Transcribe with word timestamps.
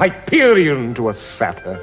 Hyperion 0.00 0.94
to 0.94 1.10
a 1.10 1.12
satyr. 1.12 1.78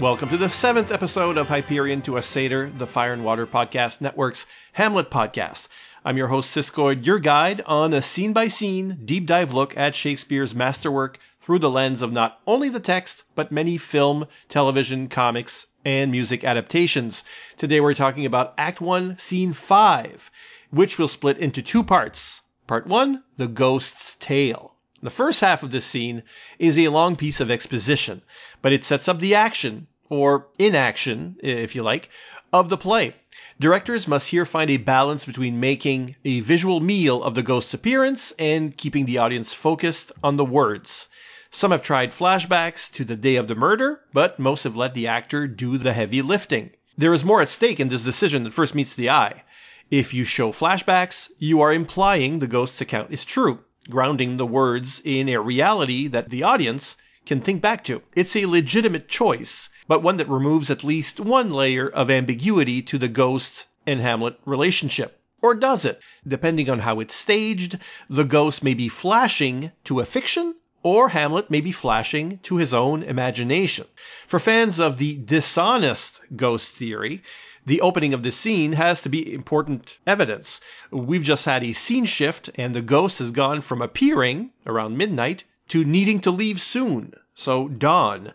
Welcome 0.00 0.30
to 0.30 0.36
the 0.36 0.48
seventh 0.48 0.90
episode 0.90 1.38
of 1.38 1.48
Hyperion 1.48 2.02
to 2.02 2.16
a 2.16 2.22
Satyr, 2.22 2.72
the 2.76 2.88
Fire 2.88 3.12
and 3.12 3.24
Water 3.24 3.46
Podcast 3.46 4.00
Network's 4.00 4.46
Hamlet 4.72 5.10
podcast. 5.10 5.68
I'm 6.04 6.16
your 6.16 6.26
host, 6.26 6.56
Siskoid, 6.56 7.06
your 7.06 7.20
guide 7.20 7.62
on 7.66 7.94
a 7.94 8.02
scene 8.02 8.32
by 8.32 8.48
scene, 8.48 8.98
deep 9.04 9.26
dive 9.26 9.54
look 9.54 9.76
at 9.76 9.94
Shakespeare's 9.94 10.56
masterwork 10.56 11.20
through 11.48 11.58
the 11.58 11.70
lens 11.70 12.02
of 12.02 12.12
not 12.12 12.42
only 12.46 12.68
the 12.68 12.78
text, 12.78 13.24
but 13.34 13.50
many 13.50 13.78
film, 13.78 14.26
television, 14.50 15.08
comics, 15.08 15.66
and 15.82 16.10
music 16.10 16.44
adaptations. 16.44 17.24
Today 17.56 17.80
we're 17.80 17.94
talking 17.94 18.26
about 18.26 18.52
Act 18.58 18.82
1, 18.82 19.16
Scene 19.16 19.54
5, 19.54 20.30
which 20.68 20.98
will 20.98 21.08
split 21.08 21.38
into 21.38 21.62
two 21.62 21.82
parts. 21.82 22.42
Part 22.66 22.86
1, 22.86 23.22
The 23.38 23.46
Ghost's 23.46 24.16
Tale. 24.20 24.74
The 25.00 25.08
first 25.08 25.40
half 25.40 25.62
of 25.62 25.70
this 25.70 25.86
scene 25.86 26.22
is 26.58 26.78
a 26.78 26.88
long 26.88 27.16
piece 27.16 27.40
of 27.40 27.50
exposition, 27.50 28.20
but 28.60 28.74
it 28.74 28.84
sets 28.84 29.08
up 29.08 29.18
the 29.18 29.34
action, 29.34 29.86
or 30.10 30.48
inaction, 30.58 31.36
if 31.42 31.74
you 31.74 31.82
like, 31.82 32.10
of 32.52 32.68
the 32.68 32.76
play. 32.76 33.14
Directors 33.58 34.06
must 34.06 34.28
here 34.28 34.44
find 34.44 34.68
a 34.68 34.76
balance 34.76 35.24
between 35.24 35.58
making 35.58 36.14
a 36.26 36.40
visual 36.40 36.80
meal 36.80 37.22
of 37.22 37.34
the 37.34 37.42
ghost's 37.42 37.72
appearance 37.72 38.34
and 38.38 38.76
keeping 38.76 39.06
the 39.06 39.16
audience 39.16 39.54
focused 39.54 40.12
on 40.22 40.36
the 40.36 40.44
words. 40.44 41.07
Some 41.50 41.70
have 41.70 41.82
tried 41.82 42.10
flashbacks 42.10 42.92
to 42.92 43.04
the 43.04 43.16
day 43.16 43.36
of 43.36 43.48
the 43.48 43.54
murder, 43.54 44.00
but 44.12 44.38
most 44.38 44.64
have 44.64 44.76
let 44.76 44.94
the 44.94 45.06
actor 45.06 45.46
do 45.46 45.78
the 45.78 45.94
heavy 45.94 46.20
lifting. 46.20 46.70
There 46.96 47.14
is 47.14 47.24
more 47.24 47.40
at 47.40 47.48
stake 47.48 47.80
in 47.80 47.88
this 47.88 48.04
decision 48.04 48.42
than 48.42 48.52
first 48.52 48.74
meets 48.74 48.94
the 48.94 49.08
eye. 49.08 49.44
If 49.90 50.12
you 50.12 50.24
show 50.24 50.52
flashbacks, 50.52 51.30
you 51.38 51.60
are 51.60 51.72
implying 51.72 52.38
the 52.40 52.46
ghost's 52.46 52.80
account 52.80 53.12
is 53.12 53.24
true 53.24 53.60
grounding 53.90 54.36
the 54.36 54.44
words 54.44 55.00
in 55.02 55.30
a 55.30 55.40
reality 55.40 56.08
that 56.08 56.28
the 56.28 56.42
audience 56.42 56.96
can 57.24 57.40
think 57.40 57.62
back 57.62 57.82
to. 57.82 58.02
It's 58.14 58.36
a 58.36 58.44
legitimate 58.44 59.08
choice, 59.08 59.70
but 59.86 60.02
one 60.02 60.18
that 60.18 60.28
removes 60.28 60.70
at 60.70 60.84
least 60.84 61.18
one 61.18 61.50
layer 61.50 61.88
of 61.88 62.10
ambiguity 62.10 62.82
to 62.82 62.98
the 62.98 63.08
ghost 63.08 63.66
and 63.86 64.00
Hamlet 64.00 64.38
relationship. 64.44 65.22
Or 65.40 65.54
does 65.54 65.86
it? 65.86 66.00
Depending 66.26 66.68
on 66.68 66.80
how 66.80 67.00
it's 67.00 67.14
staged, 67.14 67.78
the 68.10 68.24
ghost 68.24 68.62
may 68.62 68.74
be 68.74 68.90
flashing 68.90 69.72
to 69.84 70.00
a 70.00 70.04
fiction 70.04 70.56
or 70.82 71.08
Hamlet 71.08 71.50
may 71.50 71.60
be 71.60 71.72
flashing 71.72 72.38
to 72.44 72.56
his 72.56 72.72
own 72.72 73.02
imagination. 73.02 73.86
For 74.26 74.38
fans 74.38 74.78
of 74.78 74.96
the 74.98 75.16
dishonest 75.16 76.20
ghost 76.36 76.70
theory, 76.70 77.22
the 77.66 77.80
opening 77.80 78.14
of 78.14 78.22
the 78.22 78.32
scene 78.32 78.72
has 78.72 79.02
to 79.02 79.08
be 79.08 79.34
important 79.34 79.98
evidence. 80.06 80.60
We've 80.90 81.22
just 81.22 81.44
had 81.44 81.62
a 81.62 81.72
scene 81.72 82.06
shift, 82.06 82.48
and 82.54 82.74
the 82.74 82.80
ghost 82.80 83.18
has 83.18 83.30
gone 83.30 83.60
from 83.60 83.82
appearing 83.82 84.50
around 84.66 84.96
midnight 84.96 85.44
to 85.68 85.84
needing 85.84 86.20
to 86.20 86.30
leave 86.30 86.60
soon, 86.60 87.12
so 87.34 87.68
dawn. 87.68 88.32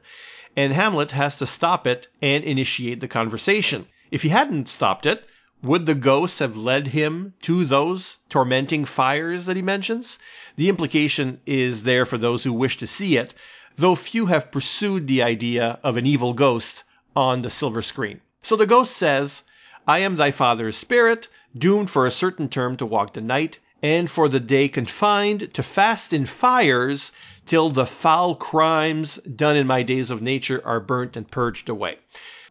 And 0.56 0.74
Hamlet 0.74 1.12
has 1.12 1.36
to 1.38 1.48
stop 1.48 1.88
it 1.88 2.08
and 2.22 2.44
initiate 2.44 3.00
the 3.00 3.08
conversation. 3.08 3.88
If 4.12 4.22
he 4.22 4.30
hadn't 4.30 4.70
stopped 4.70 5.08
it, 5.08 5.28
would 5.64 5.86
the 5.86 5.96
ghosts 5.96 6.40
have 6.40 6.58
led 6.58 6.88
him 6.88 7.34
to 7.42 7.64
those 7.64 8.20
tormenting 8.28 8.84
fires 8.84 9.46
that 9.46 9.56
he 9.56 9.62
mentions? 9.62 10.20
The 10.58 10.68
implication 10.68 11.40
is 11.46 11.84
there 11.84 12.06
for 12.06 12.18
those 12.18 12.44
who 12.44 12.52
wish 12.52 12.76
to 12.78 12.86
see 12.86 13.16
it, 13.16 13.34
though 13.78 13.96
few 13.96 14.26
have 14.26 14.52
pursued 14.52 15.08
the 15.08 15.24
idea 15.24 15.80
of 15.82 15.96
an 15.96 16.06
evil 16.06 16.34
ghost 16.34 16.84
on 17.16 17.42
the 17.42 17.50
silver 17.50 17.82
screen. 17.82 18.20
So 18.42 18.58
the 18.58 18.68
ghost 18.68 18.98
says, 18.98 19.44
I 19.88 20.00
am 20.00 20.18
thy 20.18 20.32
father's 20.32 20.76
spirit, 20.76 21.30
doomed 21.58 21.90
for 21.90 22.06
a 22.06 22.12
certain 22.12 22.50
term 22.50 22.76
to 22.78 22.86
walk 22.86 23.14
the 23.14 23.22
night, 23.22 23.60
and 23.82 24.10
for 24.10 24.28
the 24.28 24.42
day 24.42 24.68
confined 24.68 25.54
to 25.54 25.64
fast 25.64 26.12
in 26.12 26.26
fires 26.26 27.14
till 27.46 27.70
the 27.70 27.86
foul 27.86 28.36
crimes 28.36 29.16
done 29.36 29.56
in 29.56 29.68
my 29.68 29.84
days 29.84 30.12
of 30.12 30.22
nature 30.22 30.62
are 30.66 30.80
burnt 30.80 31.16
and 31.16 31.32
purged 31.32 31.70
away. 31.70 32.00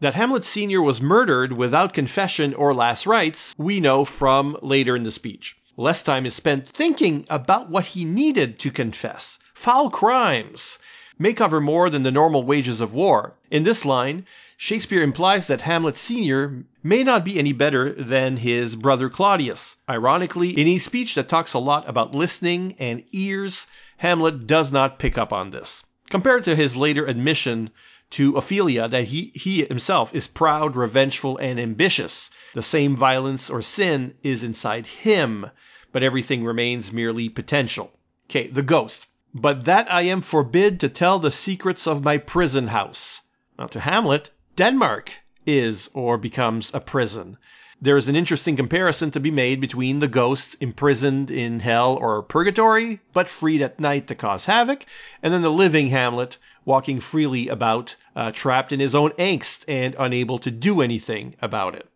That 0.03 0.15
Hamlet 0.15 0.43
Sr. 0.43 0.81
was 0.81 1.01
murdered 1.01 1.53
without 1.53 1.93
confession 1.93 2.53
or 2.55 2.73
last 2.73 3.05
rites, 3.05 3.55
we 3.57 3.79
know 3.79 4.03
from 4.03 4.57
later 4.61 4.97
in 4.97 5.03
the 5.03 5.11
speech. 5.11 5.55
Less 5.77 6.03
time 6.03 6.25
is 6.25 6.33
spent 6.33 6.67
thinking 6.67 7.25
about 7.29 7.69
what 7.69 7.85
he 7.85 8.03
needed 8.03 8.59
to 8.59 8.69
confess. 8.69 9.39
Foul 9.53 9.89
crimes 9.89 10.77
may 11.17 11.31
cover 11.31 11.61
more 11.61 11.89
than 11.89 12.03
the 12.03 12.11
normal 12.11 12.43
wages 12.43 12.81
of 12.81 12.93
war. 12.93 13.35
In 13.49 13.63
this 13.63 13.85
line, 13.85 14.25
Shakespeare 14.57 15.01
implies 15.01 15.47
that 15.47 15.61
Hamlet 15.61 15.95
Sr. 15.95 16.65
may 16.83 17.05
not 17.05 17.23
be 17.23 17.39
any 17.39 17.53
better 17.53 17.93
than 17.93 18.35
his 18.35 18.75
brother 18.75 19.07
Claudius. 19.07 19.77
Ironically, 19.89 20.49
in 20.49 20.67
a 20.67 20.79
speech 20.79 21.15
that 21.15 21.29
talks 21.29 21.53
a 21.53 21.59
lot 21.59 21.87
about 21.87 22.13
listening 22.13 22.75
and 22.77 23.05
ears, 23.13 23.67
Hamlet 23.99 24.47
does 24.47 24.69
not 24.69 24.99
pick 24.99 25.17
up 25.17 25.31
on 25.31 25.51
this. 25.51 25.85
Compared 26.09 26.43
to 26.43 26.57
his 26.57 26.75
later 26.75 27.05
admission 27.05 27.69
to 28.13 28.37
Ophelia 28.37 28.87
that 28.87 29.05
he, 29.05 29.31
he 29.33 29.65
himself 29.65 30.13
is 30.13 30.27
proud, 30.27 30.75
revengeful, 30.75 31.35
and 31.37 31.59
ambitious. 31.59 32.29
The 32.53 32.61
same 32.61 32.95
violence 32.95 33.49
or 33.49 33.61
sin 33.61 34.13
is 34.21 34.43
inside 34.43 34.85
him, 34.85 35.49
but 35.91 36.03
everything 36.03 36.45
remains 36.45 36.93
merely 36.93 37.27
potential. 37.27 37.91
Okay, 38.29 38.47
the 38.47 38.61
ghost. 38.61 39.07
But 39.33 39.65
that 39.65 39.91
I 39.91 40.03
am 40.03 40.21
forbid 40.21 40.79
to 40.81 40.89
tell 40.89 41.17
the 41.17 41.31
secrets 41.31 41.87
of 41.87 42.03
my 42.03 42.19
prison 42.19 42.67
house. 42.67 43.21
Now, 43.57 43.65
to 43.67 43.79
Hamlet, 43.79 44.29
Denmark 44.55 45.11
is 45.47 45.89
or 45.95 46.19
becomes 46.19 46.69
a 46.71 46.79
prison. 46.79 47.37
There 47.83 47.97
is 47.97 48.07
an 48.07 48.15
interesting 48.15 48.55
comparison 48.55 49.11
to 49.11 49.19
be 49.19 49.29
made 49.29 49.59
between 49.59 49.99
the 49.99 50.07
ghosts 50.07 50.53
imprisoned 50.61 51.29
in 51.29 51.59
hell 51.59 51.97
or 51.99 52.23
purgatory, 52.23 53.01
but 53.11 53.27
freed 53.27 53.61
at 53.61 53.77
night 53.77 54.07
to 54.07 54.15
cause 54.15 54.45
havoc, 54.45 54.85
and 55.21 55.33
then 55.33 55.41
the 55.41 55.51
living 55.51 55.87
Hamlet 55.87 56.37
walking 56.63 57.01
freely 57.01 57.49
about, 57.49 57.97
uh, 58.15 58.31
trapped 58.31 58.71
in 58.71 58.79
his 58.79 58.95
own 58.95 59.09
angst 59.19 59.65
and 59.67 59.97
unable 59.99 60.39
to 60.39 60.49
do 60.49 60.79
anything 60.79 61.35
about 61.41 61.75
it. 61.75 61.89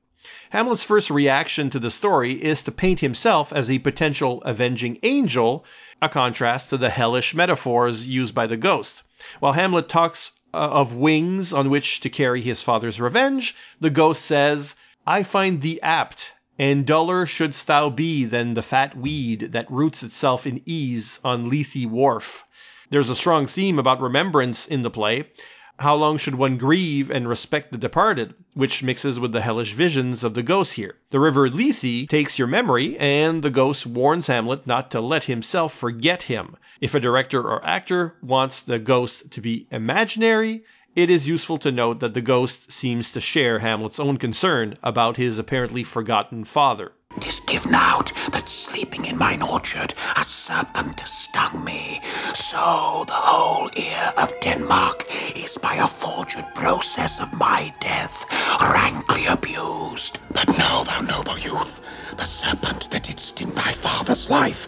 Hamlet's 0.49 0.83
first 0.83 1.09
reaction 1.09 1.69
to 1.69 1.79
the 1.79 1.89
story 1.89 2.33
is 2.33 2.61
to 2.63 2.71
paint 2.73 2.99
himself 2.99 3.53
as 3.53 3.71
a 3.71 3.79
potential 3.79 4.41
avenging 4.41 4.99
angel, 5.03 5.63
a 6.01 6.09
contrast 6.09 6.69
to 6.69 6.75
the 6.75 6.89
hellish 6.89 7.33
metaphors 7.33 8.05
used 8.05 8.35
by 8.35 8.45
the 8.45 8.57
ghost. 8.57 9.03
While 9.39 9.53
Hamlet 9.53 9.87
talks 9.87 10.33
uh, 10.53 10.57
of 10.57 10.95
wings 10.95 11.53
on 11.53 11.69
which 11.69 12.01
to 12.01 12.09
carry 12.09 12.41
his 12.41 12.61
father's 12.61 12.99
revenge, 12.99 13.55
the 13.79 13.89
ghost 13.89 14.25
says, 14.25 14.75
I 15.09 15.23
find 15.23 15.61
thee 15.61 15.79
apt, 15.81 16.33
and 16.59 16.85
duller 16.85 17.25
shouldst 17.25 17.67
thou 17.67 17.89
be 17.89 18.25
than 18.25 18.55
the 18.55 18.61
fat 18.61 18.97
weed 18.97 19.53
that 19.53 19.71
roots 19.71 20.03
itself 20.03 20.45
in 20.45 20.61
ease 20.65 21.21
on 21.23 21.49
Lethe 21.49 21.85
wharf. 21.85 22.43
There's 22.89 23.09
a 23.09 23.15
strong 23.15 23.45
theme 23.45 23.79
about 23.79 24.01
remembrance 24.01 24.67
in 24.67 24.81
the 24.81 24.89
play. 24.89 25.29
How 25.79 25.95
long 25.95 26.17
should 26.17 26.35
one 26.35 26.57
grieve 26.57 27.09
and 27.09 27.25
respect 27.25 27.71
the 27.71 27.77
departed, 27.77 28.33
which 28.53 28.83
mixes 28.83 29.17
with 29.17 29.31
the 29.31 29.39
hellish 29.39 29.71
visions 29.71 30.25
of 30.25 30.33
the 30.33 30.43
ghosts 30.43 30.73
here. 30.73 30.95
The 31.11 31.21
river 31.21 31.49
Lethe 31.49 32.09
takes 32.09 32.37
your 32.37 32.49
memory, 32.49 32.97
and 32.97 33.43
the 33.43 33.49
ghost 33.49 33.85
warns 33.87 34.27
Hamlet 34.27 34.67
not 34.67 34.91
to 34.91 34.99
let 34.99 35.23
himself 35.23 35.73
forget 35.73 36.23
him. 36.23 36.57
If 36.81 36.93
a 36.93 36.99
director 36.99 37.41
or 37.41 37.65
actor 37.65 38.17
wants 38.21 38.59
the 38.59 38.77
ghost 38.77 39.31
to 39.31 39.39
be 39.39 39.67
imaginary, 39.71 40.65
it 40.97 41.11
is 41.11 41.27
useful 41.27 41.59
to 41.59 41.71
note 41.71 41.99
that 41.99 42.15
the 42.15 42.21
ghost 42.21 42.71
seems 42.71 43.11
to 43.11 43.21
share 43.21 43.59
Hamlet's 43.59 43.99
own 43.99 44.17
concern 44.17 44.75
about 44.81 45.15
his 45.15 45.37
apparently 45.37 45.83
forgotten 45.83 46.43
father. 46.43 46.91
Tis 47.19 47.39
given 47.41 47.75
out 47.75 48.11
that 48.31 48.49
sleeping 48.49 49.05
in 49.05 49.15
mine 49.15 49.43
orchard 49.43 49.93
a 50.15 50.23
serpent 50.23 50.99
stung 51.05 51.63
me. 51.63 51.99
So 52.33 53.03
the 53.05 53.13
whole 53.13 53.69
ear 53.75 54.13
of 54.17 54.33
Denmark 54.41 55.05
is 55.35 55.59
by 55.59 55.75
a 55.75 55.85
forged 55.85 56.43
process 56.55 57.21
of 57.21 57.31
my 57.37 57.71
death 57.79 58.25
rankly 58.59 59.27
abused. 59.27 60.17
But 60.31 60.47
know 60.57 60.83
thou, 60.83 61.01
noble 61.01 61.37
youth, 61.37 61.79
the 62.17 62.25
serpent 62.25 62.89
that 62.89 63.03
did 63.03 63.19
sting 63.19 63.51
thy 63.51 63.73
father's 63.73 64.31
life 64.31 64.67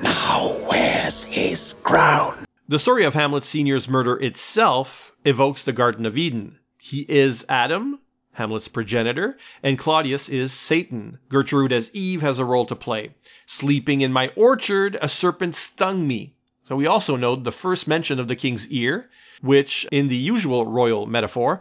now 0.00 0.56
wears 0.70 1.24
his 1.24 1.74
crown. 1.82 2.43
The 2.66 2.78
story 2.78 3.04
of 3.04 3.12
Hamlet 3.12 3.44
Sr.'s 3.44 3.90
murder 3.90 4.16
itself 4.16 5.12
evokes 5.26 5.62
the 5.62 5.72
Garden 5.74 6.06
of 6.06 6.16
Eden. 6.16 6.58
He 6.78 7.04
is 7.10 7.44
Adam, 7.46 8.00
Hamlet's 8.32 8.68
progenitor, 8.68 9.36
and 9.62 9.78
Claudius 9.78 10.30
is 10.30 10.50
Satan. 10.50 11.18
Gertrude 11.28 11.74
as 11.74 11.90
Eve 11.92 12.22
has 12.22 12.38
a 12.38 12.44
role 12.46 12.64
to 12.64 12.74
play. 12.74 13.16
Sleeping 13.44 14.00
in 14.00 14.14
my 14.14 14.28
orchard, 14.28 14.96
a 15.02 15.10
serpent 15.10 15.54
stung 15.54 16.06
me. 16.08 16.36
So 16.62 16.74
we 16.74 16.86
also 16.86 17.16
note 17.16 17.44
the 17.44 17.52
first 17.52 17.86
mention 17.86 18.18
of 18.18 18.28
the 18.28 18.36
king's 18.36 18.66
ear, 18.68 19.10
which, 19.42 19.86
in 19.92 20.08
the 20.08 20.16
usual 20.16 20.64
royal 20.64 21.04
metaphor, 21.04 21.60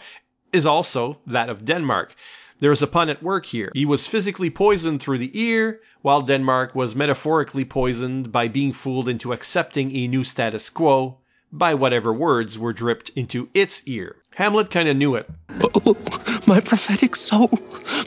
is 0.54 0.66
also 0.66 1.20
that 1.28 1.50
of 1.50 1.66
Denmark. 1.66 2.16
There 2.63 2.71
is 2.71 2.81
a 2.81 2.88
pun 2.88 3.10
at 3.10 3.21
work 3.21 3.45
here. 3.48 3.74
He 3.75 3.86
was 3.86 4.07
physically 4.07 4.50
poisoned 4.50 5.01
through 5.01 5.18
the 5.18 5.38
ear, 5.38 5.81
while 6.01 6.21
Denmark 6.21 6.74
was 6.74 6.95
metaphorically 6.95 7.65
poisoned 7.65 8.31
by 8.31 8.48
being 8.48 8.71
fooled 8.71 9.10
into 9.10 9.33
accepting 9.33 9.94
a 9.94 10.07
new 10.07 10.24
status 10.24 10.69
quo 10.69 11.18
by 11.51 11.74
whatever 11.74 12.13
words 12.13 12.57
were 12.57 12.71
dripped 12.71 13.10
into 13.18 13.50
its 13.54 13.81
ear. 13.86 14.15
Hamlet 14.36 14.71
kind 14.71 14.88
of 14.88 14.95
knew 14.95 15.15
it. 15.15 15.30
Oh, 15.60 15.98
my 16.48 16.62
prophetic 16.62 17.18
soul, 17.18 17.51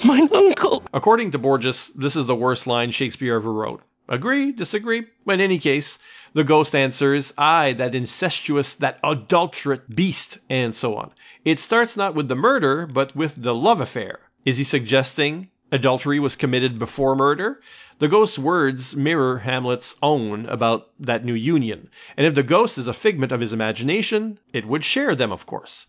my 0.07 0.27
uncle. 0.33 0.83
According 0.91 1.33
to 1.33 1.39
Borges, 1.39 1.93
this 1.95 2.17
is 2.17 2.25
the 2.25 2.35
worst 2.35 2.67
line 2.67 2.93
Shakespeare 2.93 3.37
ever 3.37 3.53
wrote. 3.53 3.83
Agree? 4.09 4.53
Disagree? 4.53 5.05
In 5.27 5.41
any 5.43 5.59
case, 5.59 5.99
the 6.33 6.45
ghost 6.45 6.75
answers, 6.75 7.35
I, 7.37 7.75
that 7.75 7.95
incestuous, 7.95 8.73
that 8.77 9.01
adulterate 9.05 9.95
beast, 9.95 10.39
and 10.49 10.75
so 10.75 10.97
on. 10.97 11.11
It 11.45 11.59
starts 11.59 11.95
not 11.95 12.15
with 12.15 12.29
the 12.29 12.37
murder, 12.37 12.87
but 12.87 13.15
with 13.15 13.35
the 13.37 13.55
love 13.55 13.83
affair. 13.83 14.21
Is 14.47 14.59
he 14.59 14.63
suggesting 14.63 15.51
adultery 15.73 16.21
was 16.21 16.37
committed 16.37 16.79
before 16.79 17.17
murder? 17.17 17.61
The 17.99 18.07
ghost's 18.07 18.39
words 18.39 18.95
mirror 18.95 19.39
Hamlet's 19.39 19.97
own 20.01 20.47
about 20.47 20.89
that 21.01 21.25
new 21.25 21.35
union, 21.35 21.91
and 22.17 22.25
if 22.29 22.37
the 22.37 22.45
ghost 22.45 22.79
is 22.79 22.87
a 22.87 22.93
figment 22.93 23.33
of 23.33 23.41
his 23.41 23.53
imagination, 23.53 24.39
it 24.53 24.65
would 24.65 24.85
share 24.85 25.17
them, 25.17 25.33
of 25.33 25.47
course. 25.47 25.89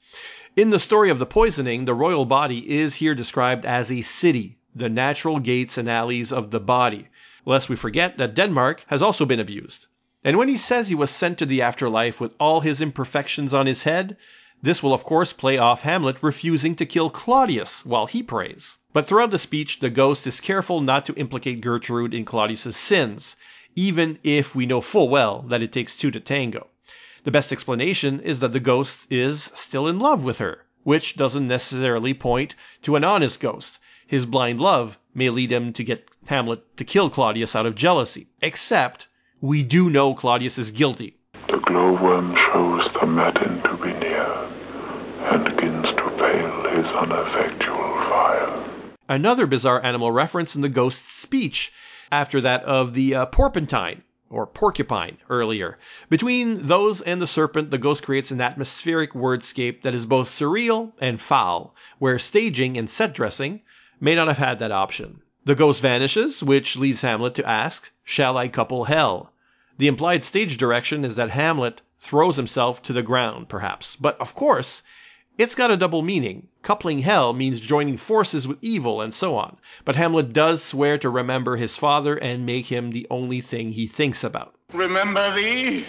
In 0.55 0.71
the 0.71 0.79
story 0.79 1.11
of 1.11 1.19
the 1.19 1.25
poisoning, 1.27 1.85
the 1.85 1.93
royal 1.93 2.25
body 2.25 2.67
is 2.67 2.95
here 2.95 3.13
described 3.13 3.63
as 3.63 3.91
a 3.91 4.01
city, 4.01 4.57
the 4.73 4.89
natural 4.89 5.37
gates 5.37 5.77
and 5.77 5.87
alleys 5.87 6.31
of 6.31 6.49
the 6.49 6.59
body, 6.59 7.09
lest 7.45 7.69
we 7.69 7.75
forget 7.75 8.17
that 8.17 8.33
Denmark 8.33 8.85
has 8.87 9.03
also 9.03 9.23
been 9.23 9.39
abused. 9.39 9.85
And 10.23 10.35
when 10.35 10.49
he 10.49 10.57
says 10.57 10.89
he 10.89 10.95
was 10.95 11.11
sent 11.11 11.37
to 11.37 11.45
the 11.45 11.61
afterlife 11.61 12.19
with 12.19 12.33
all 12.39 12.61
his 12.61 12.81
imperfections 12.81 13.53
on 13.53 13.67
his 13.67 13.83
head, 13.83 14.17
this 14.61 14.81
will 14.81 14.93
of 14.93 15.03
course 15.03 15.33
play 15.33 15.57
off 15.57 15.83
Hamlet 15.83 16.17
refusing 16.21 16.75
to 16.75 16.85
kill 16.85 17.09
Claudius 17.09 17.85
while 17.85 18.05
he 18.05 18.23
prays. 18.23 18.77
But 18.93 19.05
throughout 19.05 19.31
the 19.31 19.39
speech, 19.39 19.79
the 19.79 19.89
ghost 19.89 20.25
is 20.25 20.41
careful 20.41 20.81
not 20.81 21.05
to 21.05 21.15
implicate 21.15 21.61
Gertrude 21.61 22.13
in 22.13 22.25
Claudius's 22.25 22.75
sins, 22.75 23.35
even 23.75 24.17
if 24.23 24.55
we 24.55 24.65
know 24.65 24.81
full 24.81 25.07
well 25.07 25.43
that 25.43 25.61
it 25.61 25.71
takes 25.71 25.95
two 25.95 26.09
to 26.09 26.19
tango. 26.19 26.67
The 27.23 27.31
best 27.31 27.51
explanation 27.51 28.19
is 28.21 28.39
that 28.39 28.53
the 28.53 28.59
ghost 28.59 29.05
is 29.11 29.51
still 29.53 29.87
in 29.87 29.99
love 29.99 30.23
with 30.23 30.39
her, 30.39 30.65
which 30.83 31.15
doesn't 31.15 31.47
necessarily 31.47 32.13
point 32.13 32.55
to 32.81 32.95
an 32.95 33.03
honest 33.03 33.39
ghost. 33.39 33.79
His 34.07 34.25
blind 34.25 34.61
love 34.61 34.97
may 35.13 35.29
lead 35.29 35.51
him 35.51 35.73
to 35.73 35.83
get 35.83 36.09
Hamlet 36.25 36.77
to 36.77 36.85
kill 36.85 37.09
Claudius 37.09 37.55
out 37.55 37.65
of 37.65 37.75
jealousy. 37.75 38.29
Except, 38.41 39.07
we 39.41 39.61
do 39.61 39.89
know 39.89 40.13
Claudius 40.13 40.57
is 40.57 40.71
guilty. 40.71 41.17
The 41.49 41.57
glowworm 41.57 42.35
shows 42.35 42.89
the 42.99 43.05
matin 43.05 43.61
to 43.63 43.77
be 43.77 43.93
near, 43.93 44.25
and 45.29 45.43
begins 45.43 45.87
to 45.89 46.07
ineffectual 47.03 47.93
fire. 48.09 48.63
Another 49.07 49.45
bizarre 49.45 49.83
animal 49.83 50.11
reference 50.11 50.55
in 50.55 50.61
the 50.61 50.69
ghost's 50.69 51.11
speech, 51.11 51.71
after 52.11 52.41
that 52.41 52.63
of 52.63 52.93
the 52.93 53.13
uh, 53.13 53.25
porpentine, 53.27 54.03
or 54.29 54.45
porcupine, 54.45 55.17
earlier. 55.29 55.77
Between 56.09 56.67
those 56.67 56.99
and 57.01 57.21
the 57.21 57.27
serpent, 57.27 57.71
the 57.71 57.77
ghost 57.77 58.03
creates 58.03 58.31
an 58.31 58.41
atmospheric 58.41 59.13
wordscape 59.13 59.83
that 59.83 59.93
is 59.93 60.05
both 60.05 60.27
surreal 60.27 60.91
and 60.99 61.21
foul, 61.21 61.75
where 61.99 62.19
staging 62.19 62.77
and 62.77 62.89
set 62.89 63.13
dressing 63.13 63.61
may 63.99 64.15
not 64.15 64.27
have 64.27 64.37
had 64.37 64.59
that 64.59 64.71
option. 64.71 65.21
The 65.45 65.55
ghost 65.55 65.81
vanishes, 65.81 66.43
which 66.43 66.75
leads 66.75 67.01
Hamlet 67.03 67.35
to 67.35 67.47
ask, 67.47 67.91
Shall 68.03 68.37
I 68.37 68.49
couple 68.49 68.83
hell? 68.83 69.31
The 69.77 69.87
implied 69.87 70.25
stage 70.25 70.57
direction 70.57 71.05
is 71.05 71.15
that 71.15 71.29
Hamlet 71.29 71.81
throws 71.99 72.35
himself 72.35 72.81
to 72.81 72.91
the 72.91 73.03
ground, 73.03 73.47
perhaps. 73.47 73.95
But 73.95 74.19
of 74.19 74.35
course, 74.35 74.83
it's 75.37 75.55
got 75.55 75.71
a 75.71 75.77
double 75.77 76.01
meaning. 76.01 76.47
Coupling 76.67 76.99
hell 76.99 77.31
means 77.31 77.61
joining 77.61 77.95
forces 77.95 78.45
with 78.45 78.57
evil 78.61 78.99
and 78.99 79.13
so 79.13 79.37
on. 79.37 79.55
But 79.85 79.95
Hamlet 79.95 80.33
does 80.33 80.61
swear 80.61 80.97
to 80.97 81.09
remember 81.09 81.55
his 81.55 81.77
father 81.77 82.17
and 82.17 82.45
make 82.45 82.65
him 82.65 82.91
the 82.91 83.07
only 83.09 83.39
thing 83.39 83.71
he 83.71 83.87
thinks 83.87 84.21
about. 84.21 84.53
Remember 84.73 85.33
thee? 85.33 85.85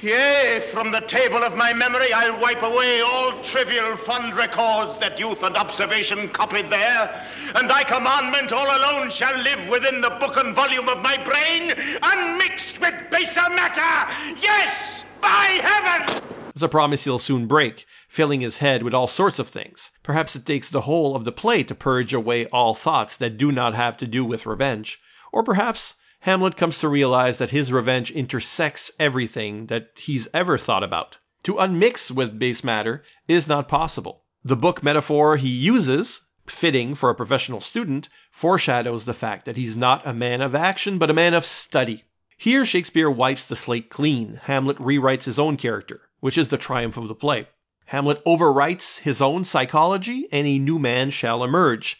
Yea, 0.00 0.66
from 0.72 0.90
the 0.90 1.02
table 1.02 1.44
of 1.44 1.54
my 1.54 1.74
memory 1.74 2.14
I'll 2.14 2.40
wipe 2.40 2.62
away 2.62 3.02
all 3.02 3.42
trivial 3.42 3.98
fond 3.98 4.34
records 4.34 4.98
that 5.00 5.18
youth 5.18 5.42
and 5.42 5.54
observation 5.54 6.30
copied 6.30 6.70
there, 6.70 7.26
and 7.56 7.68
thy 7.68 7.84
commandment 7.84 8.52
all 8.52 8.74
alone 8.74 9.10
shall 9.10 9.36
live 9.36 9.68
within 9.68 10.00
the 10.00 10.16
book 10.18 10.38
and 10.38 10.56
volume 10.56 10.88
of 10.88 11.02
my 11.02 11.18
brain, 11.22 11.74
unmixed 12.02 12.80
with 12.80 12.94
baser 13.10 13.50
matter. 13.50 14.10
Yes, 14.40 15.04
by 15.20 15.60
heaven! 15.62 16.22
It's 16.56 16.62
a 16.62 16.68
promise 16.70 17.04
he'll 17.04 17.18
soon 17.18 17.46
break, 17.46 17.84
filling 18.16 18.40
his 18.40 18.56
head 18.56 18.82
with 18.82 18.94
all 18.94 19.06
sorts 19.06 19.38
of 19.38 19.46
things. 19.46 19.90
Perhaps 20.02 20.34
it 20.34 20.46
takes 20.46 20.70
the 20.70 20.80
whole 20.80 21.14
of 21.14 21.26
the 21.26 21.30
play 21.30 21.62
to 21.62 21.74
purge 21.74 22.14
away 22.14 22.46
all 22.46 22.74
thoughts 22.74 23.14
that 23.14 23.36
do 23.36 23.52
not 23.52 23.74
have 23.74 23.94
to 23.94 24.06
do 24.06 24.24
with 24.24 24.46
revenge. 24.46 24.98
Or 25.32 25.42
perhaps 25.42 25.96
Hamlet 26.20 26.56
comes 26.56 26.78
to 26.78 26.88
realize 26.88 27.36
that 27.36 27.50
his 27.50 27.70
revenge 27.70 28.10
intersects 28.10 28.90
everything 28.98 29.66
that 29.66 29.90
he's 29.96 30.28
ever 30.32 30.56
thought 30.56 30.82
about. 30.82 31.18
To 31.42 31.56
unmix 31.56 32.10
with 32.10 32.38
base 32.38 32.64
matter 32.64 33.04
is 33.28 33.46
not 33.46 33.68
possible. 33.68 34.22
The 34.42 34.56
book 34.56 34.82
metaphor 34.82 35.36
he 35.36 35.50
uses, 35.50 36.22
fitting 36.46 36.94
for 36.94 37.10
a 37.10 37.14
professional 37.14 37.60
student, 37.60 38.08
foreshadows 38.30 39.04
the 39.04 39.12
fact 39.12 39.44
that 39.44 39.58
he's 39.58 39.76
not 39.76 40.06
a 40.06 40.14
man 40.14 40.40
of 40.40 40.54
action, 40.54 40.96
but 40.96 41.10
a 41.10 41.20
man 41.22 41.34
of 41.34 41.44
study. 41.44 42.04
Here, 42.38 42.64
Shakespeare 42.64 43.10
wipes 43.10 43.44
the 43.44 43.56
slate 43.56 43.90
clean. 43.90 44.40
Hamlet 44.44 44.78
rewrites 44.78 45.24
his 45.24 45.38
own 45.38 45.58
character, 45.58 46.00
which 46.20 46.38
is 46.38 46.48
the 46.48 46.56
triumph 46.56 46.96
of 46.96 47.08
the 47.08 47.14
play. 47.14 47.48
Hamlet 47.90 48.24
overwrites 48.24 48.98
his 48.98 49.22
own 49.22 49.44
psychology, 49.44 50.26
and 50.32 50.46
a 50.46 50.58
new 50.58 50.78
man 50.78 51.10
shall 51.10 51.44
emerge. 51.44 51.98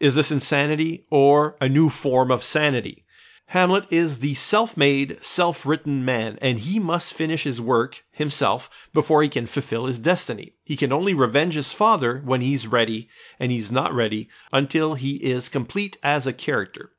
Is 0.00 0.14
this 0.14 0.32
insanity 0.32 1.04
or 1.10 1.56
a 1.60 1.68
new 1.68 1.88
form 1.90 2.30
of 2.30 2.42
sanity? 2.42 3.04
Hamlet 3.50 3.86
is 3.90 4.18
the 4.18 4.34
self 4.34 4.76
made, 4.76 5.22
self 5.22 5.64
written 5.64 6.04
man, 6.04 6.36
and 6.42 6.58
he 6.58 6.80
must 6.80 7.14
finish 7.14 7.44
his 7.44 7.60
work 7.60 8.02
himself 8.10 8.68
before 8.92 9.22
he 9.22 9.28
can 9.28 9.46
fulfill 9.46 9.86
his 9.86 10.00
destiny. 10.00 10.54
He 10.64 10.76
can 10.76 10.92
only 10.92 11.14
revenge 11.14 11.54
his 11.54 11.72
father 11.72 12.20
when 12.24 12.40
he's 12.40 12.66
ready, 12.66 13.08
and 13.38 13.52
he's 13.52 13.70
not 13.70 13.94
ready 13.94 14.28
until 14.52 14.94
he 14.94 15.14
is 15.22 15.48
complete 15.48 15.96
as 16.02 16.26
a 16.26 16.32
character. 16.32 16.90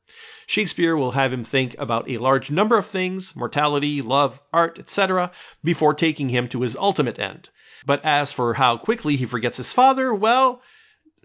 Shakespeare 0.46 0.96
will 0.96 1.10
have 1.10 1.34
him 1.34 1.44
think 1.44 1.76
about 1.78 2.08
a 2.08 2.16
large 2.16 2.50
number 2.50 2.78
of 2.78 2.86
things 2.86 3.36
mortality, 3.36 4.00
love, 4.00 4.40
art, 4.50 4.78
etc. 4.78 5.30
before 5.62 5.92
taking 5.92 6.30
him 6.30 6.48
to 6.48 6.62
his 6.62 6.76
ultimate 6.76 7.18
end. 7.18 7.50
But 7.84 8.02
as 8.02 8.32
for 8.32 8.54
how 8.54 8.78
quickly 8.78 9.16
he 9.16 9.26
forgets 9.26 9.58
his 9.58 9.74
father, 9.74 10.14
well, 10.14 10.62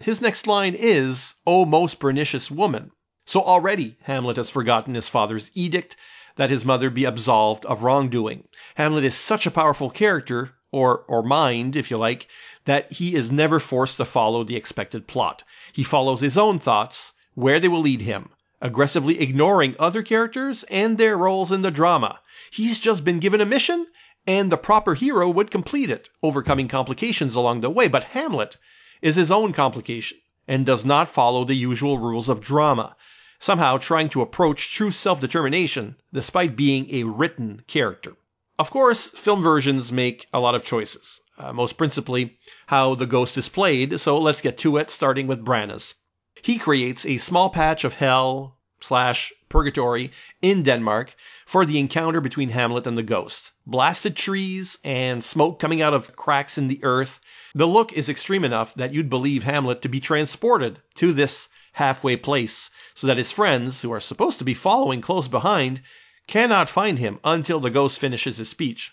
his 0.01 0.19
next 0.19 0.47
line 0.47 0.75
is, 0.75 1.35
O 1.47 1.63
most 1.63 1.97
pernicious 2.01 2.51
woman. 2.51 2.91
So 3.25 3.41
already 3.41 3.95
Hamlet 4.01 4.35
has 4.35 4.49
forgotten 4.49 4.95
his 4.95 5.07
father's 5.07 5.49
edict 5.55 5.95
that 6.35 6.49
his 6.49 6.65
mother 6.65 6.89
be 6.89 7.05
absolved 7.05 7.65
of 7.65 7.81
wrongdoing. 7.81 8.49
Hamlet 8.75 9.05
is 9.05 9.15
such 9.15 9.45
a 9.45 9.51
powerful 9.51 9.89
character, 9.89 10.55
or, 10.71 11.05
or 11.07 11.23
mind, 11.23 11.77
if 11.77 11.89
you 11.89 11.97
like, 11.97 12.27
that 12.65 12.91
he 12.91 13.15
is 13.15 13.31
never 13.31 13.61
forced 13.61 13.95
to 13.97 14.05
follow 14.05 14.43
the 14.43 14.57
expected 14.57 15.07
plot. 15.07 15.41
He 15.71 15.83
follows 15.83 16.19
his 16.19 16.37
own 16.37 16.59
thoughts, 16.59 17.13
where 17.33 17.61
they 17.61 17.69
will 17.69 17.79
lead 17.79 18.01
him, 18.01 18.29
aggressively 18.61 19.21
ignoring 19.21 19.77
other 19.79 20.03
characters 20.03 20.63
and 20.63 20.97
their 20.97 21.17
roles 21.17 21.51
in 21.51 21.61
the 21.61 21.71
drama. 21.71 22.19
He's 22.51 22.77
just 22.77 23.05
been 23.05 23.19
given 23.19 23.39
a 23.39 23.45
mission, 23.45 23.87
and 24.27 24.51
the 24.51 24.57
proper 24.57 24.95
hero 24.95 25.29
would 25.29 25.49
complete 25.49 25.89
it, 25.89 26.09
overcoming 26.21 26.67
complications 26.67 27.35
along 27.35 27.61
the 27.61 27.69
way. 27.69 27.87
But 27.87 28.03
Hamlet 28.03 28.57
is 29.01 29.15
his 29.15 29.31
own 29.31 29.53
complication 29.53 30.17
and 30.45 30.65
does 30.65 30.83
not 30.83 31.09
follow 31.09 31.45
the 31.45 31.55
usual 31.55 31.99
rules 31.99 32.27
of 32.27 32.41
drama 32.41 32.97
somehow 33.43 33.77
trying 33.77 34.07
to 34.07 34.21
approach 34.21 34.71
true 34.73 34.89
self 34.89 35.19
determination 35.19 35.97
despite 36.13 36.55
being 36.55 36.87
a 36.89 37.03
written 37.03 37.61
character. 37.67 38.15
Of 38.57 38.71
course, 38.71 39.09
film 39.09 39.43
versions 39.43 39.91
make 39.91 40.27
a 40.31 40.39
lot 40.39 40.55
of 40.55 40.63
choices, 40.63 41.19
uh, 41.37 41.51
most 41.51 41.73
principally 41.73 42.37
how 42.67 42.95
the 42.95 43.05
ghost 43.05 43.37
is 43.37 43.49
played, 43.49 43.99
so 43.99 44.17
let's 44.17 44.39
get 44.39 44.57
to 44.59 44.77
it, 44.77 44.89
starting 44.89 45.27
with 45.27 45.43
Branagh's. 45.43 45.95
He 46.41 46.57
creates 46.57 47.05
a 47.05 47.17
small 47.17 47.49
patch 47.49 47.83
of 47.83 47.95
hell 47.95 48.59
slash 48.79 49.33
purgatory 49.49 50.11
in 50.41 50.63
Denmark 50.63 51.13
for 51.45 51.65
the 51.65 51.79
encounter 51.79 52.21
between 52.21 52.49
Hamlet 52.49 52.87
and 52.87 52.97
the 52.97 53.03
ghost. 53.03 53.51
Blasted 53.67 54.15
trees 54.15 54.77
and 54.85 55.21
smoke 55.21 55.59
coming 55.59 55.81
out 55.81 55.93
of 55.93 56.15
cracks 56.15 56.57
in 56.57 56.69
the 56.69 56.81
earth. 56.81 57.19
The 57.53 57.67
look 57.67 57.91
is 57.91 58.07
extreme 58.07 58.45
enough 58.45 58.73
that 58.75 58.93
you'd 58.93 59.09
believe 59.09 59.43
Hamlet 59.43 59.81
to 59.81 59.89
be 59.89 59.99
transported 59.99 60.79
to 60.95 61.11
this 61.11 61.49
halfway 61.73 62.15
place 62.15 62.69
so 62.93 63.07
that 63.07 63.17
his 63.17 63.31
friends, 63.31 63.81
who 63.81 63.91
are 63.91 63.99
supposed 63.99 64.37
to 64.37 64.45
be 64.45 64.53
following 64.53 65.01
close 65.01 65.27
behind, 65.27 65.81
cannot 66.27 66.69
find 66.69 66.99
him 66.99 67.19
until 67.23 67.59
the 67.59 67.69
ghost 67.69 67.99
finishes 67.99 68.37
his 68.37 68.49
speech. 68.49 68.91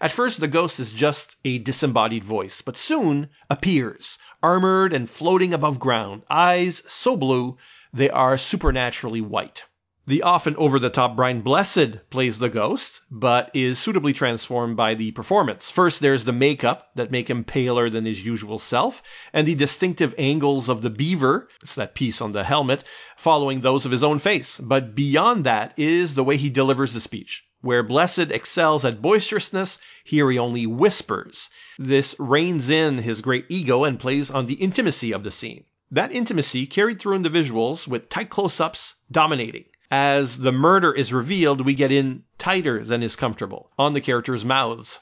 At 0.00 0.12
first, 0.12 0.40
the 0.40 0.48
ghost 0.48 0.78
is 0.80 0.90
just 0.90 1.36
a 1.44 1.58
disembodied 1.58 2.24
voice, 2.24 2.60
but 2.62 2.76
soon 2.76 3.30
appears, 3.48 4.18
armored 4.42 4.92
and 4.92 5.08
floating 5.08 5.54
above 5.54 5.78
ground, 5.78 6.22
eyes 6.28 6.82
so 6.86 7.16
blue 7.16 7.56
they 7.92 8.10
are 8.10 8.36
supernaturally 8.36 9.20
white. 9.20 9.64
The 10.08 10.22
often 10.22 10.56
over 10.56 10.78
the 10.78 10.88
top 10.88 11.16
Brian 11.16 11.42
Blessed 11.42 12.08
plays 12.08 12.38
the 12.38 12.48
ghost, 12.48 13.02
but 13.10 13.50
is 13.52 13.78
suitably 13.78 14.14
transformed 14.14 14.74
by 14.74 14.94
the 14.94 15.10
performance. 15.10 15.70
First, 15.70 16.00
there's 16.00 16.24
the 16.24 16.32
makeup 16.32 16.88
that 16.94 17.10
make 17.10 17.28
him 17.28 17.44
paler 17.44 17.90
than 17.90 18.06
his 18.06 18.24
usual 18.24 18.58
self, 18.58 19.02
and 19.34 19.46
the 19.46 19.54
distinctive 19.54 20.14
angles 20.16 20.70
of 20.70 20.80
the 20.80 20.88
beaver, 20.88 21.50
it's 21.62 21.74
that 21.74 21.94
piece 21.94 22.22
on 22.22 22.32
the 22.32 22.44
helmet, 22.44 22.84
following 23.18 23.60
those 23.60 23.84
of 23.84 23.92
his 23.92 24.02
own 24.02 24.18
face. 24.18 24.58
But 24.58 24.94
beyond 24.94 25.44
that 25.44 25.74
is 25.76 26.14
the 26.14 26.24
way 26.24 26.38
he 26.38 26.48
delivers 26.48 26.94
the 26.94 27.02
speech. 27.02 27.44
Where 27.60 27.82
Blessed 27.82 28.30
excels 28.30 28.86
at 28.86 29.02
boisterousness, 29.02 29.76
here 30.04 30.30
he 30.30 30.38
only 30.38 30.66
whispers. 30.66 31.50
This 31.78 32.16
reins 32.18 32.70
in 32.70 32.96
his 32.96 33.20
great 33.20 33.44
ego 33.50 33.84
and 33.84 34.00
plays 34.00 34.30
on 34.30 34.46
the 34.46 34.54
intimacy 34.54 35.12
of 35.12 35.22
the 35.22 35.30
scene. 35.30 35.64
That 35.90 36.12
intimacy 36.12 36.66
carried 36.66 36.98
through 36.98 37.16
in 37.16 37.24
the 37.24 37.28
visuals 37.28 37.86
with 37.86 38.08
tight 38.08 38.30
close 38.30 38.58
ups 38.58 38.94
dominating. 39.12 39.66
As 39.90 40.40
the 40.40 40.52
murder 40.52 40.92
is 40.92 41.14
revealed, 41.14 41.62
we 41.62 41.72
get 41.72 41.90
in 41.90 42.24
tighter 42.36 42.84
than 42.84 43.02
is 43.02 43.16
comfortable 43.16 43.70
on 43.78 43.94
the 43.94 44.02
characters' 44.02 44.44
mouths. 44.44 45.00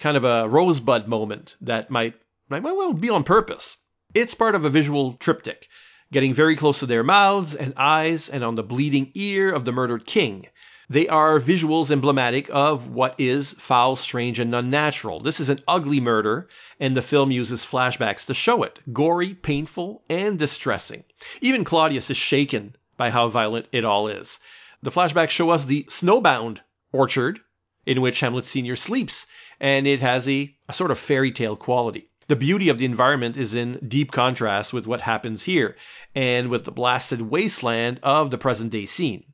Kind 0.00 0.16
of 0.16 0.24
a 0.24 0.48
rosebud 0.48 1.06
moment 1.06 1.54
that 1.60 1.88
might, 1.88 2.14
might 2.48 2.64
well 2.64 2.92
be 2.94 3.08
on 3.08 3.22
purpose. 3.22 3.76
It's 4.12 4.34
part 4.34 4.56
of 4.56 4.64
a 4.64 4.68
visual 4.70 5.12
triptych, 5.12 5.68
getting 6.10 6.34
very 6.34 6.56
close 6.56 6.80
to 6.80 6.86
their 6.86 7.04
mouths 7.04 7.54
and 7.54 7.74
eyes 7.76 8.28
and 8.28 8.42
on 8.42 8.56
the 8.56 8.64
bleeding 8.64 9.12
ear 9.14 9.52
of 9.52 9.64
the 9.64 9.70
murdered 9.70 10.04
king. 10.04 10.48
They 10.90 11.06
are 11.06 11.38
visuals 11.38 11.92
emblematic 11.92 12.50
of 12.52 12.88
what 12.88 13.14
is 13.18 13.52
foul, 13.52 13.94
strange, 13.94 14.40
and 14.40 14.52
unnatural. 14.52 15.20
This 15.20 15.38
is 15.38 15.48
an 15.48 15.60
ugly 15.68 16.00
murder, 16.00 16.48
and 16.80 16.96
the 16.96 17.02
film 17.02 17.30
uses 17.30 17.64
flashbacks 17.64 18.26
to 18.26 18.34
show 18.34 18.64
it 18.64 18.80
gory, 18.92 19.34
painful, 19.34 20.02
and 20.10 20.36
distressing. 20.40 21.04
Even 21.40 21.62
Claudius 21.62 22.10
is 22.10 22.16
shaken 22.16 22.74
by 22.96 23.10
how 23.10 23.28
violent 23.28 23.66
it 23.72 23.84
all 23.84 24.08
is. 24.08 24.38
The 24.82 24.90
flashbacks 24.90 25.30
show 25.30 25.50
us 25.50 25.64
the 25.64 25.84
snowbound 25.88 26.60
orchard 26.92 27.40
in 27.86 28.00
which 28.00 28.20
Hamlet 28.20 28.44
Sr. 28.44 28.76
sleeps, 28.76 29.26
and 29.60 29.86
it 29.86 30.00
has 30.00 30.28
a, 30.28 30.54
a 30.68 30.72
sort 30.72 30.90
of 30.90 30.98
fairy 30.98 31.30
tale 31.30 31.56
quality. 31.56 32.08
The 32.26 32.36
beauty 32.36 32.70
of 32.70 32.78
the 32.78 32.86
environment 32.86 33.36
is 33.36 33.52
in 33.52 33.78
deep 33.86 34.10
contrast 34.10 34.72
with 34.72 34.86
what 34.86 35.02
happens 35.02 35.42
here 35.42 35.76
and 36.14 36.48
with 36.48 36.64
the 36.64 36.72
blasted 36.72 37.22
wasteland 37.22 38.00
of 38.02 38.30
the 38.30 38.38
present 38.38 38.72
day 38.72 38.86
scene. 38.86 39.24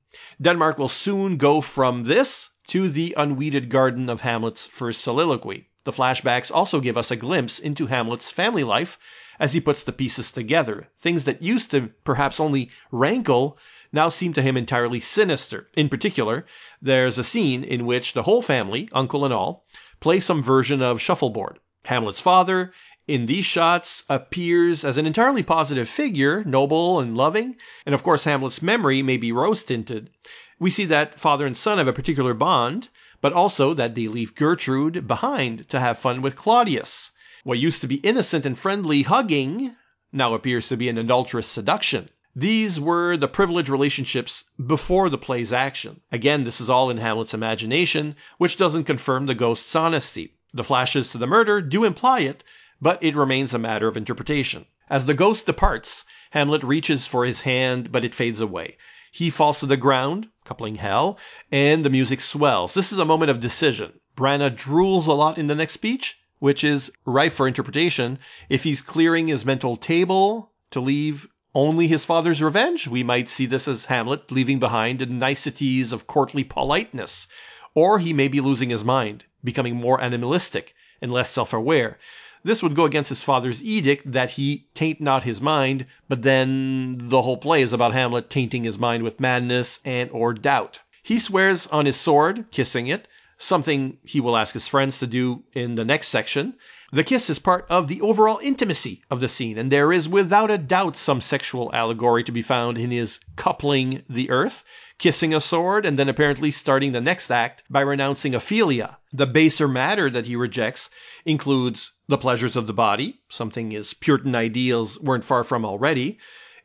Denmark 0.43 0.79
will 0.79 0.89
soon 0.89 1.37
go 1.37 1.61
from 1.61 2.05
this 2.05 2.51
to 2.67 2.89
the 2.89 3.15
unweeded 3.17 3.69
garden 3.69 4.11
of 4.11 4.23
Hamlet's 4.23 4.67
first 4.67 5.03
soliloquy. 5.03 5.69
The 5.85 5.93
flashbacks 5.93 6.51
also 6.53 6.81
give 6.81 6.99
us 6.99 7.11
a 7.11 7.17
glimpse 7.17 7.59
into 7.59 7.87
Hamlet's 7.87 8.31
family 8.31 8.65
life 8.65 8.99
as 9.41 9.55
he 9.55 9.61
puts 9.61 9.83
the 9.83 9.93
pieces 9.93 10.31
together. 10.31 10.87
Things 10.95 11.25
that 11.25 11.41
used 11.41 11.71
to 11.71 11.89
perhaps 12.05 12.39
only 12.39 12.71
rankle 12.93 13.57
now 13.91 14.11
seem 14.11 14.35
to 14.35 14.43
him 14.43 14.55
entirely 14.55 15.01
sinister. 15.01 15.69
In 15.75 15.89
particular, 15.89 16.45
there's 16.83 17.17
a 17.17 17.25
scene 17.25 17.65
in 17.65 17.87
which 17.87 18.13
the 18.13 18.25
whole 18.25 18.43
family, 18.43 18.89
uncle 18.93 19.25
and 19.25 19.33
all, 19.33 19.65
play 19.99 20.21
some 20.21 20.43
version 20.43 20.83
of 20.83 21.01
shuffleboard. 21.01 21.59
Hamlet's 21.87 22.21
father, 22.21 22.73
in 23.09 23.25
these 23.25 23.47
shots, 23.47 24.05
appears 24.11 24.85
as 24.85 24.99
an 24.99 25.07
entirely 25.07 25.43
positive 25.43 25.89
figure, 25.89 26.45
noble 26.45 27.01
and 27.01 27.17
loving, 27.17 27.57
and 27.87 27.95
of 27.95 28.03
course, 28.03 28.25
Hamlet's 28.25 28.61
memory 28.61 29.03
may 29.03 29.17
be 29.17 29.33
rose 29.33 29.65
tinted. 29.65 30.11
We 30.59 30.69
see 30.69 30.85
that 30.85 31.19
father 31.19 31.47
and 31.47 31.57
son 31.57 31.79
have 31.79 31.89
a 31.89 31.95
particular 31.95 32.35
bond, 32.35 32.91
but 33.23 33.33
also 33.33 33.73
that 33.73 33.95
they 33.95 34.07
leave 34.07 34.35
Gertrude 34.35 35.09
behind 35.09 35.67
to 35.71 35.81
have 35.81 35.99
fun 35.99 36.21
with 36.21 36.37
Claudius. 36.37 37.11
What 37.43 37.59
used 37.59 37.81
to 37.81 37.87
be 37.87 37.97
innocent 37.97 38.45
and 38.45 38.59
friendly 38.59 39.03
hugging 39.03 39.75
now 40.13 40.35
appears 40.35 40.69
to 40.69 40.77
be 40.77 40.91
an 40.91 40.99
adulterous 40.99 41.47
seduction. 41.47 42.11
These 42.37 42.79
were 42.79 43.17
the 43.17 43.29
privileged 43.29 43.71
relationships 43.71 44.45
before 44.65 45.09
the 45.09 45.17
play's 45.17 45.51
action. 45.51 46.03
Again, 46.13 46.45
this 46.45 46.61
is 46.61 46.69
all 46.69 46.91
in 46.91 46.99
Hamlet's 46.99 47.33
imagination, 47.33 48.15
which 48.37 48.59
doesn't 48.59 48.85
confirm 48.85 49.25
the 49.25 49.35
ghost's 49.35 49.75
honesty. 49.75 50.35
The 50.53 50.63
flashes 50.63 51.13
to 51.13 51.19
the 51.19 51.27
murder 51.27 51.63
do 51.63 51.85
imply 51.85 52.21
it, 52.21 52.45
but 52.79 53.03
it 53.03 53.17
remains 53.17 53.55
a 53.55 53.59
matter 53.59 53.89
of 53.89 53.97
interpretation. 53.97 54.67
As 54.91 55.07
the 55.07 55.15
ghost 55.15 55.47
departs, 55.47 56.05
Hamlet 56.33 56.63
reaches 56.63 57.07
for 57.07 57.25
his 57.25 57.41
hand, 57.41 57.91
but 57.91 58.05
it 58.05 58.15
fades 58.15 58.43
away. 58.43 58.77
He 59.13 59.31
falls 59.31 59.61
to 59.61 59.67
the 59.67 59.79
ground, 59.79 60.29
coupling 60.45 60.75
hell, 60.75 61.19
and 61.51 61.87
the 61.87 61.91
music 61.91 62.21
swells. 62.21 62.75
This 62.75 62.93
is 62.93 62.99
a 62.99 63.07
moment 63.07 63.31
of 63.31 63.41
decision. 63.41 63.99
Branagh 64.15 64.57
drools 64.57 65.07
a 65.07 65.13
lot 65.13 65.39
in 65.39 65.47
the 65.47 65.55
next 65.55 65.73
speech, 65.73 66.19
which 66.41 66.65
is 66.65 66.91
ripe 67.05 67.33
for 67.33 67.47
interpretation. 67.47 68.19
If 68.49 68.65
he's 68.65 68.83
clearing 68.83 69.29
his 69.29 69.45
mental 69.45 69.77
table 69.77 70.51
to 70.73 70.81
leave 70.81 71.29
only 71.55 71.87
his 71.87 72.05
father's 72.05 72.43
revenge, 72.43 72.89
we 72.89 73.03
might 73.03 73.29
see 73.29 73.47
this 73.47 73.69
as 73.69 73.85
Hamlet 73.85 74.33
leaving 74.33 74.59
behind 74.59 74.99
the 74.99 75.07
niceties 75.07 75.93
of 75.93 76.07
courtly 76.07 76.43
politeness. 76.43 77.27
Or 77.75 77.99
he 77.99 78.13
may 78.13 78.29
be 78.29 78.41
losing 78.41 78.71
his 78.71 78.85
mind, 78.85 79.27
becoming 79.45 79.77
more 79.77 80.01
animalistic 80.01 80.75
and 81.03 81.11
less 81.11 81.31
self 81.31 81.53
aware. 81.53 81.99
This 82.43 82.63
would 82.63 82.75
go 82.75 82.87
against 82.87 83.11
his 83.11 83.23
father's 83.23 83.63
edict 83.63 84.11
that 84.11 84.31
he 84.31 84.67
taint 84.73 84.99
not 85.01 85.25
his 85.25 85.43
mind, 85.43 85.85
but 86.09 86.23
then 86.23 86.97
the 86.99 87.23
whole 87.23 87.37
play 87.37 87.61
is 87.61 87.75
about 87.75 87.93
Hamlet 87.93 88.31
tainting 88.31 88.65
his 88.65 88.79
mind 88.79 89.03
with 89.03 89.21
madness 89.21 89.79
and 89.85 90.09
or 90.11 90.33
doubt. 90.33 90.81
He 91.03 91.19
swears 91.19 91.67
on 91.67 91.85
his 91.85 91.97
sword, 91.97 92.47
kissing 92.51 92.87
it, 92.87 93.07
something 93.43 93.97
he 94.05 94.21
will 94.21 94.37
ask 94.37 94.53
his 94.53 94.69
friends 94.69 94.99
to 94.99 95.07
do 95.07 95.43
in 95.55 95.75
the 95.75 95.85
next 95.85 96.09
section. 96.09 96.55
The 96.93 97.03
kiss 97.05 97.31
is 97.31 97.39
part 97.39 97.67
of 97.71 97.89
the 97.89 98.03
overall 98.03 98.39
intimacy 98.43 99.03
of 99.11 99.21
the 99.21 99.29
scene, 99.29 99.57
and 99.57 99.73
there 99.73 99.93
is 99.93 100.09
without 100.09 100.51
a 100.51 100.59
doubt 100.59 100.95
some 100.97 101.23
sexual 101.23 101.71
allegory 101.73 102.23
to 102.25 102.33
be 102.33 102.43
found 102.43 102.77
in 102.77 102.91
his 102.91 103.19
coupling 103.37 104.03
the 104.11 104.29
earth, 104.29 104.63
kissing 104.99 105.33
a 105.33 105.41
sword, 105.41 105.87
and 105.87 105.99
then 105.99 106.09
apparently 106.09 106.51
starting 106.51 106.93
the 106.93 107.01
next 107.01 107.31
act 107.31 107.63
by 107.71 107.81
renouncing 107.81 108.35
Ophelia. 108.35 108.99
The 109.11 109.27
baser 109.27 109.67
matter 109.69 110.11
that 110.11 110.27
he 110.27 110.37
rejects 110.37 110.91
includes 111.25 111.93
the 112.09 112.19
pleasures 112.19 112.57
of 112.57 112.67
the 112.67 112.75
body, 112.75 113.21
something 113.31 113.71
his 113.71 113.95
Puritan 113.95 114.37
ideals 114.37 115.01
weren't 115.01 115.25
far 115.25 115.45
from 115.45 115.65
already, 115.65 116.19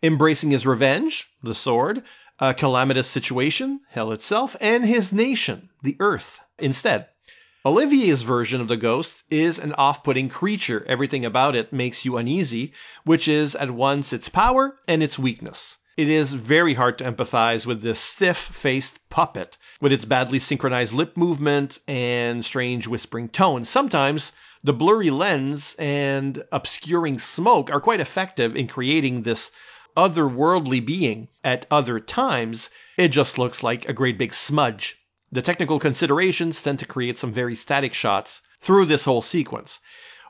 embracing 0.03 0.51
his 0.51 0.65
revenge, 0.65 1.29
the 1.41 1.55
sword, 1.55 2.03
a 2.39 2.53
calamitous 2.53 3.07
situation, 3.07 3.79
hell 3.89 4.11
itself, 4.11 4.55
and 4.59 4.85
his 4.85 5.13
nation, 5.13 5.69
the 5.81 5.95
earth, 5.99 6.39
instead. 6.59 7.07
Olivier's 7.65 8.21
version 8.21 8.61
of 8.61 8.67
the 8.67 8.77
ghost 8.77 9.23
is 9.29 9.57
an 9.57 9.73
off 9.73 10.03
putting 10.03 10.29
creature. 10.29 10.85
Everything 10.87 11.25
about 11.25 11.55
it 11.55 11.73
makes 11.73 12.05
you 12.05 12.17
uneasy, 12.17 12.73
which 13.05 13.27
is 13.27 13.55
at 13.55 13.71
once 13.71 14.13
its 14.13 14.29
power 14.29 14.77
and 14.87 15.01
its 15.01 15.17
weakness. 15.17 15.77
It 15.97 16.09
is 16.09 16.33
very 16.33 16.73
hard 16.73 16.97
to 16.97 17.05
empathize 17.05 17.65
with 17.65 17.81
this 17.81 18.01
stiff 18.01 18.37
faced 18.37 18.99
puppet, 19.09 19.57
with 19.79 19.93
its 19.93 20.03
badly 20.03 20.39
synchronized 20.39 20.93
lip 20.93 21.15
movement 21.15 21.79
and 21.87 22.43
strange 22.43 22.85
whispering 22.85 23.29
tone. 23.29 23.63
Sometimes 23.63 24.33
the 24.61 24.73
blurry 24.73 25.09
lens 25.09 25.73
and 25.79 26.43
obscuring 26.51 27.17
smoke 27.17 27.71
are 27.71 27.79
quite 27.79 28.01
effective 28.01 28.57
in 28.57 28.67
creating 28.67 29.21
this 29.21 29.51
otherworldly 29.95 30.85
being. 30.85 31.27
At 31.43 31.65
other 31.71 31.99
times, 31.99 32.69
it 32.97 33.09
just 33.09 33.37
looks 33.37 33.63
like 33.63 33.87
a 33.87 33.93
great 33.93 34.17
big 34.17 34.33
smudge. 34.33 34.97
The 35.31 35.41
technical 35.41 35.79
considerations 35.79 36.61
tend 36.61 36.79
to 36.79 36.85
create 36.85 37.17
some 37.17 37.31
very 37.31 37.55
static 37.55 37.93
shots 37.93 38.41
through 38.59 38.85
this 38.85 39.05
whole 39.05 39.21
sequence. 39.21 39.79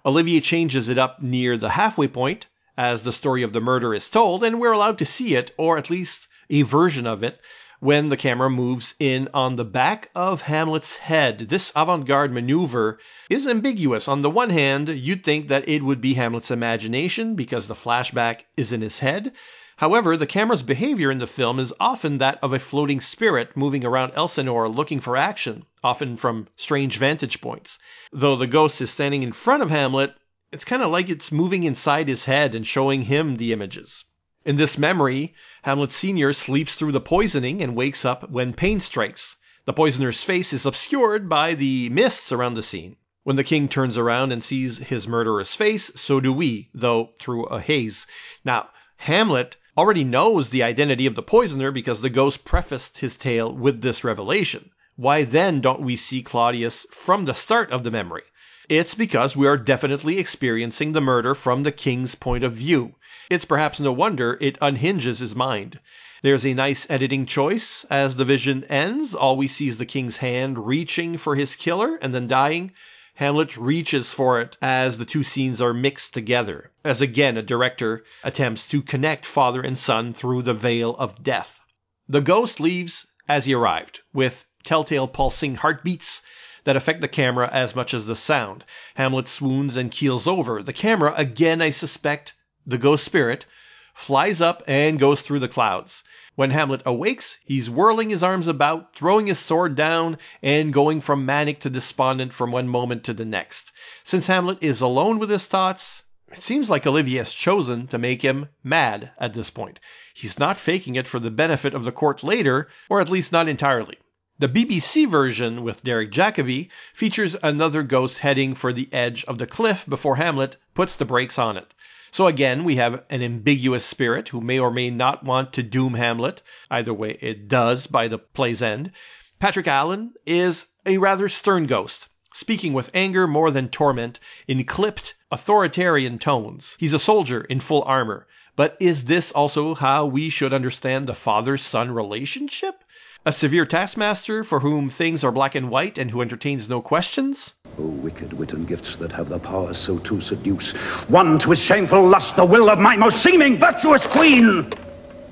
Olivier 0.06 0.40
changes 0.40 0.90
it 0.90 0.98
up 0.98 1.22
near 1.22 1.58
the 1.58 1.72
halfway 1.72 2.08
point 2.08 2.48
as 2.78 3.04
the 3.04 3.12
story 3.12 3.44
of 3.44 3.54
the 3.54 3.62
murder 3.62 3.94
is 3.94 4.10
told, 4.10 4.44
and 4.44 4.60
we're 4.60 4.72
allowed 4.72 4.98
to 5.00 5.06
see 5.06 5.36
it, 5.36 5.52
or 5.58 5.78
at 5.78 5.90
least 5.90 6.28
a 6.50 6.62
version 6.62 7.08
of 7.08 7.24
it, 7.24 7.40
when 7.86 8.10
the 8.10 8.18
camera 8.18 8.50
moves 8.50 8.96
in 8.98 9.30
on 9.32 9.58
the 9.58 9.64
back 9.64 10.10
of 10.16 10.42
Hamlet's 10.42 10.98
head. 10.98 11.38
This 11.38 11.72
avant 11.76 12.08
garde 12.08 12.34
maneuver 12.34 12.98
is 13.30 13.46
ambiguous. 13.46 14.08
On 14.08 14.24
the 14.24 14.30
one 14.32 14.50
hand, 14.50 14.90
you'd 14.90 15.24
think 15.24 15.50
that 15.50 15.70
it 15.70 15.84
would 15.84 16.02
be 16.02 16.16
Hamlet's 16.16 16.50
imagination 16.50 17.36
because 17.36 17.68
the 17.68 17.76
flashback 17.76 18.46
is 18.58 18.72
in 18.72 18.82
his 18.82 18.98
head. 18.98 19.34
However, 19.78 20.18
the 20.18 20.26
camera's 20.26 20.64
behavior 20.64 21.12
in 21.12 21.20
the 21.20 21.28
film 21.28 21.60
is 21.60 21.76
often 21.80 22.18
that 22.18 22.40
of 22.42 22.54
a 22.54 22.58
floating 22.58 23.00
spirit 23.00 23.56
moving 23.56 23.86
around 23.86 24.14
Elsinore 24.16 24.68
looking 24.68 25.00
for 25.00 25.16
action, 25.16 25.64
often 25.84 26.18
from 26.18 26.48
strange 26.56 26.98
vantage 26.98 27.40
points. 27.40 27.78
Though 28.12 28.36
the 28.36 28.48
ghost 28.48 28.82
is 28.82 28.90
standing 28.90 29.22
in 29.22 29.32
front 29.32 29.62
of 29.62 29.70
Hamlet, 29.70 30.16
it's 30.52 30.66
kind 30.66 30.82
of 30.82 30.90
like 30.90 31.08
it's 31.08 31.32
moving 31.32 31.62
inside 31.62 32.08
his 32.08 32.26
head 32.26 32.56
and 32.56 32.66
showing 32.66 33.04
him 33.04 33.36
the 33.36 33.54
images. 33.54 34.06
In 34.46 34.58
this 34.58 34.78
memory, 34.78 35.34
Hamlet 35.64 35.92
Sr. 35.92 36.32
sleeps 36.32 36.76
through 36.76 36.92
the 36.92 37.02
poisoning 37.02 37.64
and 37.64 37.76
wakes 37.76 38.06
up 38.06 38.30
when 38.30 38.54
pain 38.54 38.80
strikes. 38.80 39.38
The 39.66 39.74
poisoner's 39.74 40.24
face 40.24 40.54
is 40.54 40.68
obscured 40.68 41.28
by 41.28 41.56
the 41.56 41.90
mists 41.90 42.32
around 42.32 42.54
the 42.54 42.62
scene. 42.62 42.98
When 43.24 43.38
the 43.38 43.44
king 43.44 43.68
turns 43.68 43.98
around 43.98 44.32
and 44.32 44.44
sees 44.44 44.78
his 44.78 45.08
murderer's 45.08 45.56
face, 45.56 45.92
so 45.96 46.20
do 46.20 46.32
we, 46.32 46.70
though 46.76 47.14
through 47.18 47.46
a 47.46 47.60
haze. 47.60 48.06
Now, 48.44 48.70
Hamlet 48.98 49.58
already 49.76 50.04
knows 50.04 50.52
the 50.52 50.62
identity 50.62 51.08
of 51.08 51.16
the 51.16 51.24
poisoner 51.24 51.72
because 51.72 52.02
the 52.02 52.12
ghost 52.12 52.46
prefaced 52.46 53.00
his 53.00 53.18
tale 53.18 53.52
with 53.52 53.82
this 53.82 54.04
revelation. 54.04 54.70
Why 54.96 55.24
then 55.24 55.60
don't 55.60 55.82
we 55.82 55.96
see 55.96 56.22
Claudius 56.22 56.86
from 56.92 57.26
the 57.26 57.34
start 57.34 57.72
of 57.72 57.84
the 57.84 57.90
memory? 57.90 58.26
It's 58.70 58.94
because 58.94 59.36
we 59.36 59.48
are 59.48 59.58
definitely 59.58 60.20
experiencing 60.20 60.92
the 60.92 61.02
murder 61.02 61.34
from 61.34 61.64
the 61.64 61.72
king's 61.72 62.14
point 62.14 62.44
of 62.44 62.54
view. 62.54 62.94
It's 63.28 63.44
perhaps 63.44 63.80
no 63.80 63.92
wonder 63.92 64.38
it 64.40 64.56
unhinges 64.62 65.18
his 65.18 65.36
mind. 65.36 65.80
There's 66.22 66.46
a 66.46 66.54
nice 66.54 66.86
editing 66.92 67.26
choice. 67.26 67.84
As 67.90 68.18
the 68.18 68.24
vision 68.24 68.64
ends, 68.66 69.16
all 69.16 69.36
we 69.36 69.48
see 69.48 69.68
is 69.68 69.80
the 69.80 69.86
king's 69.88 70.18
hand 70.18 70.68
reaching 70.68 71.18
for 71.18 71.36
his 71.36 71.56
killer 71.56 71.98
and 72.04 72.14
then 72.14 72.28
dying. 72.28 72.72
Hamlet 73.16 73.58
reaches 73.58 74.14
for 74.14 74.40
it 74.40 74.58
as 74.62 75.00
the 75.00 75.06
two 75.06 75.24
scenes 75.24 75.60
are 75.60 75.74
mixed 75.74 76.14
together, 76.14 76.70
as 76.84 77.02
again 77.02 77.36
a 77.36 77.42
director 77.42 78.04
attempts 78.24 78.64
to 78.68 78.84
connect 78.84 79.26
father 79.26 79.62
and 79.64 79.76
son 79.76 80.14
through 80.14 80.44
the 80.44 80.54
veil 80.54 80.96
of 80.98 81.24
death. 81.24 81.62
The 82.08 82.22
ghost 82.22 82.60
leaves 82.60 83.08
as 83.28 83.46
he 83.46 83.56
arrived, 83.56 84.02
with 84.14 84.46
telltale 84.64 85.08
pulsing 85.08 85.56
heartbeats 85.56 86.22
that 86.64 86.76
affect 86.76 87.02
the 87.02 87.08
camera 87.08 87.50
as 87.52 87.76
much 87.76 87.92
as 87.96 88.06
the 88.06 88.16
sound. 88.16 88.66
Hamlet 88.94 89.28
swoons 89.28 89.76
and 89.76 89.90
keels 89.90 90.28
over. 90.28 90.62
The 90.62 90.74
camera, 90.74 91.12
again 91.18 91.60
I 91.60 91.72
suspect 91.72 92.36
the 92.66 92.78
ghost 92.78 93.04
spirit, 93.04 93.46
flies 93.94 94.42
up 94.42 94.64
and 94.68 95.00
goes 95.00 95.22
through 95.22 95.40
the 95.40 95.48
clouds. 95.48 96.04
When 96.36 96.52
Hamlet 96.52 96.82
awakes, 96.86 97.38
he's 97.46 97.70
whirling 97.70 98.10
his 98.10 98.22
arms 98.22 98.48
about, 98.48 98.94
throwing 98.94 99.28
his 99.28 99.40
sword 99.40 99.76
down, 99.76 100.18
and 100.42 100.74
going 100.74 101.00
from 101.00 101.26
manic 101.26 101.60
to 101.62 101.70
despondent 101.70 102.34
from 102.34 102.52
one 102.52 102.68
moment 102.68 103.06
to 103.06 103.14
the 103.14 103.24
next. 103.24 103.72
Since 104.04 104.28
Hamlet 104.28 104.62
is 104.62 104.82
alone 104.82 105.18
with 105.18 105.30
his 105.30 105.46
thoughts, 105.46 106.04
it 106.30 106.44
seems 106.44 106.70
like 106.70 106.86
Olivier 106.86 107.20
has 107.20 107.32
chosen 107.32 107.88
to 107.88 107.98
make 107.98 108.22
him 108.22 108.50
mad 108.64 109.12
at 109.18 109.34
this 109.34 109.50
point. 109.50 109.80
He's 110.14 110.38
not 110.38 110.60
faking 110.60 110.96
it 110.96 111.08
for 111.08 111.20
the 111.20 111.32
benefit 111.32 111.74
of 111.74 111.86
the 111.86 111.94
court 111.94 112.24
later, 112.24 112.68
or 112.90 113.00
at 113.00 113.10
least 113.10 113.32
not 113.32 113.48
entirely. 113.48 113.98
The 114.38 114.50
BBC 114.50 115.08
version 115.08 115.64
with 115.64 115.86
Derek 115.86 116.12
Jacobi 116.12 116.70
features 116.94 117.38
another 117.42 117.84
ghost 117.84 118.20
heading 118.20 118.54
for 118.54 118.74
the 118.74 118.92
edge 118.92 119.24
of 119.24 119.38
the 119.38 119.48
cliff 119.48 119.86
before 119.88 120.18
Hamlet 120.18 120.58
puts 120.74 120.98
the 120.98 121.06
brakes 121.06 121.40
on 121.40 121.56
it. 121.56 121.74
So 122.16 122.28
again, 122.28 122.64
we 122.64 122.78
have 122.78 123.04
an 123.10 123.22
ambiguous 123.22 123.84
spirit 123.84 124.30
who 124.30 124.40
may 124.40 124.58
or 124.58 124.72
may 124.72 124.90
not 124.90 125.26
want 125.26 125.52
to 125.52 125.62
doom 125.62 125.96
Hamlet. 125.96 126.42
Either 126.72 126.94
way, 126.94 127.18
it 127.20 127.50
does 127.50 127.88
by 127.88 128.08
the 128.08 128.18
play's 128.18 128.62
end. 128.62 128.94
Patrick 129.38 129.68
Allen 129.68 130.14
is 130.26 130.68
a 130.86 130.98
rather 130.98 131.28
stern 131.28 131.66
ghost, 131.66 132.08
speaking 132.34 132.72
with 132.72 132.90
anger 132.94 133.28
more 133.28 133.52
than 133.52 133.68
torment 133.68 134.22
in 134.48 134.64
clipped, 134.64 135.16
authoritarian 135.30 136.18
tones. 136.18 136.78
He's 136.80 136.94
a 136.94 137.00
soldier 137.00 137.42
in 137.42 137.60
full 137.60 137.84
armor. 137.84 138.28
But 138.56 138.78
is 138.80 139.04
this 139.04 139.34
also 139.34 139.76
how 139.76 140.06
we 140.06 140.30
should 140.30 140.54
understand 140.54 141.08
the 141.08 141.14
father 141.14 141.58
son 141.58 141.92
relationship? 141.92 142.85
A 143.28 143.34
severe 143.34 143.66
taskmaster 143.66 144.44
for 144.44 144.60
whom 144.60 144.88
things 144.88 145.24
are 145.24 145.32
black 145.32 145.56
and 145.56 145.72
white 145.72 145.98
and 145.98 146.12
who 146.12 146.22
entertains 146.22 146.70
no 146.70 146.80
questions? 146.80 147.56
O 147.80 147.82
wicked 147.82 148.34
wit 148.34 148.54
and 148.54 148.68
gifts 148.68 148.98
that 148.98 149.14
have 149.14 149.30
the 149.30 149.40
power 149.40 149.74
so 149.74 149.98
to 149.98 150.20
seduce, 150.22 150.74
one 151.10 151.40
to 151.40 151.50
his 151.50 151.60
shameful 151.60 152.08
lust 152.08 152.36
the 152.36 152.46
will 152.46 152.70
of 152.70 152.78
my 152.78 152.96
most 152.96 153.24
seeming 153.24 153.58
virtuous 153.58 154.06
queen! 154.06 154.70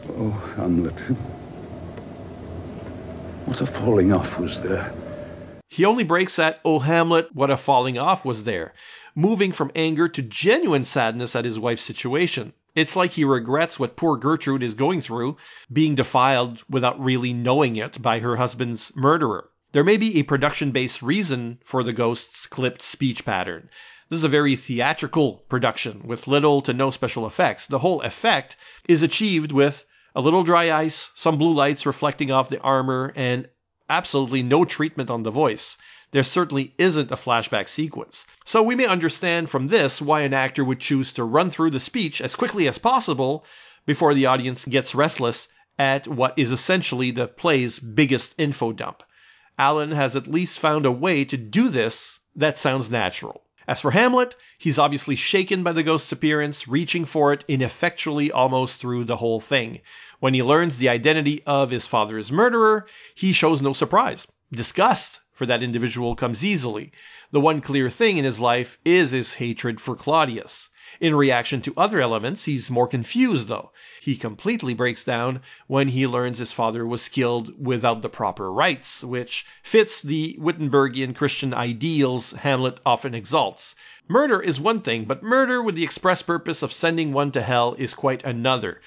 Oh, 0.09 0.31
Hamlet. 0.55 0.95
What 3.45 3.61
a 3.61 3.67
falling 3.67 4.11
off 4.11 4.39
was 4.39 4.59
there. 4.61 4.91
He 5.69 5.85
only 5.85 6.03
breaks 6.03 6.39
at, 6.39 6.59
Oh 6.65 6.79
Hamlet, 6.79 7.29
what 7.35 7.51
a 7.51 7.57
falling 7.57 7.99
off 7.99 8.25
was 8.25 8.43
there, 8.43 8.73
moving 9.13 9.51
from 9.51 9.71
anger 9.75 10.07
to 10.07 10.23
genuine 10.23 10.83
sadness 10.83 11.35
at 11.35 11.45
his 11.45 11.59
wife's 11.59 11.83
situation. 11.83 12.53
It's 12.75 12.95
like 12.95 13.11
he 13.11 13.23
regrets 13.23 13.77
what 13.77 13.95
poor 13.95 14.17
Gertrude 14.17 14.63
is 14.63 14.73
going 14.73 14.99
through, 14.99 15.37
being 15.71 15.93
defiled 15.93 16.63
without 16.67 16.99
really 16.99 17.31
knowing 17.31 17.75
it 17.75 18.01
by 18.01 18.17
her 18.17 18.37
husband's 18.37 18.91
murderer. 18.95 19.51
There 19.73 19.83
may 19.83 19.95
be 19.95 20.17
a 20.17 20.23
production 20.23 20.71
based 20.71 21.03
reason 21.03 21.59
for 21.63 21.83
the 21.83 21.93
ghost's 21.93 22.47
clipped 22.47 22.81
speech 22.81 23.25
pattern. 23.25 23.69
This 24.09 24.17
is 24.17 24.23
a 24.23 24.27
very 24.27 24.55
theatrical 24.55 25.43
production 25.49 26.01
with 26.03 26.27
little 26.27 26.61
to 26.61 26.73
no 26.73 26.89
special 26.89 27.27
effects. 27.27 27.67
The 27.67 27.77
whole 27.77 28.01
effect 28.01 28.55
is 28.87 29.03
achieved 29.03 29.51
with 29.51 29.85
a 30.15 30.21
little 30.21 30.43
dry 30.43 30.71
ice, 30.71 31.11
some 31.13 31.37
blue 31.37 31.53
lights 31.53 31.85
reflecting 31.85 32.31
off 32.31 32.49
the 32.49 32.59
armor, 32.61 33.13
and 33.15 33.49
absolutely 33.87 34.41
no 34.41 34.65
treatment 34.65 35.11
on 35.11 35.21
the 35.21 35.29
voice 35.29 35.77
there 36.13 36.21
certainly 36.21 36.75
isn't 36.77 37.11
a 37.11 37.15
flashback 37.15 37.67
sequence. 37.67 38.27
So 38.45 38.61
we 38.61 38.75
may 38.75 38.85
understand 38.85 39.49
from 39.49 39.65
this 39.65 39.99
why 39.99 40.21
an 40.21 40.33
actor 40.33 40.63
would 40.63 40.79
choose 40.79 41.11
to 41.13 41.23
run 41.23 41.49
through 41.49 41.71
the 41.71 41.79
speech 41.79 42.21
as 42.21 42.35
quickly 42.35 42.67
as 42.67 42.77
possible 42.77 43.43
before 43.87 44.13
the 44.13 44.27
audience 44.27 44.63
gets 44.63 44.93
restless 44.93 45.47
at 45.79 46.07
what 46.07 46.37
is 46.37 46.51
essentially 46.51 47.09
the 47.09 47.27
play's 47.27 47.79
biggest 47.79 48.35
info 48.37 48.71
dump. 48.71 49.01
Allen 49.57 49.89
has 49.89 50.15
at 50.15 50.27
least 50.27 50.59
found 50.59 50.85
a 50.85 50.91
way 50.91 51.25
to 51.25 51.35
do 51.35 51.67
this 51.67 52.19
that 52.35 52.59
sounds 52.59 52.91
natural. 52.91 53.41
As 53.67 53.81
for 53.81 53.89
Hamlet, 53.89 54.35
he's 54.59 54.77
obviously 54.77 55.15
shaken 55.15 55.63
by 55.63 55.71
the 55.71 55.81
ghost's 55.81 56.11
appearance, 56.11 56.67
reaching 56.67 57.05
for 57.05 57.33
it 57.33 57.43
ineffectually 57.47 58.31
almost 58.31 58.79
through 58.79 59.05
the 59.05 59.17
whole 59.17 59.39
thing. 59.39 59.81
When 60.19 60.35
he 60.35 60.43
learns 60.43 60.77
the 60.77 60.89
identity 60.89 61.41
of 61.47 61.71
his 61.71 61.87
father's 61.87 62.31
murderer, 62.31 62.85
he 63.15 63.33
shows 63.33 63.63
no 63.63 63.73
surprise. 63.73 64.27
Disgust 64.51 65.21
for 65.33 65.45
that 65.47 65.63
individual 65.63 66.15
comes 66.15 66.45
easily. 66.45 66.91
The 67.31 67.41
one 67.41 67.59
clear 67.59 67.89
thing 67.89 68.17
in 68.17 68.25
his 68.25 68.39
life 68.39 68.77
is 68.85 69.11
his 69.11 69.33
hatred 69.33 69.81
for 69.81 69.95
Claudius. 69.95 70.69
In 70.99 71.15
reaction 71.15 71.61
to 71.61 71.73
other 71.75 72.01
elements, 72.01 72.45
he's 72.45 72.69
more 72.69 72.87
confused 72.87 73.47
though. 73.47 73.71
He 74.01 74.15
completely 74.15 74.73
breaks 74.73 75.03
down 75.03 75.41
when 75.65 75.87
he 75.87 76.05
learns 76.05 76.37
his 76.37 76.53
father 76.53 76.85
was 76.85 77.09
killed 77.09 77.51
without 77.57 78.03
the 78.03 78.09
proper 78.09 78.53
rites, 78.53 79.03
which 79.03 79.45
fits 79.63 80.01
the 80.01 80.37
Wittenbergian 80.39 81.15
Christian 81.15 81.53
ideals 81.53 82.33
Hamlet 82.33 82.79
often 82.85 83.15
exalts. 83.15 83.75
Murder 84.07 84.39
is 84.39 84.59
one 84.59 84.81
thing, 84.81 85.05
but 85.05 85.23
murder 85.23 85.63
with 85.63 85.73
the 85.75 85.83
express 85.83 86.21
purpose 86.21 86.61
of 86.61 86.71
sending 86.71 87.11
one 87.11 87.31
to 87.31 87.41
hell 87.41 87.75
is 87.79 87.93
quite 87.95 88.23
another. 88.23 88.81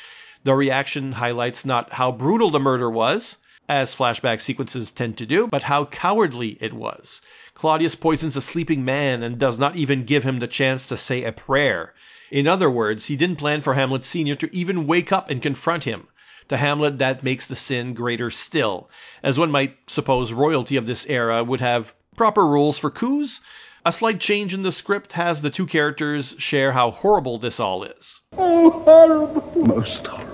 The 0.45 0.55
reaction 0.55 1.13
highlights 1.13 1.65
not 1.65 1.95
how 1.95 2.13
brutal 2.13 2.51
the 2.51 2.61
murder 2.61 2.89
was, 2.89 3.39
as 3.69 3.95
flashback 3.95 4.41
sequences 4.41 4.91
tend 4.91 5.17
to 5.19 5.27
do, 5.27 5.49
but 5.49 5.65
how 5.65 5.85
cowardly 5.85 6.57
it 6.61 6.73
was. 6.73 7.21
Claudius 7.55 7.95
poisons 7.95 8.37
a 8.37 8.41
sleeping 8.41 8.85
man 8.85 9.23
and 9.23 9.39
does 9.39 9.59
not 9.59 9.77
even 9.77 10.05
give 10.05 10.25
him 10.25 10.39
the 10.39 10.47
chance 10.47 10.87
to 10.87 10.97
say 10.97 11.25
a 11.25 11.33
prayer. 11.33 11.95
In 12.31 12.47
other 12.47 12.71
words, 12.71 13.07
he 13.07 13.17
didn't 13.17 13.37
plan 13.37 13.61
for 13.61 13.75
Hamlet 13.75 14.05
Sr. 14.05 14.37
to 14.37 14.55
even 14.55 14.87
wake 14.87 15.13
up 15.13 15.31
and 15.31 15.43
confront 15.43 15.85
him. 15.85 16.09
To 16.49 16.57
Hamlet, 16.57 16.99
that 16.99 17.25
makes 17.25 17.47
the 17.47 17.57
sin 17.57 17.93
greater 17.93 18.31
still. 18.31 18.89
As 19.23 19.39
one 19.39 19.51
might 19.51 19.77
suppose 19.89 20.33
royalty 20.33 20.77
of 20.77 20.87
this 20.87 21.07
era 21.07 21.43
would 21.43 21.61
have 21.61 21.93
proper 22.17 22.47
rules 22.47 22.79
for 22.79 22.91
coups, 22.91 23.41
a 23.85 23.93
slight 23.93 24.21
change 24.21 24.53
in 24.55 24.63
the 24.63 24.73
script 24.73 25.13
has 25.13 25.43
the 25.43 25.51
two 25.51 25.67
characters 25.67 26.35
share 26.39 26.73
how 26.73 26.91
horrible 26.91 27.39
this 27.39 27.61
all 27.61 27.85
is. 27.85 28.21
Oh, 28.37 28.71
horrible! 28.71 29.53
Most 29.67 30.07
horrible. 30.07 30.26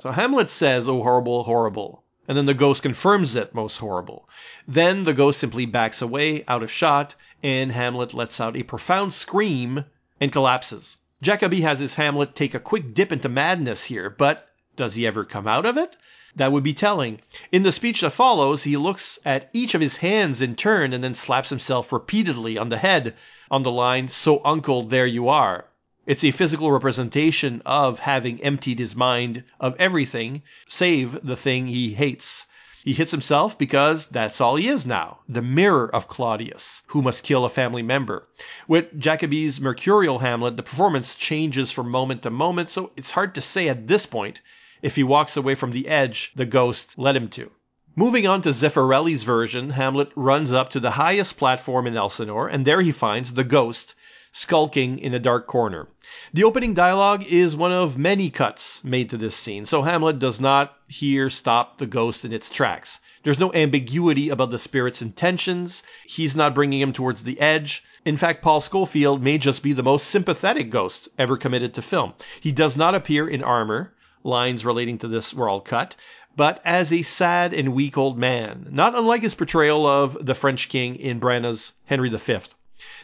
So 0.00 0.12
Hamlet 0.12 0.48
says, 0.48 0.88
Oh, 0.88 1.02
horrible, 1.02 1.42
horrible. 1.42 2.04
And 2.28 2.38
then 2.38 2.46
the 2.46 2.54
ghost 2.54 2.82
confirms 2.82 3.34
it, 3.34 3.52
most 3.52 3.78
horrible. 3.78 4.28
Then 4.66 5.02
the 5.02 5.12
ghost 5.12 5.40
simply 5.40 5.66
backs 5.66 6.00
away, 6.00 6.44
out 6.46 6.62
of 6.62 6.70
shot, 6.70 7.16
and 7.42 7.72
Hamlet 7.72 8.14
lets 8.14 8.40
out 8.40 8.56
a 8.56 8.62
profound 8.62 9.12
scream 9.12 9.86
and 10.20 10.30
collapses. 10.30 10.98
Jacobi 11.20 11.62
has 11.62 11.80
his 11.80 11.96
Hamlet 11.96 12.36
take 12.36 12.54
a 12.54 12.60
quick 12.60 12.94
dip 12.94 13.10
into 13.10 13.28
madness 13.28 13.84
here, 13.84 14.08
but 14.08 14.48
does 14.76 14.94
he 14.94 15.04
ever 15.04 15.24
come 15.24 15.48
out 15.48 15.66
of 15.66 15.76
it? 15.76 15.96
That 16.36 16.52
would 16.52 16.62
be 16.62 16.74
telling. 16.74 17.20
In 17.50 17.64
the 17.64 17.72
speech 17.72 18.02
that 18.02 18.10
follows, 18.10 18.62
he 18.62 18.76
looks 18.76 19.18
at 19.24 19.50
each 19.52 19.74
of 19.74 19.80
his 19.80 19.96
hands 19.96 20.40
in 20.40 20.54
turn 20.54 20.92
and 20.92 21.02
then 21.02 21.14
slaps 21.14 21.48
himself 21.48 21.92
repeatedly 21.92 22.56
on 22.56 22.68
the 22.68 22.78
head 22.78 23.16
on 23.50 23.64
the 23.64 23.72
line, 23.72 24.06
So, 24.06 24.40
uncle, 24.44 24.82
there 24.82 25.06
you 25.06 25.28
are. 25.28 25.64
It's 26.08 26.24
a 26.24 26.30
physical 26.30 26.72
representation 26.72 27.60
of 27.66 27.98
having 27.98 28.42
emptied 28.42 28.78
his 28.78 28.96
mind 28.96 29.44
of 29.60 29.76
everything 29.78 30.40
save 30.66 31.22
the 31.22 31.36
thing 31.36 31.66
he 31.66 31.92
hates. 31.92 32.46
He 32.82 32.94
hits 32.94 33.10
himself 33.10 33.58
because 33.58 34.06
that's 34.06 34.40
all 34.40 34.56
he 34.56 34.68
is 34.68 34.86
now 34.86 35.18
the 35.28 35.42
mirror 35.42 35.94
of 35.94 36.08
Claudius, 36.08 36.80
who 36.86 37.02
must 37.02 37.24
kill 37.24 37.44
a 37.44 37.50
family 37.50 37.82
member. 37.82 38.26
With 38.66 38.98
Jacobi's 38.98 39.60
mercurial 39.60 40.20
Hamlet, 40.20 40.56
the 40.56 40.62
performance 40.62 41.14
changes 41.14 41.70
from 41.72 41.90
moment 41.90 42.22
to 42.22 42.30
moment, 42.30 42.70
so 42.70 42.90
it's 42.96 43.10
hard 43.10 43.34
to 43.34 43.42
say 43.42 43.68
at 43.68 43.86
this 43.86 44.06
point 44.06 44.40
if 44.80 44.96
he 44.96 45.04
walks 45.04 45.36
away 45.36 45.54
from 45.54 45.72
the 45.72 45.88
edge 45.88 46.32
the 46.34 46.46
ghost 46.46 46.98
led 46.98 47.16
him 47.16 47.28
to. 47.28 47.50
Moving 47.94 48.26
on 48.26 48.40
to 48.42 48.54
Zeffirelli's 48.54 49.24
version, 49.24 49.68
Hamlet 49.68 50.10
runs 50.16 50.54
up 50.54 50.70
to 50.70 50.80
the 50.80 50.92
highest 50.92 51.36
platform 51.36 51.86
in 51.86 51.98
Elsinore, 51.98 52.48
and 52.48 52.64
there 52.64 52.80
he 52.80 52.92
finds 52.92 53.34
the 53.34 53.44
ghost 53.44 53.94
skulking 54.38 55.00
in 55.00 55.12
a 55.12 55.18
dark 55.18 55.48
corner. 55.48 55.88
The 56.32 56.44
opening 56.44 56.72
dialogue 56.72 57.24
is 57.24 57.56
one 57.56 57.72
of 57.72 57.98
many 57.98 58.30
cuts 58.30 58.84
made 58.84 59.10
to 59.10 59.16
this 59.16 59.34
scene, 59.34 59.66
so 59.66 59.82
Hamlet 59.82 60.20
does 60.20 60.40
not 60.40 60.76
here 60.86 61.28
stop 61.28 61.78
the 61.78 61.86
ghost 61.86 62.24
in 62.24 62.32
its 62.32 62.48
tracks. 62.48 63.00
There's 63.24 63.40
no 63.40 63.52
ambiguity 63.52 64.28
about 64.28 64.52
the 64.52 64.58
spirit's 64.60 65.02
intentions. 65.02 65.82
He's 66.06 66.36
not 66.36 66.54
bringing 66.54 66.80
him 66.80 66.92
towards 66.92 67.24
the 67.24 67.40
edge. 67.40 67.82
In 68.04 68.16
fact, 68.16 68.40
Paul 68.40 68.60
Scofield 68.60 69.20
may 69.20 69.38
just 69.38 69.60
be 69.60 69.72
the 69.72 69.82
most 69.82 70.06
sympathetic 70.06 70.70
ghost 70.70 71.08
ever 71.18 71.36
committed 71.36 71.74
to 71.74 71.82
film. 71.82 72.14
He 72.40 72.52
does 72.52 72.76
not 72.76 72.94
appear 72.94 73.28
in 73.28 73.42
armor. 73.42 73.92
Lines 74.22 74.64
relating 74.64 74.98
to 74.98 75.08
this 75.08 75.34
were 75.34 75.48
all 75.48 75.60
cut, 75.60 75.96
but 76.36 76.60
as 76.64 76.92
a 76.92 77.02
sad 77.02 77.52
and 77.52 77.74
weak 77.74 77.98
old 77.98 78.16
man, 78.16 78.68
not 78.70 78.94
unlike 78.94 79.22
his 79.22 79.34
portrayal 79.34 79.84
of 79.84 80.24
the 80.24 80.34
French 80.34 80.68
king 80.68 80.94
in 80.94 81.18
Branagh's 81.18 81.72
Henry 81.86 82.08
V. 82.08 82.38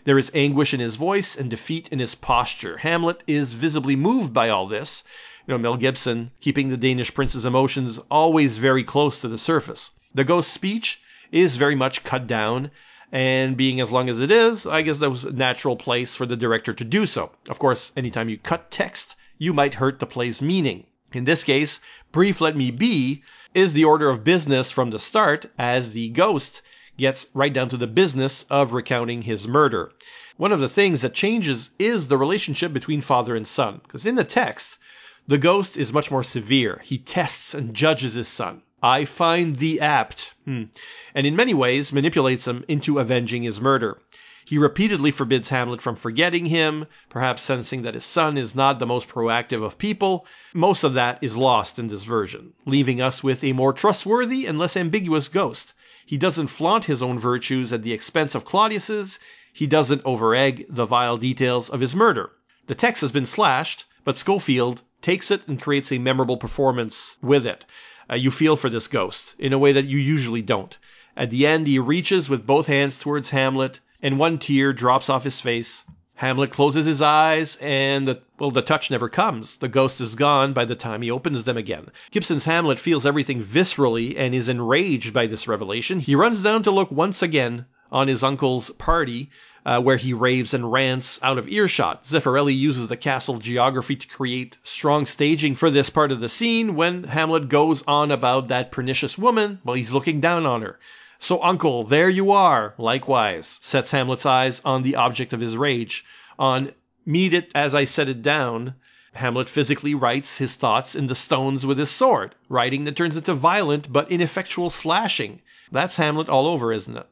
There 0.05 0.19
is 0.19 0.31
anguish 0.35 0.73
in 0.73 0.79
his 0.79 0.95
voice 0.95 1.35
and 1.35 1.51
defeat 1.51 1.89
in 1.89 1.99
his 1.99 2.15
posture. 2.15 2.77
Hamlet 2.77 3.25
is 3.27 3.55
visibly 3.55 3.97
moved 3.97 4.33
by 4.33 4.49
all 4.49 4.69
this. 4.69 5.03
You 5.49 5.53
know, 5.55 5.59
Mel 5.59 5.77
Gibson 5.77 6.31
keeping 6.41 6.69
the 6.69 6.77
Danish 6.77 7.13
prince's 7.13 7.45
emotions 7.45 7.99
always 8.09 8.59
very 8.59 8.85
close 8.85 9.19
to 9.19 9.27
the 9.27 9.37
surface. 9.37 9.91
The 10.15 10.23
ghost 10.23 10.53
speech 10.53 11.01
is 11.33 11.57
very 11.57 11.75
much 11.75 12.05
cut 12.05 12.29
down, 12.29 12.71
and 13.11 13.57
being 13.57 13.81
as 13.81 13.91
long 13.91 14.09
as 14.09 14.21
it 14.21 14.31
is, 14.31 14.65
I 14.65 14.83
guess 14.83 15.01
that 15.01 15.11
was 15.11 15.25
a 15.25 15.33
natural 15.33 15.75
place 15.75 16.15
for 16.15 16.25
the 16.25 16.37
director 16.37 16.73
to 16.73 16.85
do 16.85 17.05
so. 17.05 17.33
Of 17.49 17.59
course, 17.59 17.91
anytime 17.97 18.29
you 18.29 18.39
cut 18.39 18.71
text, 18.71 19.17
you 19.39 19.53
might 19.53 19.75
hurt 19.75 19.99
the 19.99 20.07
play's 20.07 20.41
meaning. 20.41 20.87
In 21.13 21.25
this 21.25 21.43
case, 21.43 21.81
Brief 22.13 22.41
Let 22.41 22.57
Me 22.57 22.71
Be 22.71 23.25
is 23.55 23.73
the 23.73 23.85
order 23.85 24.09
of 24.09 24.23
business 24.23 24.71
from 24.71 24.91
the 24.91 25.01
start, 25.01 25.47
as 25.59 25.91
the 25.91 26.11
ghost 26.11 26.63
gets 26.97 27.27
right 27.35 27.53
down 27.53 27.69
to 27.69 27.77
the 27.77 27.87
business 27.87 28.45
of 28.51 28.73
recounting 28.73 29.23
his 29.23 29.49
murder. 29.49 29.93
One 30.37 30.53
of 30.53 30.61
the 30.61 30.69
things 30.69 31.01
that 31.03 31.15
changes 31.15 31.71
is 31.79 32.07
the 32.07 32.19
relationship 32.19 32.73
between 32.73 33.01
father 33.01 33.35
and 33.35 33.47
son, 33.47 33.81
because 33.83 34.07
in 34.07 34.15
the 34.15 34.25
text, 34.25 34.79
the 35.27 35.39
ghost 35.39 35.77
is 35.77 35.93
much 35.93 36.11
more 36.11 36.23
severe. 36.23 36.83
He 36.85 36.99
tests 36.99 37.55
and 37.55 37.75
judges 37.75 38.15
his 38.15 38.29
son. 38.29 38.63
I 38.83 39.07
find 39.07 39.57
thee 39.57 39.81
apt, 39.81 40.35
hmm. 40.45 40.65
and 41.15 41.27
in 41.27 41.35
many 41.35 41.55
ways 41.55 41.93
manipulates 41.93 42.47
him 42.47 42.65
into 42.69 42.99
avenging 42.99 43.43
his 43.43 43.61
murder. 43.61 43.99
He 44.45 44.59
repeatedly 44.59 45.11
forbids 45.11 45.49
Hamlet 45.49 45.81
from 45.81 45.97
forgetting 45.97 46.47
him, 46.47 46.85
perhaps 47.09 47.41
sensing 47.41 47.81
that 47.81 47.95
his 47.95 48.05
son 48.05 48.37
is 48.37 48.55
not 48.55 48.79
the 48.79 48.87
most 48.87 49.09
proactive 49.09 49.65
of 49.65 49.79
people. 49.79 50.27
Most 50.53 50.85
of 50.85 50.93
that 50.93 51.19
is 51.23 51.39
lost 51.39 51.79
in 51.79 51.89
this 51.89 52.05
version, 52.05 52.53
leaving 52.67 53.01
us 53.01 53.25
with 53.25 53.43
a 53.43 53.55
more 53.55 53.73
trustworthy 53.73 54.45
and 54.45 54.59
less 54.59 54.77
ambiguous 54.77 55.29
ghost. 55.29 55.73
He 56.07 56.19
doesn't 56.19 56.49
flaunt 56.49 56.85
his 56.85 57.03
own 57.03 57.19
virtues 57.19 57.73
at 57.73 57.83
the 57.83 57.95
expense 57.95 58.35
of 58.35 58.45
Claudius's. 58.45 59.19
He 59.53 59.67
doesn't 59.67 60.05
overegg 60.05 60.67
the 60.69 60.85
vile 60.85 61.17
details 61.17 61.71
of 61.71 61.81
his 61.81 61.97
murder. 61.97 62.31
The 62.67 62.75
text 62.75 63.01
has 63.01 63.11
been 63.11 63.25
slashed, 63.25 63.87
but 64.05 64.19
Scofield 64.19 64.83
takes 65.01 65.31
it 65.31 65.49
and 65.49 65.61
creates 65.61 65.91
a 65.91 65.99
memorable 65.99 66.37
performance 66.37 67.17
with 67.23 67.47
it. 67.47 67.65
Uh, 68.11 68.17
you 68.17 68.31
feel 68.31 68.57
for 68.57 68.69
this 68.69 68.87
ghost 68.87 69.35
in 69.39 69.55
a 69.55 69.59
way 69.59 69.73
that 69.73 69.87
you 69.87 69.97
usually 69.97 70.43
don't. 70.43 70.77
At 71.17 71.31
the 71.31 71.47
end, 71.47 71.67
he 71.67 71.79
reaches 71.79 72.29
with 72.29 72.47
both 72.47 72.67
hands 72.67 72.99
towards 72.99 73.31
Hamlet, 73.31 73.81
and 74.03 74.19
one 74.19 74.39
tear 74.39 74.75
drops 74.75 75.09
off 75.09 75.25
his 75.25 75.41
face. 75.41 75.85
Hamlet 76.17 76.53
closes 76.53 76.87
his 76.87 77.03
eyes, 77.03 77.57
and 77.61 78.07
the, 78.07 78.21
well, 78.39 78.53
the 78.53 78.63
touch 78.63 78.89
never 78.89 79.09
comes. 79.09 79.57
The 79.57 79.69
ghost 79.69 80.01
is 80.01 80.15
gone 80.15 80.53
by 80.53 80.65
the 80.65 80.77
time 80.77 81.03
he 81.03 81.11
opens 81.11 81.43
them 81.43 81.57
again. 81.57 81.89
Gibson's 82.13 82.45
Hamlet 82.45 82.79
feels 82.79 83.05
everything 83.05 83.43
viscerally 83.43 84.15
and 84.17 84.33
is 84.33 84.49
enraged 84.49 85.13
by 85.13 85.27
this 85.27 85.49
revelation. 85.49 85.99
He 85.99 86.15
runs 86.15 86.41
down 86.41 86.63
to 86.63 86.71
look 86.71 86.93
once 86.93 87.21
again 87.21 87.67
on 87.91 88.07
his 88.07 88.23
uncle's 88.23 88.71
party, 88.71 89.29
uh, 89.67 89.81
where 89.81 89.97
he 89.97 90.13
raves 90.13 90.55
and 90.55 90.71
rants 90.71 91.19
out 91.23 91.39
of 91.39 91.49
earshot. 91.49 92.05
Zeffirelli 92.05 92.57
uses 92.57 92.89
the 92.89 92.97
castle 92.97 93.39
geography 93.39 93.97
to 93.97 94.07
create 94.07 94.59
strong 94.63 95.07
staging 95.07 95.57
for 95.57 95.69
this 95.69 95.91
part 95.91 96.13
of 96.13 96.21
the 96.21 96.29
scene 96.29 96.77
when 96.77 97.05
Hamlet 97.05 97.49
goes 97.49 97.83
on 97.89 98.13
about 98.13 98.47
that 98.49 98.71
pernicious 98.71 99.19
woman 99.19 99.59
while 99.65 99.75
he's 99.77 99.93
looking 99.93 100.21
down 100.21 100.47
on 100.47 100.63
her. 100.63 100.79
So, 101.25 101.43
uncle, 101.43 101.85
there 101.85 102.11
you 102.11 102.33
are, 102.33 102.75
likewise, 102.77 103.59
sets 103.63 103.93
Hamlet's 103.93 104.27
eyes 104.27 104.61
on 104.63 104.83
the 104.83 104.97
object 104.97 105.33
of 105.33 105.41
his 105.41 105.57
rage. 105.57 106.05
On 106.39 106.73
meet 107.07 107.33
it 107.33 107.51
as 107.55 107.75
I 107.75 107.85
set 107.85 108.11
it 108.11 108.21
down, 108.21 108.75
Hamlet 109.15 109.49
physically 109.49 109.95
writes 109.95 110.37
his 110.37 110.55
thoughts 110.55 110.95
in 110.95 111.07
the 111.07 111.15
stones 111.15 111.65
with 111.65 111.79
his 111.79 111.91
sword, 111.91 112.35
writing 112.51 112.85
that 112.85 112.95
turns 112.95 113.17
into 113.17 113.33
violent 113.33 113.91
but 113.91 114.11
ineffectual 114.13 114.69
slashing. 114.69 115.41
That's 115.73 115.97
Hamlet 115.97 116.29
all 116.29 116.47
over, 116.47 116.71
isn't 116.71 116.95
it? 116.95 117.09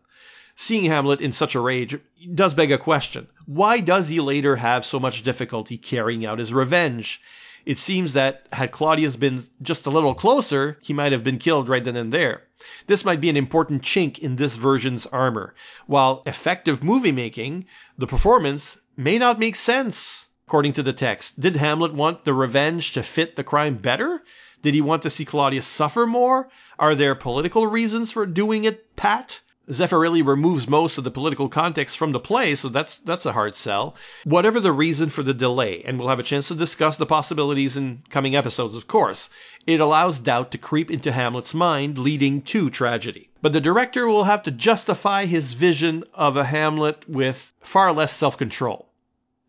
Seeing 0.54 0.84
Hamlet 0.84 1.22
in 1.22 1.32
such 1.32 1.54
a 1.54 1.60
rage 1.60 1.96
does 2.34 2.52
beg 2.52 2.70
a 2.70 2.76
question. 2.76 3.28
Why 3.46 3.80
does 3.80 4.10
he 4.10 4.20
later 4.20 4.56
have 4.56 4.84
so 4.84 5.00
much 5.00 5.22
difficulty 5.22 5.78
carrying 5.78 6.26
out 6.26 6.38
his 6.38 6.52
revenge? 6.52 7.18
It 7.64 7.78
seems 7.78 8.12
that 8.14 8.48
had 8.52 8.72
Claudius 8.72 9.14
been 9.14 9.44
just 9.62 9.86
a 9.86 9.90
little 9.90 10.14
closer, 10.14 10.78
he 10.82 10.92
might 10.92 11.12
have 11.12 11.22
been 11.22 11.38
killed 11.38 11.68
right 11.68 11.84
then 11.84 11.94
and 11.94 12.12
there. 12.12 12.42
This 12.88 13.04
might 13.04 13.20
be 13.20 13.28
an 13.30 13.36
important 13.36 13.82
chink 13.82 14.18
in 14.18 14.34
this 14.34 14.56
version's 14.56 15.06
armor. 15.06 15.54
While 15.86 16.24
effective 16.26 16.82
movie 16.82 17.12
making, 17.12 17.66
the 17.96 18.08
performance 18.08 18.78
may 18.96 19.16
not 19.16 19.38
make 19.38 19.54
sense, 19.54 20.30
according 20.48 20.72
to 20.72 20.82
the 20.82 20.92
text. 20.92 21.38
Did 21.38 21.54
Hamlet 21.54 21.94
want 21.94 22.24
the 22.24 22.34
revenge 22.34 22.92
to 22.92 23.02
fit 23.04 23.36
the 23.36 23.44
crime 23.44 23.76
better? 23.76 24.24
Did 24.62 24.74
he 24.74 24.80
want 24.80 25.02
to 25.02 25.10
see 25.10 25.24
Claudius 25.24 25.66
suffer 25.66 26.04
more? 26.04 26.48
Are 26.80 26.96
there 26.96 27.14
political 27.14 27.68
reasons 27.68 28.10
for 28.10 28.26
doing 28.26 28.64
it 28.64 28.96
pat? 28.96 29.40
Zeffirelli 29.70 30.26
removes 30.26 30.66
most 30.66 30.98
of 30.98 31.04
the 31.04 31.10
political 31.12 31.48
context 31.48 31.96
from 31.96 32.10
the 32.10 32.18
play, 32.18 32.56
so 32.56 32.68
that's 32.68 32.98
that's 32.98 33.24
a 33.24 33.32
hard 33.32 33.54
sell. 33.54 33.94
Whatever 34.24 34.58
the 34.58 34.72
reason 34.72 35.08
for 35.08 35.22
the 35.22 35.32
delay, 35.32 35.82
and 35.84 36.00
we'll 36.00 36.08
have 36.08 36.18
a 36.18 36.24
chance 36.24 36.48
to 36.48 36.56
discuss 36.56 36.96
the 36.96 37.06
possibilities 37.06 37.76
in 37.76 38.02
coming 38.10 38.34
episodes, 38.34 38.74
of 38.74 38.88
course, 38.88 39.30
it 39.64 39.78
allows 39.78 40.18
doubt 40.18 40.50
to 40.50 40.58
creep 40.58 40.90
into 40.90 41.12
Hamlet's 41.12 41.54
mind, 41.54 41.96
leading 41.96 42.42
to 42.42 42.70
tragedy. 42.70 43.30
But 43.40 43.52
the 43.52 43.60
director 43.60 44.08
will 44.08 44.24
have 44.24 44.42
to 44.42 44.50
justify 44.50 45.26
his 45.26 45.52
vision 45.52 46.02
of 46.12 46.36
a 46.36 46.46
Hamlet 46.46 47.08
with 47.08 47.52
far 47.60 47.92
less 47.92 48.12
self-control. 48.12 48.88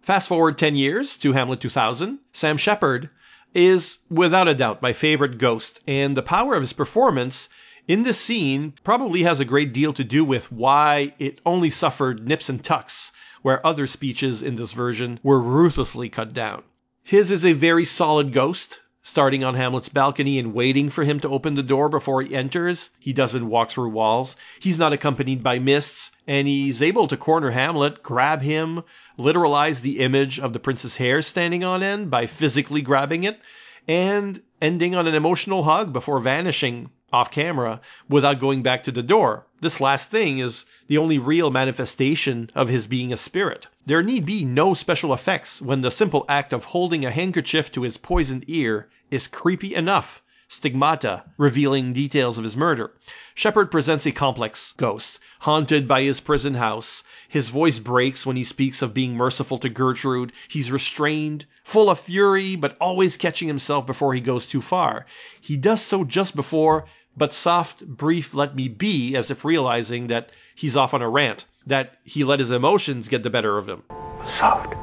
Fast 0.04 0.28
forward 0.28 0.60
10 0.60 0.76
years 0.76 1.18
to 1.18 1.32
Hamlet 1.32 1.60
2000, 1.60 2.20
Sam 2.32 2.58
Shepard 2.58 3.10
is 3.56 3.98
without 4.12 4.48
a 4.48 4.54
doubt 4.54 4.84
my 4.84 4.94
favorite 4.94 5.40
ghost, 5.40 5.80
and 5.88 6.16
the 6.16 6.22
power 6.22 6.54
of 6.54 6.62
his 6.62 6.74
performance 6.74 7.50
in 7.88 8.04
this 8.04 8.20
scene 8.20 8.74
probably 8.84 9.24
has 9.24 9.40
a 9.40 9.46
great 9.46 9.74
deal 9.74 9.92
to 9.94 10.04
do 10.04 10.24
with 10.24 10.52
why 10.52 11.14
it 11.20 11.42
only 11.46 11.70
suffered 11.70 12.26
nips 12.26 12.48
and 12.48 12.64
tucks, 12.64 13.12
where 13.42 13.66
other 13.66 13.86
speeches 13.88 14.42
in 14.42 14.56
this 14.56 14.72
version 14.72 15.20
were 15.22 15.42
ruthlessly 15.42 16.08
cut 16.08 16.34
down. 16.34 16.64
His 17.04 17.30
is 17.30 17.44
a 17.44 17.52
very 17.52 17.84
solid 17.84 18.32
ghost, 18.32 18.80
starting 19.02 19.44
on 19.44 19.56
Hamlet's 19.56 19.90
balcony 19.90 20.40
and 20.40 20.54
waiting 20.54 20.90
for 20.90 21.04
him 21.04 21.20
to 21.20 21.28
open 21.28 21.56
the 21.56 21.62
door 21.62 21.90
before 21.90 22.22
he 22.22 22.34
enters. 22.34 22.90
He 22.98 23.12
doesn't 23.12 23.50
walk 23.50 23.70
through 23.70 23.90
walls. 23.90 24.38
He's 24.62 24.80
not 24.80 24.94
accompanied 24.94 25.44
by 25.44 25.60
mists, 25.60 26.12
and 26.26 26.48
he's 26.48 26.82
able 26.82 27.10
to 27.10 27.18
corner 27.18 27.52
Hamlet, 27.52 28.02
grab 28.02 28.42
him, 28.42 28.84
literalize 29.20 29.82
the 29.82 30.00
image 30.00 30.40
of 30.40 30.54
the 30.54 30.60
prince's 30.60 30.96
hair 30.96 31.22
standing 31.22 31.66
on 31.66 31.84
end 31.84 32.10
by 32.10 32.28
physically 32.28 32.82
grabbing 32.82 33.24
it, 33.26 33.42
and 33.90 34.42
ending 34.62 34.96
on 34.96 35.06
an 35.06 35.16
emotional 35.16 35.64
hug 35.64 35.92
before 35.92 36.22
vanishing 36.22 36.90
off 37.14 37.32
camera 37.32 37.80
without 38.10 38.40
going 38.40 38.64
back 38.64 38.84
to 38.84 38.92
the 38.92 39.04
door. 39.04 39.46
This 39.62 39.80
last 39.80 40.10
thing 40.10 40.40
is 40.40 40.66
the 40.88 40.98
only 40.98 41.20
real 41.20 41.52
manifestation 41.52 42.50
of 42.56 42.68
his 42.68 42.88
being 42.88 43.14
a 43.14 43.18
spirit. 43.18 43.68
There 43.86 44.02
need 44.02 44.26
be 44.26 44.44
no 44.44 44.74
special 44.74 45.14
effects 45.14 45.62
when 45.62 45.82
the 45.82 45.92
simple 45.92 46.26
act 46.28 46.52
of 46.52 46.66
holding 46.66 47.06
a 47.06 47.12
handkerchief 47.12 47.72
to 47.74 47.84
his 47.84 47.98
poisoned 47.98 48.46
ear 48.48 48.90
is 49.12 49.28
creepy 49.28 49.76
enough. 49.76 50.24
Stigmata, 50.50 51.24
revealing 51.38 51.94
details 51.94 52.38
of 52.38 52.44
his 52.44 52.56
murder. 52.56 52.92
Shepard 53.34 53.72
presents 53.72 54.06
a 54.06 54.12
complex 54.12 54.74
ghost, 54.78 55.18
haunted 55.40 55.88
by 55.88 56.04
his 56.04 56.20
prison 56.20 56.54
house. 56.54 57.04
His 57.28 57.50
voice 57.50 57.80
breaks 57.80 58.26
when 58.26 58.36
he 58.36 58.44
speaks 58.44 58.84
of 58.84 58.94
being 58.94 59.16
merciful 59.16 59.58
to 59.58 59.70
Gertrude. 59.70 60.32
He's 60.48 60.72
restrained, 60.72 61.46
full 61.64 61.90
of 61.90 62.00
fury, 62.00 62.56
but 62.56 62.78
always 62.80 63.18
catching 63.18 63.48
himself 63.48 63.88
before 63.88 64.14
he 64.14 64.22
goes 64.22 64.46
too 64.46 64.62
far. 64.62 65.08
He 65.42 65.58
does 65.58 65.82
so 65.82 66.04
just 66.04 66.36
before 66.36 66.86
but 67.16 67.34
soft, 67.34 67.86
brief 67.86 68.34
let 68.34 68.56
me 68.56 68.68
be, 68.68 69.16
as 69.16 69.30
if 69.30 69.46
realizing 69.46 70.08
that 70.08 70.32
he's 70.56 70.76
off 70.76 70.94
on 70.94 71.02
a 71.02 71.10
rant, 71.10 71.46
that 71.68 71.98
he 72.04 72.24
let 72.24 72.40
his 72.40 72.52
emotions 72.52 73.08
get 73.08 73.24
the 73.24 73.30
better 73.30 73.58
of 73.58 73.68
him. 73.68 73.84
Soft. 74.28 74.74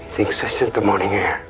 He 0.00 0.08
thinks 0.10 0.42
I 0.42 0.48
scent 0.48 0.74
the 0.74 0.80
morning 0.80 1.10
air. 1.10 1.46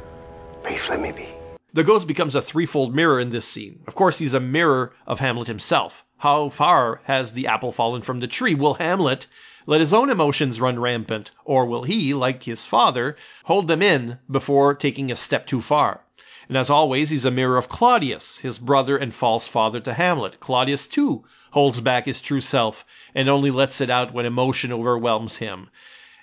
Brief 0.63 0.89
let 0.91 1.01
me 1.01 1.13
be. 1.13 1.29
The 1.73 1.85
ghost 1.85 2.09
becomes 2.09 2.35
a 2.35 2.43
threefold 2.43 2.95
mirror 2.95 3.21
in 3.21 3.31
this 3.31 3.47
scene. 3.47 3.81
Of 3.87 3.95
course, 3.95 4.19
he's 4.19 4.35
a 4.35 4.41
mirror 4.41 4.95
of 5.07 5.21
Hamlet 5.21 5.47
himself. 5.47 6.05
How 6.19 6.49
far 6.49 7.03
has 7.05 7.33
the 7.33 7.47
apple 7.47 7.71
fallen 7.73 8.03
from 8.03 8.21
the 8.21 8.27
tree? 8.27 8.55
Will 8.55 8.75
Hamlet 8.75 9.27
let 9.67 9.81
his 9.81 9.93
own 9.93 10.09
emotions 10.09 10.61
run 10.61 10.79
rampant, 10.79 11.33
or 11.45 11.67
will 11.67 11.83
he, 11.83 12.15
like 12.15 12.45
his 12.45 12.65
father, 12.65 13.17
hold 13.45 13.69
them 13.69 13.83
in 13.83 14.19
before 14.31 14.75
taking 14.75 15.11
a 15.11 15.17
step 15.17 15.47
too 15.47 15.61
far? 15.61 16.01
And 16.49 16.57
as 16.57 16.71
always, 16.71 17.11
he's 17.11 17.25
a 17.25 17.31
mirror 17.33 17.57
of 17.57 17.69
Claudius, 17.69 18.39
his 18.39 18.61
brother 18.61 18.97
and 18.97 19.13
false 19.13 19.49
father 19.49 19.81
to 19.81 19.95
Hamlet. 19.95 20.39
Claudius, 20.39 20.87
too, 20.87 21.25
holds 21.51 21.81
back 21.81 22.07
his 22.07 22.21
true 22.21 22.41
self 22.41 22.85
and 23.17 23.29
only 23.29 23.51
lets 23.51 23.81
it 23.81 23.91
out 23.91 24.13
when 24.13 24.27
emotion 24.27 24.73
overwhelms 24.73 25.39
him. 25.39 25.71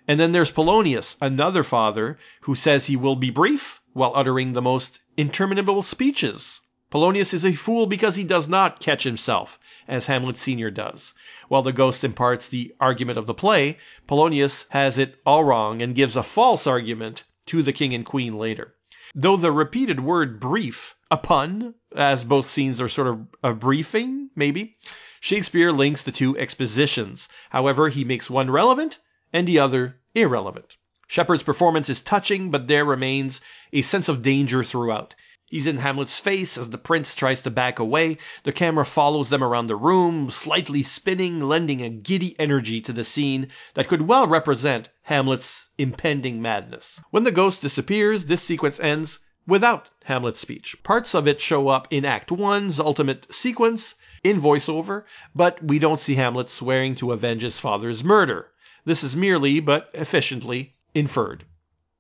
And 0.08 0.22
then 0.22 0.32
there's 0.32 0.50
Polonius, 0.50 1.18
another 1.20 1.62
father, 1.62 2.18
who 2.44 2.56
says 2.56 2.86
he 2.86 2.96
will 2.96 3.18
be 3.18 3.32
brief 3.32 3.82
while 3.92 4.14
uttering 4.16 4.54
the 4.54 4.62
most 4.62 5.02
interminable 5.18 5.82
speeches. 5.82 6.62
Polonius 6.90 7.34
is 7.34 7.44
a 7.44 7.54
fool 7.54 7.86
because 7.86 8.16
he 8.16 8.24
does 8.24 8.48
not 8.48 8.80
catch 8.80 9.04
himself, 9.04 9.60
as 9.90 10.06
Hamlet 10.06 10.38
Sr. 10.38 10.72
does. 10.72 11.14
While 11.50 11.64
the 11.64 11.74
ghost 11.74 12.02
imparts 12.02 12.48
the 12.48 12.74
argument 12.80 13.18
of 13.18 13.26
the 13.26 13.34
play, 13.34 13.78
Polonius 14.08 14.68
has 14.70 14.98
it 14.98 15.20
all 15.26 15.44
wrong 15.44 15.82
and 15.82 15.96
gives 15.96 16.16
a 16.16 16.24
false 16.24 16.66
argument 16.66 17.26
to 17.48 17.62
the 17.62 17.74
king 17.74 17.94
and 17.94 18.06
queen 18.06 18.38
later. 18.38 18.76
Though 19.16 19.38
the 19.38 19.52
repeated 19.52 20.00
word 20.00 20.40
brief, 20.40 20.96
a 21.12 21.18
pun, 21.18 21.76
as 21.96 22.24
both 22.24 22.48
scenes 22.48 22.82
are 22.82 22.90
sort 22.90 23.08
of 23.08 23.28
a 23.44 23.54
briefing, 23.54 24.32
maybe, 24.36 24.78
Shakespeare 25.20 25.72
links 25.72 26.02
the 26.02 26.12
two 26.12 26.36
expositions. 26.36 27.30
However, 27.52 27.90
he 27.90 28.04
makes 28.04 28.28
one 28.28 28.50
relevant 28.50 28.98
and 29.32 29.48
the 29.48 29.60
other 29.60 30.00
irrelevant. 30.16 30.78
Shepard's 31.06 31.44
performance 31.44 31.90
is 31.90 32.02
touching, 32.02 32.50
but 32.50 32.68
there 32.68 32.86
remains 32.86 33.40
a 33.72 33.84
sense 33.84 34.10
of 34.10 34.24
danger 34.24 34.64
throughout. 34.64 35.14
He's 35.54 35.68
in 35.68 35.78
Hamlet's 35.78 36.18
face 36.18 36.58
as 36.58 36.72
the 36.72 36.80
prince 36.80 37.14
tries 37.14 37.44
to 37.44 37.52
back 37.52 37.78
away. 37.78 38.18
The 38.42 38.52
camera 38.52 38.88
follows 38.88 39.30
them 39.30 39.44
around 39.44 39.68
the 39.68 39.76
room, 39.76 40.32
slightly 40.32 40.82
spinning, 40.82 41.42
lending 41.42 41.80
a 41.80 41.92
giddy 41.92 42.36
energy 42.40 42.82
to 42.82 42.92
the 42.92 43.04
scene 43.04 43.50
that 43.76 43.88
could 43.88 44.08
well 44.08 44.26
represent 44.26 44.90
Hamlet's 45.04 45.68
impending 45.78 46.42
madness. 46.42 47.00
When 47.12 47.22
the 47.22 47.32
ghost 47.32 47.62
disappears, 47.62 48.26
this 48.26 48.42
sequence 48.42 48.80
ends 48.80 49.20
without 49.46 49.92
Hamlet's 50.06 50.40
speech. 50.40 50.76
Parts 50.82 51.14
of 51.14 51.28
it 51.28 51.40
show 51.40 51.68
up 51.68 51.88
in 51.92 52.04
Act 52.04 52.32
1's 52.32 52.80
ultimate 52.80 53.32
sequence 53.32 53.94
in 54.24 54.42
voiceover, 54.42 55.04
but 55.36 55.64
we 55.64 55.78
don't 55.78 56.00
see 56.00 56.16
Hamlet 56.16 56.50
swearing 56.50 56.96
to 56.96 57.12
avenge 57.12 57.44
his 57.44 57.60
father's 57.60 58.04
murder. 58.04 58.50
This 58.86 59.04
is 59.04 59.16
merely, 59.16 59.60
but 59.60 59.92
efficiently, 59.94 60.74
inferred. 60.96 61.46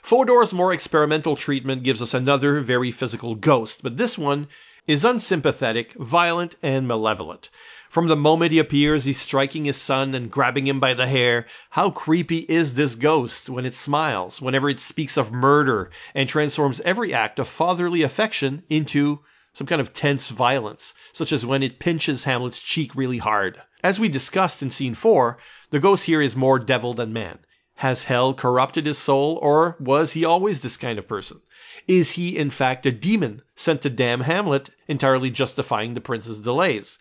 Fodor's 0.03 0.51
more 0.51 0.73
experimental 0.73 1.37
treatment 1.37 1.81
gives 1.81 2.01
us 2.01 2.13
another 2.13 2.59
very 2.59 2.91
physical 2.91 3.35
ghost, 3.35 3.81
but 3.81 3.95
this 3.95 4.17
one 4.17 4.49
is 4.85 5.05
unsympathetic, 5.05 5.93
violent, 5.93 6.57
and 6.61 6.85
malevolent. 6.89 7.49
From 7.89 8.09
the 8.09 8.17
moment 8.17 8.51
he 8.51 8.59
appears, 8.59 9.05
he's 9.05 9.21
striking 9.21 9.63
his 9.63 9.77
son 9.77 10.13
and 10.13 10.29
grabbing 10.29 10.67
him 10.67 10.81
by 10.81 10.93
the 10.93 11.07
hair. 11.07 11.45
How 11.69 11.89
creepy 11.89 12.39
is 12.49 12.73
this 12.73 12.95
ghost 12.95 13.49
when 13.49 13.65
it 13.65 13.77
smiles, 13.77 14.41
whenever 14.41 14.69
it 14.69 14.81
speaks 14.81 15.15
of 15.15 15.31
murder, 15.31 15.89
and 16.13 16.27
transforms 16.27 16.81
every 16.81 17.13
act 17.13 17.39
of 17.39 17.47
fatherly 17.47 18.01
affection 18.01 18.63
into 18.67 19.21
some 19.53 19.67
kind 19.67 19.79
of 19.79 19.93
tense 19.93 20.27
violence, 20.27 20.93
such 21.13 21.31
as 21.31 21.45
when 21.45 21.63
it 21.63 21.79
pinches 21.79 22.25
Hamlet's 22.25 22.61
cheek 22.61 22.93
really 22.93 23.19
hard. 23.19 23.61
As 23.81 24.01
we 24.01 24.09
discussed 24.09 24.61
in 24.61 24.69
scene 24.69 24.95
4, 24.95 25.37
the 25.69 25.79
ghost 25.79 26.07
here 26.07 26.21
is 26.21 26.35
more 26.35 26.59
devil 26.59 26.93
than 26.93 27.13
man. 27.13 27.39
Has 27.77 28.03
hell 28.03 28.35
corrupted 28.35 28.85
his 28.85 28.99
soul, 28.99 29.39
or 29.41 29.75
was 29.79 30.13
he 30.13 30.23
always 30.23 30.61
this 30.61 30.77
kind 30.77 30.99
of 30.99 31.07
person? 31.07 31.41
Is 31.87 32.11
he, 32.11 32.37
in 32.37 32.51
fact, 32.51 32.85
a 32.85 32.91
demon 32.91 33.41
sent 33.55 33.81
to 33.81 33.89
damn 33.89 34.21
Hamlet, 34.21 34.69
entirely 34.87 35.31
justifying 35.31 35.95
the 35.95 35.99
prince's 35.99 36.39
delays? 36.39 36.99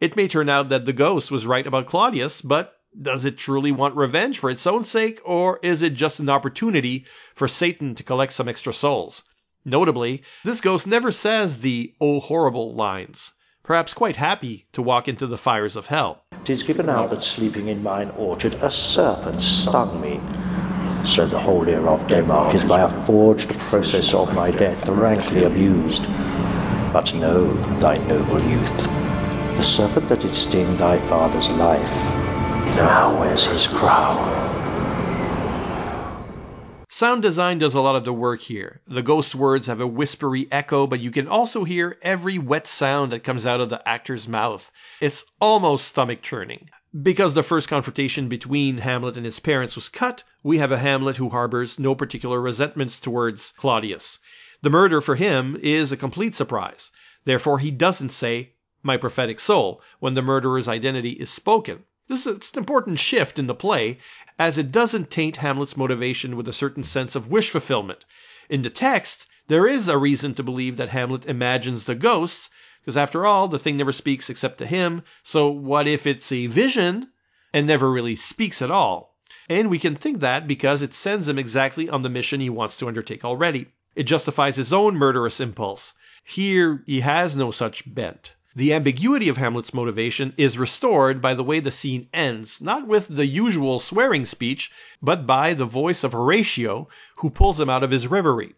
It 0.00 0.16
may 0.16 0.26
turn 0.26 0.48
out 0.48 0.70
that 0.70 0.86
the 0.86 0.94
ghost 0.94 1.30
was 1.30 1.44
right 1.46 1.66
about 1.66 1.84
Claudius, 1.84 2.40
but 2.40 2.78
does 2.98 3.26
it 3.26 3.36
truly 3.36 3.70
want 3.70 3.96
revenge 3.96 4.38
for 4.38 4.48
its 4.48 4.66
own 4.66 4.82
sake, 4.84 5.20
or 5.26 5.60
is 5.62 5.82
it 5.82 5.92
just 5.92 6.20
an 6.20 6.30
opportunity 6.30 7.04
for 7.34 7.46
Satan 7.46 7.94
to 7.94 8.02
collect 8.02 8.32
some 8.32 8.48
extra 8.48 8.72
souls? 8.72 9.24
Notably, 9.62 10.22
this 10.42 10.62
ghost 10.62 10.86
never 10.86 11.12
says 11.12 11.58
the 11.58 11.92
"oh 12.00 12.18
horrible" 12.20 12.74
lines, 12.74 13.32
perhaps 13.64 13.94
quite 13.94 14.16
happy 14.16 14.66
to 14.72 14.82
walk 14.82 15.08
into 15.08 15.26
the 15.26 15.36
fires 15.36 15.74
of 15.74 15.86
hell. 15.86 16.22
"'Tis 16.44 16.62
given 16.62 16.88
out 16.88 17.10
that 17.10 17.22
sleeping 17.22 17.68
in 17.68 17.82
mine 17.82 18.10
orchard 18.16 18.54
a 18.60 18.70
serpent 18.70 19.40
stung 19.40 20.00
me. 20.00 20.20
So 21.04 21.26
the 21.26 21.38
whole 21.38 21.68
of 21.88 22.06
Denmark 22.08 22.54
is 22.54 22.64
by 22.64 22.82
a 22.82 22.88
forged 22.88 23.58
process 23.58 24.14
of 24.14 24.34
my 24.34 24.50
death 24.50 24.88
rankly 24.88 25.44
abused. 25.44 26.06
But 26.92 27.14
know, 27.14 27.52
thy 27.80 27.96
noble 27.96 28.42
youth, 28.42 28.86
the 29.56 29.62
serpent 29.62 30.08
that 30.08 30.20
did 30.20 30.34
sting 30.34 30.76
thy 30.76 30.98
father's 30.98 31.50
life 31.50 32.14
now 32.76 33.18
wears 33.18 33.46
his 33.46 33.66
crown. 33.66 34.63
Sound 36.96 37.22
design 37.22 37.58
does 37.58 37.74
a 37.74 37.80
lot 37.80 37.96
of 37.96 38.04
the 38.04 38.12
work 38.12 38.40
here. 38.42 38.80
The 38.86 39.02
ghost's 39.02 39.34
words 39.34 39.66
have 39.66 39.80
a 39.80 39.86
whispery 39.86 40.46
echo, 40.52 40.86
but 40.86 41.00
you 41.00 41.10
can 41.10 41.26
also 41.26 41.64
hear 41.64 41.98
every 42.02 42.38
wet 42.38 42.68
sound 42.68 43.10
that 43.10 43.24
comes 43.24 43.44
out 43.44 43.60
of 43.60 43.68
the 43.68 43.82
actor's 43.88 44.28
mouth. 44.28 44.70
It's 45.00 45.24
almost 45.40 45.88
stomach 45.88 46.22
churning. 46.22 46.70
Because 47.02 47.34
the 47.34 47.42
first 47.42 47.68
confrontation 47.68 48.28
between 48.28 48.78
Hamlet 48.78 49.16
and 49.16 49.26
his 49.26 49.40
parents 49.40 49.74
was 49.74 49.88
cut, 49.88 50.22
we 50.44 50.58
have 50.58 50.70
a 50.70 50.78
Hamlet 50.78 51.16
who 51.16 51.30
harbors 51.30 51.80
no 51.80 51.96
particular 51.96 52.40
resentments 52.40 53.00
towards 53.00 53.54
Claudius. 53.56 54.20
The 54.62 54.70
murder 54.70 55.00
for 55.00 55.16
him 55.16 55.58
is 55.60 55.90
a 55.90 55.96
complete 55.96 56.36
surprise. 56.36 56.92
Therefore, 57.24 57.58
he 57.58 57.72
doesn't 57.72 58.10
say, 58.10 58.52
my 58.84 58.96
prophetic 58.96 59.40
soul, 59.40 59.82
when 59.98 60.14
the 60.14 60.22
murderer's 60.22 60.68
identity 60.68 61.14
is 61.14 61.28
spoken. 61.28 61.86
This 62.06 62.26
is 62.26 62.52
an 62.52 62.58
important 62.58 62.98
shift 62.98 63.38
in 63.38 63.46
the 63.46 63.54
play, 63.54 63.98
as 64.38 64.58
it 64.58 64.72
doesn't 64.72 65.10
taint 65.10 65.36
Hamlet's 65.36 65.76
motivation 65.76 66.36
with 66.36 66.48
a 66.48 66.52
certain 66.52 66.82
sense 66.82 67.14
of 67.14 67.30
wish 67.30 67.50
fulfillment. 67.50 68.04
In 68.48 68.62
the 68.62 68.70
text, 68.70 69.26
there 69.46 69.66
is 69.66 69.86
a 69.88 69.98
reason 69.98 70.34
to 70.34 70.42
believe 70.42 70.76
that 70.76 70.88
Hamlet 70.88 71.26
imagines 71.26 71.84
the 71.84 71.94
ghosts, 71.94 72.48
because 72.80 72.96
after 72.96 73.24
all, 73.24 73.46
the 73.46 73.58
thing 73.58 73.76
never 73.76 73.92
speaks 73.92 74.28
except 74.28 74.58
to 74.58 74.66
him, 74.66 75.02
so 75.22 75.48
what 75.48 75.86
if 75.86 76.06
it's 76.06 76.32
a 76.32 76.46
vision 76.48 77.10
and 77.52 77.66
never 77.66 77.90
really 77.90 78.16
speaks 78.16 78.60
at 78.60 78.70
all? 78.70 79.16
And 79.48 79.70
we 79.70 79.78
can 79.78 79.94
think 79.94 80.20
that 80.20 80.46
because 80.46 80.82
it 80.82 80.94
sends 80.94 81.28
him 81.28 81.38
exactly 81.38 81.88
on 81.88 82.02
the 82.02 82.08
mission 82.08 82.40
he 82.40 82.50
wants 82.50 82.78
to 82.78 82.88
undertake 82.88 83.24
already. 83.24 83.66
It 83.94 84.04
justifies 84.04 84.56
his 84.56 84.72
own 84.72 84.96
murderous 84.96 85.38
impulse. 85.38 85.92
Here, 86.24 86.82
he 86.86 87.00
has 87.00 87.36
no 87.36 87.50
such 87.50 87.94
bent. 87.94 88.34
The 88.56 88.72
ambiguity 88.72 89.28
of 89.28 89.36
Hamlet's 89.36 89.74
motivation 89.74 90.32
is 90.36 90.56
restored 90.56 91.20
by 91.20 91.34
the 91.34 91.42
way 91.42 91.58
the 91.58 91.72
scene 91.72 92.08
ends, 92.14 92.60
not 92.60 92.86
with 92.86 93.08
the 93.08 93.26
usual 93.26 93.80
swearing 93.80 94.24
speech, 94.24 94.70
but 95.02 95.26
by 95.26 95.54
the 95.54 95.64
voice 95.64 96.04
of 96.04 96.12
Horatio, 96.12 96.88
who 97.16 97.30
pulls 97.30 97.58
him 97.58 97.68
out 97.68 97.82
of 97.82 97.90
his 97.90 98.06
reverie. 98.06 98.54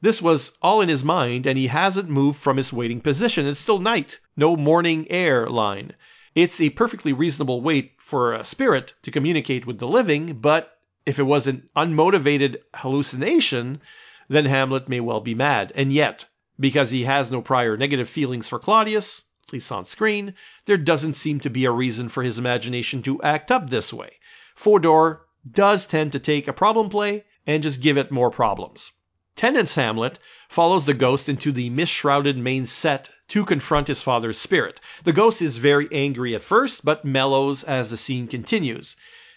This 0.00 0.20
was 0.20 0.50
all 0.60 0.80
in 0.80 0.88
his 0.88 1.04
mind, 1.04 1.46
and 1.46 1.56
he 1.56 1.68
hasn't 1.68 2.10
moved 2.10 2.40
from 2.40 2.56
his 2.56 2.72
waiting 2.72 3.00
position. 3.00 3.46
It's 3.46 3.60
still 3.60 3.78
night, 3.78 4.18
no 4.36 4.56
morning 4.56 5.06
air 5.10 5.48
line. 5.48 5.92
It's 6.34 6.60
a 6.60 6.70
perfectly 6.70 7.12
reasonable 7.12 7.60
wait 7.60 7.92
for 7.98 8.34
a 8.34 8.42
spirit 8.42 8.94
to 9.02 9.12
communicate 9.12 9.64
with 9.64 9.78
the 9.78 9.86
living, 9.86 10.40
but 10.40 10.76
if 11.06 11.20
it 11.20 11.22
was 11.22 11.46
an 11.46 11.68
unmotivated 11.76 12.56
hallucination, 12.74 13.80
then 14.28 14.46
Hamlet 14.46 14.88
may 14.88 14.98
well 14.98 15.20
be 15.20 15.36
mad. 15.36 15.70
And 15.76 15.92
yet, 15.92 16.24
because 16.58 16.90
he 16.90 17.04
has 17.04 17.30
no 17.30 17.40
prior 17.40 17.76
negative 17.76 18.08
feelings 18.08 18.48
for 18.48 18.58
Claudius, 18.58 19.22
at 19.48 19.52
least 19.52 19.70
on 19.70 19.84
screen, 19.84 20.34
there 20.64 20.76
doesn't 20.76 21.12
seem 21.12 21.38
to 21.38 21.48
be 21.48 21.64
a 21.64 21.70
reason 21.70 22.08
for 22.08 22.24
his 22.24 22.36
imagination 22.36 23.00
to 23.00 23.22
act 23.22 23.52
up 23.52 23.70
this 23.70 23.92
way. 23.92 24.10
Fodor 24.56 25.20
does 25.48 25.86
tend 25.86 26.10
to 26.10 26.18
take 26.18 26.48
a 26.48 26.52
problem 26.52 26.88
play 26.88 27.24
and 27.46 27.62
just 27.62 27.80
give 27.80 27.96
it 27.96 28.10
more 28.10 28.28
problems. 28.28 28.90
Tennant's 29.36 29.76
Hamlet 29.76 30.18
follows 30.48 30.84
the 30.84 30.94
ghost 30.94 31.28
into 31.28 31.52
the 31.52 31.70
mist-shrouded 31.70 32.36
main 32.36 32.66
set 32.66 33.10
to 33.28 33.44
confront 33.44 33.86
his 33.86 34.02
father's 34.02 34.36
spirit. 34.36 34.80
The 35.04 35.12
ghost 35.12 35.40
is 35.40 35.58
very 35.58 35.86
angry 35.92 36.34
at 36.34 36.42
first, 36.42 36.84
but 36.84 37.04
mellows 37.04 37.62
as 37.62 37.90
the 37.90 37.96
scene 37.96 38.26
continues. 38.26 38.96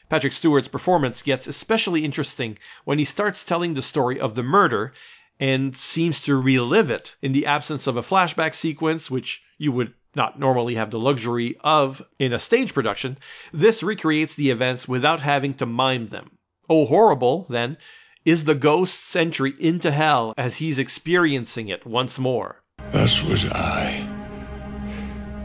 Patrick 0.09 0.33
Stewart's 0.33 0.67
performance 0.67 1.21
gets 1.21 1.45
especially 1.45 2.03
interesting 2.03 2.57
when 2.83 2.97
he 2.97 3.05
starts 3.05 3.43
telling 3.43 3.75
the 3.75 3.83
story 3.83 4.19
of 4.19 4.33
the 4.33 4.41
murder 4.41 4.91
and 5.39 5.77
seems 5.77 6.19
to 6.21 6.35
relive 6.35 6.89
it 6.89 7.15
in 7.21 7.31
the 7.31 7.45
absence 7.45 7.87
of 7.87 7.95
a 7.95 8.01
flashback 8.01 8.53
sequence, 8.53 9.11
which 9.11 9.41
you 9.57 9.71
would 9.71 9.93
not 10.15 10.39
normally 10.39 10.75
have 10.75 10.91
the 10.91 10.99
luxury 10.99 11.55
of 11.61 12.01
in 12.17 12.33
a 12.33 12.39
stage 12.39 12.73
production, 12.73 13.17
this 13.53 13.83
recreates 13.83 14.35
the 14.35 14.49
events 14.49 14.87
without 14.87 15.21
having 15.21 15.53
to 15.55 15.65
mime 15.65 16.07
them. 16.07 16.37
Oh, 16.69 16.85
horrible, 16.85 17.45
then, 17.49 17.77
is 18.25 18.43
the 18.43 18.55
ghost's 18.55 19.15
entry 19.15 19.53
into 19.59 19.91
hell 19.91 20.33
as 20.37 20.57
he's 20.57 20.77
experiencing 20.77 21.67
it 21.67 21.85
once 21.85 22.19
more. 22.19 22.61
Thus 22.91 23.23
was 23.23 23.45
I, 23.45 24.07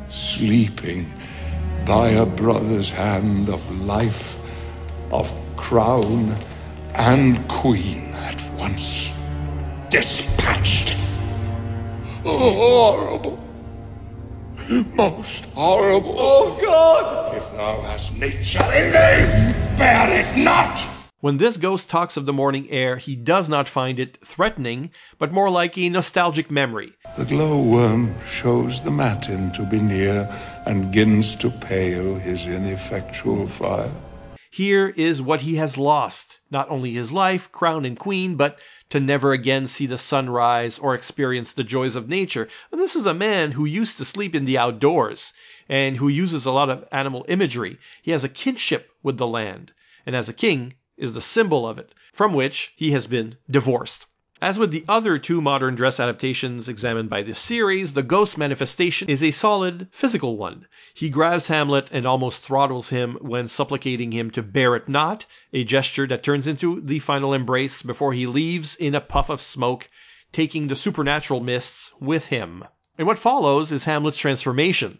sleeping 0.09 1.13
by 1.87 2.09
a 2.11 2.27
brother's 2.27 2.91
hand 2.91 3.49
of 3.49 3.81
life, 3.81 4.37
of 5.11 5.31
crown 5.57 6.37
and 6.95 7.47
queen 7.49 8.15
at 8.15 8.41
once 8.55 9.13
dispatched. 9.91 10.97
Oh, 12.25 12.93
horrible! 12.97 13.44
Most 14.95 15.45
horrible. 15.55 16.15
Oh, 16.19 16.59
God! 16.63 17.37
If 17.37 17.53
thou 17.53 17.83
hast 17.83 18.15
nature 18.17 18.65
in 18.73 18.93
thee, 18.93 19.77
bear 19.77 20.09
it 20.11 20.43
not! 20.43 20.81
When 21.21 21.37
this 21.37 21.57
ghost 21.59 21.91
talks 21.91 22.17
of 22.17 22.25
the 22.25 22.33
morning 22.33 22.71
air, 22.71 22.97
he 22.97 23.15
does 23.15 23.49
not 23.49 23.69
find 23.69 23.99
it 23.99 24.19
threatening, 24.25 24.91
but 25.19 25.33
more 25.33 25.51
like 25.51 25.77
a 25.77 25.89
nostalgic 25.91 26.51
memory. 26.51 26.93
The 27.17 27.25
glowworm 27.25 28.15
shows 28.27 28.81
the 28.81 28.91
matin 28.91 29.53
to 29.53 29.65
be 29.67 29.81
near, 29.81 30.29
and 30.65 30.93
gins 30.93 31.35
to 31.37 31.51
pale 31.51 32.15
his 32.15 32.43
ineffectual 32.43 33.49
fire. 33.49 33.93
Here 34.51 34.89
is 34.97 35.21
what 35.21 35.41
he 35.41 35.57
has 35.57 35.77
lost 35.77 36.39
not 36.51 36.71
only 36.71 36.93
his 36.93 37.11
life, 37.11 37.51
crown, 37.53 37.85
and 37.85 37.99
queen, 37.99 38.37
but 38.37 38.59
to 38.91 39.01
never 39.01 39.33
again 39.33 39.67
see 39.67 39.87
the 39.87 39.99
sun 39.99 40.29
rise 40.29 40.79
or 40.79 40.95
experience 40.95 41.53
the 41.53 41.65
joys 41.65 41.97
of 41.97 42.09
nature. 42.09 42.49
And 42.71 42.81
this 42.81 42.95
is 42.95 43.07
a 43.07 43.15
man 43.15 43.53
who 43.53 43.65
used 43.65 43.97
to 43.99 44.05
sleep 44.05 44.35
in 44.35 44.45
the 44.45 44.59
outdoors 44.59 45.33
and 45.69 45.97
who 45.97 46.09
uses 46.09 46.47
a 46.47 46.53
lot 46.53 46.71
of 46.71 46.87
animal 46.93 47.25
imagery. 47.29 47.79
He 48.03 48.11
has 48.11 48.25
a 48.25 48.29
kinship 48.29 48.91
with 49.03 49.17
the 49.17 49.27
land, 49.27 49.73
and 50.05 50.15
as 50.15 50.29
a 50.29 50.35
king, 50.35 50.75
is 50.97 51.15
the 51.15 51.21
symbol 51.21 51.67
of 51.67 51.79
it, 51.79 51.95
from 52.13 52.33
which 52.33 52.73
he 52.77 52.93
has 52.93 53.07
been 53.07 53.37
divorced. 53.51 54.07
As 54.45 54.59
with 54.59 54.73
the 54.73 54.85
other 54.87 55.17
two 55.17 55.41
modern 55.41 55.75
dress 55.75 55.99
adaptations 55.99 56.69
examined 56.69 57.09
by 57.09 57.23
this 57.23 57.41
series, 57.41 57.95
the 57.95 58.03
ghost 58.03 58.37
manifestation 58.37 59.09
is 59.09 59.23
a 59.23 59.31
solid 59.31 59.89
physical 59.91 60.37
one. 60.37 60.67
He 60.93 61.09
grabs 61.09 61.47
Hamlet 61.47 61.89
and 61.91 62.05
almost 62.05 62.43
throttles 62.45 62.91
him 62.91 63.17
when 63.23 63.49
supplicating 63.49 64.13
him 64.13 64.31
to 64.33 64.43
bear 64.43 64.77
it 64.77 64.87
not, 64.87 65.25
a 65.55 65.65
gesture 65.65 66.07
that 66.09 66.23
turns 66.23 66.47
into 66.47 66.83
the 66.83 66.99
final 66.99 67.33
embrace 67.33 67.83
before 67.83 68.13
he 68.13 68.27
leaves 68.27 68.75
in 68.75 68.95
a 68.95 69.01
puff 69.01 69.31
of 69.31 69.41
smoke, 69.41 69.89
taking 70.31 70.69
the 70.69 70.77
supernatural 70.77 71.41
mists 71.41 71.95
with 71.99 72.27
him. 72.27 72.65
And 72.99 73.07
what 73.07 73.19
follows 73.19 73.73
is 73.73 73.85
Hamlet's 73.85 74.19
transformation. 74.19 74.99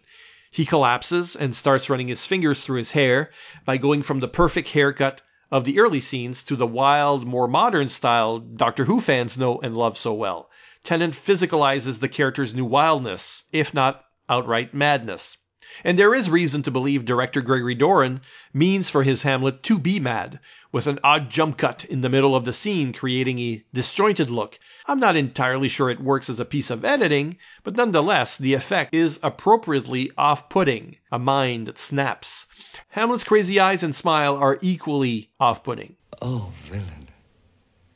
He 0.49 0.65
collapses 0.65 1.35
and 1.35 1.55
starts 1.55 1.87
running 1.87 2.07
his 2.07 2.25
fingers 2.25 2.65
through 2.65 2.79
his 2.79 2.93
hair 2.93 3.29
by 3.63 3.77
going 3.77 4.01
from 4.01 4.21
the 4.21 4.27
perfect 4.27 4.69
haircut 4.69 5.21
of 5.51 5.65
the 5.65 5.79
early 5.79 6.01
scenes 6.01 6.43
to 6.43 6.55
the 6.55 6.67
wild, 6.67 7.25
more 7.25 7.47
modern 7.47 7.89
style 7.89 8.39
Doctor 8.39 8.85
Who 8.85 8.99
fans 8.99 9.37
know 9.37 9.59
and 9.61 9.75
love 9.75 9.97
so 9.97 10.13
well. 10.13 10.49
Tennant 10.83 11.13
physicalizes 11.13 11.99
the 11.99 12.09
character's 12.09 12.53
new 12.53 12.65
wildness, 12.65 13.43
if 13.51 13.73
not 13.73 14.05
outright 14.29 14.73
madness. 14.73 15.37
And 15.83 15.99
there 15.99 16.13
is 16.13 16.29
reason 16.29 16.63
to 16.63 16.71
believe 16.71 17.05
director 17.05 17.41
Gregory 17.41 17.75
Doran 17.75 18.21
means 18.53 18.89
for 18.89 19.03
his 19.03 19.23
Hamlet 19.23 19.63
to 19.63 19.79
be 19.79 19.99
mad, 19.99 20.39
with 20.75 20.87
an 20.87 20.99
odd 21.05 21.29
jump 21.29 21.57
cut 21.57 21.85
in 21.85 22.01
the 22.01 22.09
middle 22.09 22.35
of 22.35 22.43
the 22.43 22.51
scene 22.51 22.91
creating 22.91 23.39
a 23.39 23.63
disjointed 23.73 24.29
look. 24.29 24.59
I'm 24.87 24.99
not 24.99 25.15
entirely 25.15 25.69
sure 25.69 25.89
it 25.89 26.01
works 26.01 26.29
as 26.29 26.37
a 26.37 26.43
piece 26.43 26.69
of 26.69 26.83
editing, 26.83 27.37
but 27.63 27.77
nonetheless, 27.77 28.37
the 28.37 28.55
effect 28.55 28.93
is 28.93 29.17
appropriately 29.23 30.11
off 30.17 30.49
putting, 30.49 30.97
a 31.13 31.17
mind 31.17 31.67
that 31.67 31.77
snaps. 31.77 32.45
Hamlet's 32.89 33.23
crazy 33.23 33.57
eyes 33.57 33.83
and 33.83 33.95
smile 33.95 34.35
are 34.35 34.59
equally 34.61 35.31
off 35.39 35.63
putting. 35.63 35.95
Oh, 36.21 36.51
villain. 36.65 37.07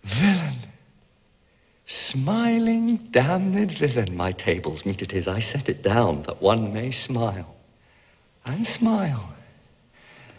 Villain. 0.03 0.55
Smiling, 1.85 2.95
damned 3.11 3.71
villain. 3.71 4.15
My 4.15 4.31
tables 4.31 4.85
meet 4.85 5.01
it 5.01 5.11
is. 5.11 5.27
I 5.27 5.39
set 5.39 5.67
it 5.67 5.83
down 5.83 6.23
that 6.23 6.41
one 6.41 6.71
may 6.71 6.91
smile. 6.91 7.57
And 8.45 8.65
smile. 8.65 9.35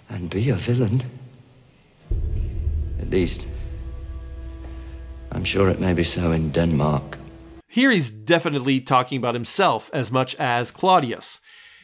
And 0.09 0.31
be 0.31 0.49
a 0.49 0.55
villain. 0.55 1.03
At 3.01 3.11
least, 3.11 3.47
I'm 5.33 5.45
sure 5.45 5.69
it 5.69 5.81
may 5.81 5.93
be 5.93 6.03
so 6.03 6.33
in 6.33 6.51
Denmark. 6.51 7.19
Here 7.69 7.91
he's 7.91 8.11
definitely 8.11 8.81
talking 8.81 9.17
about 9.19 9.35
himself 9.35 9.91
as 9.93 10.11
much 10.11 10.35
as 10.35 10.73
Claudius. 10.73 11.41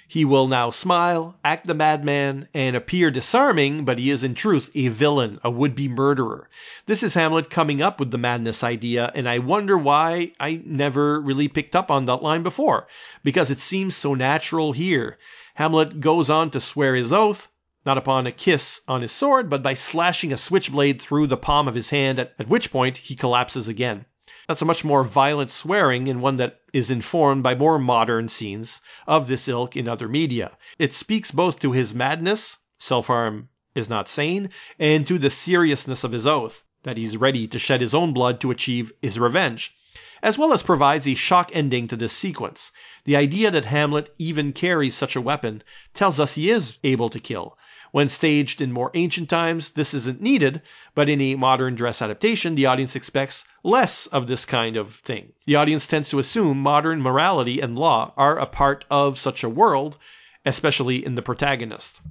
He 0.08 0.24
will 0.24 0.46
now 0.46 0.70
smile, 0.70 1.36
act 1.44 1.66
the 1.66 1.74
madman, 1.74 2.48
and 2.54 2.76
appear 2.76 3.10
disarming, 3.10 3.84
but 3.84 3.98
he 3.98 4.10
is 4.10 4.22
in 4.22 4.34
truth 4.34 4.70
a 4.74 4.88
villain, 4.88 5.40
a 5.42 5.50
would 5.50 5.74
be 5.74 5.88
murderer. 5.88 6.48
This 6.86 7.02
is 7.02 7.14
Hamlet 7.14 7.50
coming 7.50 7.82
up 7.82 7.98
with 7.98 8.12
the 8.12 8.18
madness 8.18 8.62
idea, 8.62 9.10
and 9.14 9.28
I 9.28 9.38
wonder 9.38 9.76
why 9.76 10.32
I 10.38 10.60
never 10.64 11.20
really 11.20 11.48
picked 11.48 11.74
up 11.74 11.90
on 11.90 12.04
that 12.04 12.22
line 12.22 12.44
before, 12.44 12.86
because 13.24 13.50
it 13.50 13.58
seems 13.58 13.96
so 13.96 14.14
natural 14.14 14.72
here. 14.72 15.18
Hamlet 15.54 16.00
goes 16.00 16.30
on 16.30 16.50
to 16.50 16.60
swear 16.60 16.94
his 16.94 17.12
oath, 17.12 17.48
not 17.86 17.96
upon 17.96 18.26
a 18.26 18.32
kiss 18.32 18.80
on 18.88 19.00
his 19.00 19.12
sword, 19.12 19.48
but 19.48 19.62
by 19.62 19.72
slashing 19.72 20.32
a 20.32 20.36
switchblade 20.36 21.00
through 21.00 21.28
the 21.28 21.36
palm 21.36 21.68
of 21.68 21.76
his 21.76 21.90
hand, 21.90 22.18
at, 22.18 22.34
at 22.36 22.48
which 22.48 22.72
point 22.72 22.96
he 22.96 23.14
collapses 23.14 23.68
again. 23.68 24.04
That's 24.48 24.60
a 24.62 24.64
much 24.64 24.84
more 24.84 25.04
violent 25.04 25.52
swearing 25.52 26.08
and 26.08 26.20
one 26.20 26.36
that 26.36 26.60
is 26.72 26.90
informed 26.90 27.44
by 27.44 27.54
more 27.54 27.78
modern 27.78 28.26
scenes 28.28 28.80
of 29.06 29.28
this 29.28 29.46
ilk 29.46 29.76
in 29.76 29.86
other 29.88 30.08
media. 30.08 30.58
It 30.80 30.92
speaks 30.92 31.30
both 31.30 31.60
to 31.60 31.70
his 31.70 31.94
madness, 31.94 32.58
self 32.78 33.06
harm 33.06 33.50
is 33.76 33.88
not 33.88 34.08
sane, 34.08 34.50
and 34.80 35.06
to 35.06 35.16
the 35.16 35.30
seriousness 35.30 36.02
of 36.02 36.10
his 36.10 36.26
oath, 36.26 36.64
that 36.82 36.96
he's 36.96 37.16
ready 37.16 37.46
to 37.46 37.58
shed 37.58 37.80
his 37.80 37.94
own 37.94 38.12
blood 38.12 38.40
to 38.40 38.50
achieve 38.50 38.92
his 39.00 39.18
revenge, 39.18 39.74
as 40.22 40.36
well 40.36 40.52
as 40.52 40.62
provides 40.62 41.06
a 41.06 41.14
shock 41.14 41.50
ending 41.54 41.86
to 41.86 41.96
this 41.96 42.12
sequence. 42.12 42.72
The 43.04 43.16
idea 43.16 43.50
that 43.52 43.66
Hamlet 43.66 44.14
even 44.18 44.52
carries 44.52 44.96
such 44.96 45.14
a 45.14 45.20
weapon 45.20 45.62
tells 45.94 46.18
us 46.18 46.34
he 46.34 46.50
is 46.50 46.78
able 46.82 47.10
to 47.10 47.20
kill, 47.20 47.56
when 47.96 48.10
staged 48.10 48.60
in 48.60 48.70
more 48.70 48.90
ancient 48.92 49.26
times, 49.26 49.70
this 49.70 49.94
isn't 49.94 50.20
needed, 50.20 50.60
but 50.94 51.08
in 51.08 51.18
a 51.18 51.34
modern 51.34 51.74
dress 51.74 52.02
adaptation, 52.02 52.54
the 52.54 52.66
audience 52.66 52.94
expects 52.94 53.46
less 53.64 54.06
of 54.08 54.26
this 54.26 54.44
kind 54.44 54.76
of 54.76 54.96
thing. 54.96 55.32
The 55.46 55.56
audience 55.56 55.86
tends 55.86 56.10
to 56.10 56.18
assume 56.18 56.60
modern 56.60 57.00
morality 57.00 57.58
and 57.58 57.78
law 57.78 58.12
are 58.18 58.38
a 58.38 58.44
part 58.44 58.84
of 58.90 59.18
such 59.18 59.42
a 59.42 59.48
world, 59.48 59.96
especially 60.44 61.06
in 61.06 61.14
the 61.14 61.22
protagonist. 61.22 62.02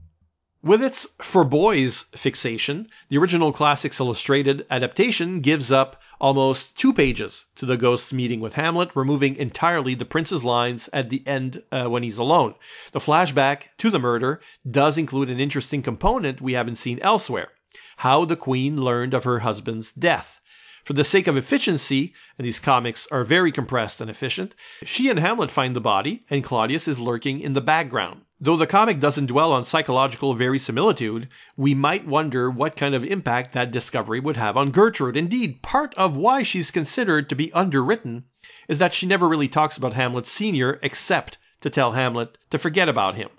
With 0.65 0.81
its 0.81 1.05
for 1.21 1.43
boys 1.43 2.05
fixation, 2.15 2.89
the 3.09 3.19
original 3.19 3.51
Classics 3.51 3.99
Illustrated 3.99 4.65
adaptation 4.71 5.39
gives 5.39 5.71
up 5.71 6.01
almost 6.19 6.75
two 6.75 6.91
pages 6.91 7.45
to 7.57 7.67
the 7.67 7.77
ghost's 7.77 8.11
meeting 8.11 8.39
with 8.39 8.55
Hamlet, 8.55 8.89
removing 8.95 9.35
entirely 9.35 9.93
the 9.93 10.05
prince's 10.05 10.43
lines 10.43 10.89
at 10.91 11.11
the 11.11 11.21
end 11.27 11.61
uh, 11.71 11.85
when 11.85 12.01
he's 12.01 12.17
alone. 12.17 12.55
The 12.93 12.99
flashback 12.99 13.65
to 13.77 13.91
the 13.91 13.99
murder 13.99 14.41
does 14.65 14.97
include 14.97 15.29
an 15.29 15.39
interesting 15.39 15.83
component 15.83 16.41
we 16.41 16.53
haven't 16.53 16.77
seen 16.77 16.97
elsewhere 17.03 17.49
how 17.97 18.25
the 18.25 18.35
queen 18.35 18.81
learned 18.81 19.13
of 19.13 19.23
her 19.23 19.41
husband's 19.41 19.91
death. 19.91 20.39
For 20.83 20.93
the 20.93 21.03
sake 21.03 21.27
of 21.27 21.37
efficiency, 21.37 22.15
and 22.39 22.47
these 22.47 22.59
comics 22.59 23.07
are 23.11 23.23
very 23.23 23.51
compressed 23.51 24.01
and 24.01 24.09
efficient, 24.09 24.55
she 24.83 25.09
and 25.09 25.19
Hamlet 25.19 25.51
find 25.51 25.75
the 25.75 25.81
body, 25.81 26.25
and 26.27 26.43
Claudius 26.43 26.87
is 26.87 26.97
lurking 26.97 27.39
in 27.39 27.53
the 27.53 27.61
background. 27.61 28.21
Though 28.45 28.55
the 28.55 28.67
comic 28.67 28.99
doesn't 28.99 29.25
dwell 29.25 29.51
on 29.51 29.63
psychological 29.63 30.35
verisimilitude, 30.35 31.29
we 31.57 31.73
might 31.73 32.05
wonder 32.05 32.47
what 32.47 32.75
kind 32.75 32.93
of 32.93 33.03
impact 33.03 33.53
that 33.53 33.71
discovery 33.71 34.19
would 34.19 34.37
have 34.37 34.55
on 34.55 34.69
Gertrude. 34.69 35.17
Indeed, 35.17 35.63
part 35.63 35.95
of 35.95 36.15
why 36.15 36.43
she's 36.43 36.69
considered 36.69 37.27
to 37.29 37.35
be 37.35 37.51
underwritten 37.53 38.25
is 38.67 38.77
that 38.77 38.93
she 38.93 39.07
never 39.07 39.27
really 39.27 39.47
talks 39.47 39.77
about 39.77 39.93
Hamlet 39.93 40.27
Sr. 40.27 40.79
except 40.83 41.39
to 41.61 41.71
tell 41.71 41.93
Hamlet 41.93 42.37
to 42.51 42.59
forget 42.59 42.87
about 42.87 43.15
him. 43.15 43.29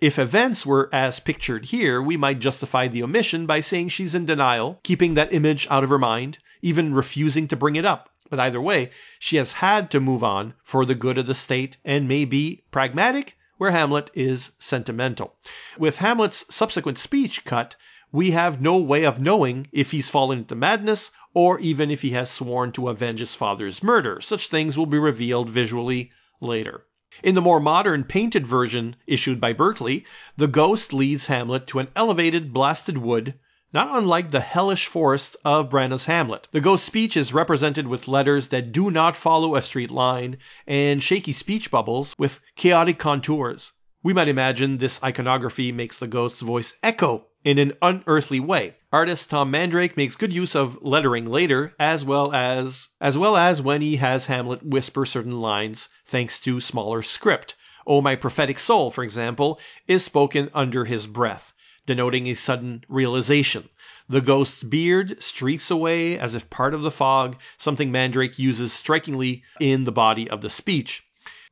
If 0.00 0.16
events 0.16 0.64
were 0.64 0.88
as 0.92 1.18
pictured 1.18 1.64
here, 1.64 2.00
we 2.00 2.16
might 2.16 2.38
justify 2.38 2.86
the 2.86 3.02
omission 3.02 3.46
by 3.46 3.58
saying 3.58 3.88
she's 3.88 4.14
in 4.14 4.26
denial, 4.26 4.78
keeping 4.84 5.14
that 5.14 5.32
image 5.34 5.66
out 5.70 5.82
of 5.82 5.90
her 5.90 5.98
mind, 5.98 6.38
even 6.60 6.94
refusing 6.94 7.48
to 7.48 7.56
bring 7.56 7.74
it 7.74 7.84
up. 7.84 8.10
But 8.30 8.38
either 8.38 8.60
way, 8.60 8.90
she 9.18 9.38
has 9.38 9.50
had 9.54 9.90
to 9.90 9.98
move 9.98 10.22
on 10.22 10.54
for 10.62 10.84
the 10.84 10.94
good 10.94 11.18
of 11.18 11.26
the 11.26 11.34
state 11.34 11.78
and 11.84 12.06
may 12.06 12.24
be 12.24 12.62
pragmatic 12.70 13.36
where 13.62 13.70
Hamlet 13.70 14.10
is 14.12 14.50
sentimental. 14.58 15.36
With 15.78 15.98
Hamlet's 15.98 16.44
subsequent 16.52 16.98
speech 16.98 17.44
cut, 17.44 17.76
we 18.10 18.32
have 18.32 18.60
no 18.60 18.76
way 18.76 19.04
of 19.04 19.20
knowing 19.20 19.68
if 19.70 19.92
he's 19.92 20.08
fallen 20.08 20.38
into 20.38 20.56
madness 20.56 21.12
or 21.32 21.60
even 21.60 21.88
if 21.88 22.02
he 22.02 22.10
has 22.10 22.28
sworn 22.28 22.72
to 22.72 22.88
avenge 22.88 23.20
his 23.20 23.36
father's 23.36 23.80
murder. 23.80 24.20
Such 24.20 24.48
things 24.48 24.76
will 24.76 24.86
be 24.86 24.98
revealed 24.98 25.48
visually 25.48 26.10
later. 26.40 26.88
In 27.22 27.36
the 27.36 27.40
more 27.40 27.60
modern 27.60 28.02
painted 28.02 28.48
version 28.48 28.96
issued 29.06 29.40
by 29.40 29.52
Berkley, 29.52 30.04
the 30.36 30.48
ghost 30.48 30.92
leads 30.92 31.26
Hamlet 31.26 31.68
to 31.68 31.78
an 31.78 31.86
elevated 31.94 32.52
blasted 32.52 32.98
wood 32.98 33.38
not 33.74 33.88
unlike 33.96 34.30
the 34.30 34.40
hellish 34.40 34.86
forest 34.86 35.34
of 35.46 35.70
Branagh's 35.70 36.04
Hamlet. 36.04 36.46
The 36.52 36.60
ghost 36.60 36.84
speech 36.84 37.16
is 37.16 37.32
represented 37.32 37.86
with 37.86 38.06
letters 38.06 38.48
that 38.48 38.70
do 38.70 38.90
not 38.90 39.16
follow 39.16 39.56
a 39.56 39.62
straight 39.62 39.90
line 39.90 40.36
and 40.66 41.02
shaky 41.02 41.32
speech 41.32 41.70
bubbles 41.70 42.14
with 42.18 42.38
chaotic 42.54 42.98
contours. 42.98 43.72
We 44.02 44.12
might 44.12 44.28
imagine 44.28 44.76
this 44.76 45.02
iconography 45.02 45.72
makes 45.72 45.96
the 45.96 46.06
ghost's 46.06 46.42
voice 46.42 46.74
echo 46.82 47.28
in 47.44 47.56
an 47.56 47.72
unearthly 47.80 48.40
way. 48.40 48.76
Artist 48.92 49.30
Tom 49.30 49.50
Mandrake 49.50 49.96
makes 49.96 50.16
good 50.16 50.34
use 50.34 50.54
of 50.54 50.78
lettering 50.82 51.24
later, 51.24 51.74
as 51.80 52.04
well 52.04 52.30
as 52.34 52.90
as 53.00 53.16
well 53.16 53.38
as 53.38 53.62
when 53.62 53.80
he 53.80 53.96
has 53.96 54.26
Hamlet 54.26 54.62
whisper 54.62 55.06
certain 55.06 55.40
lines 55.40 55.88
thanks 56.04 56.38
to 56.40 56.60
smaller 56.60 57.00
script. 57.00 57.54
Oh 57.86 58.02
my 58.02 58.16
prophetic 58.16 58.58
soul, 58.58 58.90
for 58.90 59.02
example, 59.02 59.58
is 59.88 60.04
spoken 60.04 60.50
under 60.52 60.84
his 60.84 61.06
breath 61.06 61.54
denoting 61.84 62.26
a 62.26 62.34
sudden 62.34 62.84
realization. 62.88 63.68
The 64.08 64.20
ghost's 64.20 64.62
beard 64.62 65.22
streaks 65.22 65.70
away 65.70 66.18
as 66.18 66.34
if 66.34 66.50
part 66.50 66.74
of 66.74 66.82
the 66.82 66.90
fog, 66.90 67.36
something 67.56 67.90
Mandrake 67.90 68.38
uses 68.38 68.72
strikingly 68.72 69.42
in 69.58 69.84
the 69.84 69.92
body 69.92 70.28
of 70.30 70.42
the 70.42 70.50
speech. 70.50 71.04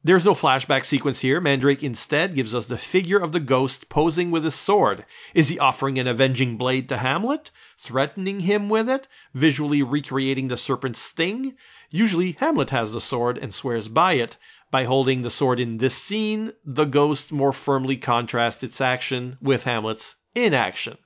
There's 0.02 0.24
no 0.24 0.32
flashback 0.32 0.86
sequence 0.86 1.20
here. 1.20 1.42
Mandrake 1.42 1.82
instead 1.82 2.34
gives 2.34 2.54
us 2.54 2.64
the 2.64 2.78
figure 2.78 3.18
of 3.18 3.32
the 3.32 3.40
ghost 3.40 3.90
posing 3.90 4.30
with 4.30 4.44
his 4.44 4.54
sword. 4.54 5.04
Is 5.34 5.48
he 5.48 5.58
offering 5.58 5.98
an 5.98 6.06
avenging 6.06 6.56
blade 6.56 6.88
to 6.88 6.96
Hamlet? 6.96 7.50
Threatening 7.76 8.40
him 8.40 8.70
with 8.70 8.88
it? 8.88 9.08
Visually 9.34 9.82
recreating 9.82 10.48
the 10.48 10.56
serpent's 10.56 11.00
sting? 11.00 11.54
Usually, 11.90 12.32
Hamlet 12.40 12.70
has 12.70 12.92
the 12.92 13.00
sword 13.02 13.36
and 13.36 13.52
swears 13.52 13.88
by 13.88 14.14
it. 14.14 14.38
By 14.70 14.84
holding 14.84 15.20
the 15.20 15.28
sword 15.28 15.60
in 15.60 15.76
this 15.76 15.96
scene, 15.96 16.54
the 16.64 16.86
ghost 16.86 17.30
more 17.30 17.52
firmly 17.52 17.98
contrasts 17.98 18.62
its 18.62 18.80
action 18.80 19.36
with 19.42 19.64
Hamlet's 19.64 20.16
inaction. 20.34 20.98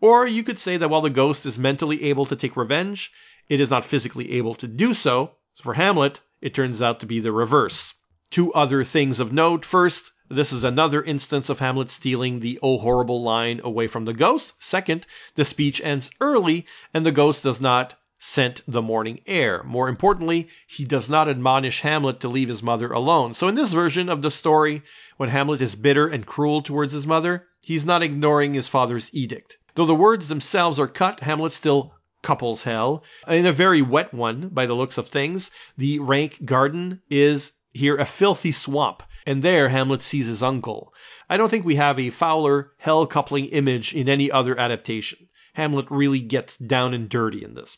Or 0.00 0.26
you 0.26 0.42
could 0.42 0.58
say 0.58 0.76
that 0.76 0.88
while 0.88 1.00
the 1.00 1.10
ghost 1.10 1.44
is 1.44 1.58
mentally 1.58 2.04
able 2.04 2.26
to 2.26 2.36
take 2.36 2.56
revenge, 2.56 3.10
it 3.48 3.60
is 3.60 3.70
not 3.70 3.84
physically 3.84 4.32
able 4.32 4.54
to 4.54 4.68
do 4.68 4.94
so. 4.94 5.32
so 5.54 5.64
for 5.64 5.74
Hamlet, 5.74 6.20
it 6.40 6.54
turns 6.54 6.80
out 6.80 7.00
to 7.00 7.06
be 7.06 7.18
the 7.18 7.32
reverse. 7.32 7.94
Two 8.30 8.52
other 8.52 8.84
things 8.84 9.18
of 9.18 9.32
note. 9.32 9.64
First, 9.64 10.12
this 10.30 10.52
is 10.52 10.62
another 10.62 11.02
instance 11.02 11.48
of 11.48 11.58
Hamlet 11.58 11.90
stealing 11.90 12.40
the 12.40 12.58
oh 12.62 12.78
horrible 12.78 13.22
line 13.22 13.60
away 13.64 13.86
from 13.86 14.04
the 14.04 14.12
ghost. 14.12 14.52
Second, 14.58 15.06
the 15.34 15.44
speech 15.44 15.80
ends 15.82 16.10
early 16.20 16.66
and 16.92 17.06
the 17.06 17.10
ghost 17.10 17.42
does 17.42 17.60
not 17.60 17.94
scent 18.18 18.62
the 18.68 18.82
morning 18.82 19.20
air. 19.26 19.62
More 19.62 19.88
importantly, 19.88 20.48
he 20.66 20.84
does 20.84 21.08
not 21.08 21.28
admonish 21.28 21.80
Hamlet 21.80 22.20
to 22.20 22.28
leave 22.28 22.48
his 22.48 22.62
mother 22.62 22.92
alone. 22.92 23.32
So 23.32 23.48
in 23.48 23.54
this 23.54 23.72
version 23.72 24.08
of 24.08 24.22
the 24.22 24.30
story, 24.30 24.82
when 25.16 25.30
Hamlet 25.30 25.62
is 25.62 25.74
bitter 25.74 26.06
and 26.06 26.26
cruel 26.26 26.60
towards 26.60 26.92
his 26.92 27.06
mother, 27.06 27.46
he's 27.62 27.84
not 27.84 28.02
ignoring 28.02 28.54
his 28.54 28.68
father's 28.68 29.12
edict. 29.12 29.58
Though 29.74 29.86
the 29.86 29.94
words 29.94 30.28
themselves 30.28 30.78
are 30.78 30.88
cut, 30.88 31.20
Hamlet 31.20 31.52
still 31.52 31.94
couples 32.22 32.64
hell 32.64 33.04
in 33.26 33.46
a 33.46 33.52
very 33.52 33.80
wet 33.80 34.12
one 34.12 34.48
by 34.48 34.66
the 34.66 34.74
looks 34.74 34.98
of 34.98 35.08
things. 35.08 35.50
The 35.76 35.98
rank 35.98 36.44
garden 36.44 37.02
is 37.08 37.52
here 37.72 37.96
a 37.96 38.04
filthy 38.04 38.52
swamp, 38.52 39.02
and 39.26 39.42
there 39.42 39.68
Hamlet 39.68 40.02
sees 40.02 40.26
his 40.26 40.42
uncle. 40.42 40.92
I 41.28 41.36
don't 41.36 41.48
think 41.48 41.64
we 41.64 41.76
have 41.76 41.98
a 41.98 42.10
fouler 42.10 42.72
hell 42.78 43.06
coupling 43.06 43.46
image 43.46 43.94
in 43.94 44.08
any 44.08 44.30
other 44.30 44.58
adaptation. 44.58 45.28
Hamlet 45.54 45.86
really 45.90 46.20
gets 46.20 46.56
down 46.56 46.94
and 46.94 47.08
dirty 47.08 47.44
in 47.44 47.54
this. 47.54 47.76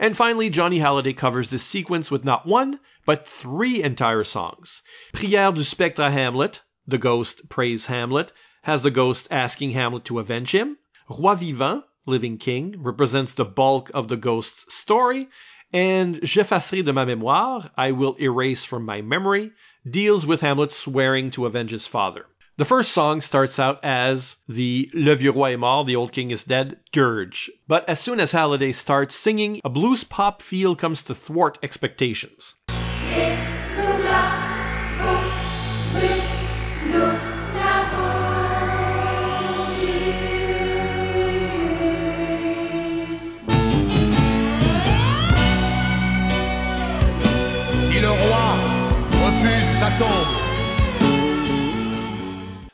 And 0.00 0.16
finally, 0.16 0.50
Johnny 0.50 0.80
Hallyday 0.80 1.16
covers 1.16 1.50
this 1.50 1.62
sequence 1.62 2.10
with 2.10 2.24
not 2.24 2.46
one, 2.46 2.80
but 3.06 3.28
three 3.28 3.82
entire 3.82 4.24
songs. 4.24 4.82
Prière 5.14 5.54
du 5.54 5.62
spectre 5.62 6.02
à 6.02 6.10
Hamlet, 6.10 6.62
the 6.86 6.98
ghost 6.98 7.48
prays 7.48 7.86
Hamlet, 7.86 8.32
has 8.68 8.82
the 8.82 8.90
ghost 8.90 9.26
asking 9.30 9.70
Hamlet 9.70 10.04
to 10.04 10.18
avenge 10.18 10.54
him. 10.54 10.76
Roi 11.08 11.34
vivant, 11.36 11.84
living 12.04 12.36
king, 12.36 12.74
represents 12.82 13.32
the 13.32 13.46
bulk 13.46 13.90
of 13.94 14.08
the 14.08 14.16
ghost's 14.18 14.74
story. 14.74 15.26
And 15.72 16.16
J'effacerai 16.16 16.84
de 16.84 16.92
ma 16.92 17.06
mémoire, 17.06 17.70
I 17.78 17.92
will 17.92 18.14
erase 18.20 18.66
from 18.66 18.84
my 18.84 19.00
memory, 19.00 19.52
deals 19.90 20.26
with 20.26 20.42
Hamlet 20.42 20.70
swearing 20.70 21.30
to 21.30 21.46
avenge 21.46 21.70
his 21.70 21.86
father. 21.86 22.26
The 22.58 22.66
first 22.66 22.92
song 22.92 23.22
starts 23.22 23.58
out 23.58 23.82
as 23.82 24.36
the 24.46 24.90
Le 24.92 25.14
Vieux 25.14 25.32
Roi 25.32 25.54
est 25.54 25.58
mort, 25.58 25.86
the 25.86 25.96
old 25.96 26.12
king 26.12 26.30
is 26.30 26.44
dead, 26.44 26.76
dirge. 26.92 27.50
But 27.68 27.88
as 27.88 28.00
soon 28.00 28.20
as 28.20 28.32
Hallyday 28.32 28.74
starts 28.74 29.14
singing, 29.14 29.62
a 29.64 29.70
blues 29.70 30.04
pop 30.04 30.42
feel 30.42 30.76
comes 30.76 31.02
to 31.04 31.14
thwart 31.14 31.58
expectations. 31.62 32.56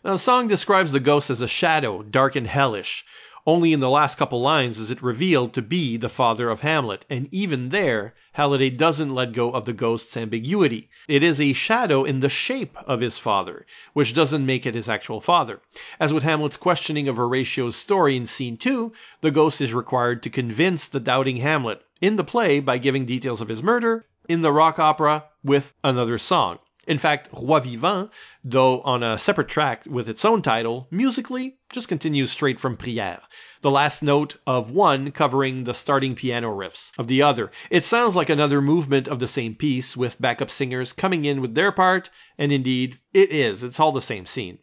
Now, 0.05 0.13
the 0.13 0.19
song 0.19 0.49
describes 0.49 0.93
the 0.93 1.01
ghost 1.01 1.31
as 1.31 1.41
a 1.41 1.49
shadow, 1.49 2.03
dark 2.03 2.37
and 2.37 2.47
hellish. 2.47 3.07
Only 3.47 3.73
in 3.73 3.81
the 3.81 3.89
last 3.89 4.19
couple 4.19 4.39
lines 4.39 4.79
is 4.79 4.91
it 4.91 5.03
revealed 5.03 5.55
to 5.55 5.63
be 5.63 5.97
the 5.97 6.11
father 6.11 6.51
of 6.51 6.61
Hamlet, 6.61 7.07
and 7.09 7.27
even 7.33 7.71
there, 7.71 8.15
Hallyday 8.37 8.77
doesn't 8.77 9.15
let 9.15 9.33
go 9.33 9.51
of 9.51 9.65
the 9.65 9.73
ghost's 9.73 10.15
ambiguity. 10.15 10.91
It 11.09 11.23
is 11.23 11.41
a 11.41 11.55
shadow 11.55 12.05
in 12.05 12.21
the 12.21 12.29
shape 12.29 12.77
of 12.87 13.01
his 13.01 13.17
father, 13.17 13.65
which 13.95 14.13
doesn't 14.13 14.45
make 14.45 14.67
it 14.67 14.75
his 14.75 14.91
actual 14.91 15.23
father. 15.23 15.63
As 15.99 16.13
with 16.13 16.23
Hamlet's 16.23 16.59
questioning 16.59 17.09
of 17.09 17.17
Horatio's 17.17 17.75
story 17.75 18.15
in 18.15 18.27
scene 18.27 18.59
2, 18.59 18.93
the 19.23 19.31
ghost 19.31 19.63
is 19.63 19.73
required 19.73 20.23
to 20.25 20.29
convince 20.29 20.87
the 20.87 21.01
doubting 21.01 21.39
Hamlet 21.39 21.81
in 22.03 22.17
the 22.17 22.25
play 22.25 22.61
by 22.61 22.77
giving 22.77 23.07
details 23.07 23.41
of 23.41 23.49
his 23.49 23.63
murder, 23.63 24.05
in 24.29 24.43
the 24.43 24.53
rock 24.53 24.79
opera 24.79 25.25
with 25.43 25.73
another 25.83 26.19
song. 26.19 26.59
In 26.87 26.99
fact, 26.99 27.29
Roi 27.33 27.61
Vivant, 27.61 28.11
though 28.43 28.81
on 28.83 29.03
a 29.03 29.17
separate 29.17 29.49
track 29.49 29.85
with 29.87 30.09
its 30.09 30.25
own 30.25 30.43
title, 30.43 30.87
musically 30.91 31.57
just 31.71 31.89
continues 31.89 32.31
straight 32.31 32.61
from 32.61 32.77
Prière, 32.77 33.21
the 33.63 33.71
last 33.71 34.03
note 34.03 34.37
of 34.47 34.71
one 34.71 35.11
covering 35.11 35.65
the 35.65 35.75
starting 35.75 36.15
piano 36.15 36.49
riffs 36.55 36.93
of 36.99 37.09
the 37.09 37.23
other. 37.23 37.51
It 37.71 37.85
sounds 37.85 38.15
like 38.15 38.29
another 38.29 38.61
movement 38.61 39.09
of 39.09 39.19
the 39.19 39.29
same 39.29 39.55
piece, 39.55 39.97
with 39.97 40.21
backup 40.21 40.51
singers 40.51 40.93
coming 40.93 41.25
in 41.25 41.41
with 41.41 41.55
their 41.55 41.73
part, 41.73 42.11
and 42.39 42.53
indeed, 42.53 42.99
it 43.13 43.31
is. 43.31 43.63
It's 43.63 43.81
all 43.81 43.93
the 43.93 44.03
same 44.03 44.27
scene. 44.27 44.59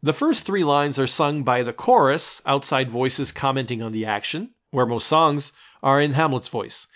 The 0.00 0.12
first 0.12 0.46
three 0.46 0.62
lines 0.62 0.96
are 1.00 1.08
sung 1.08 1.42
by 1.42 1.64
the 1.64 1.72
chorus, 1.72 2.40
outside 2.46 2.88
voices 2.88 3.32
commenting 3.32 3.82
on 3.82 3.90
the 3.90 4.06
action, 4.06 4.50
where 4.70 4.86
most 4.86 5.08
songs 5.08 5.50
are 5.82 6.00
in 6.00 6.12
Hamlet's 6.12 6.46
voice. 6.46 6.86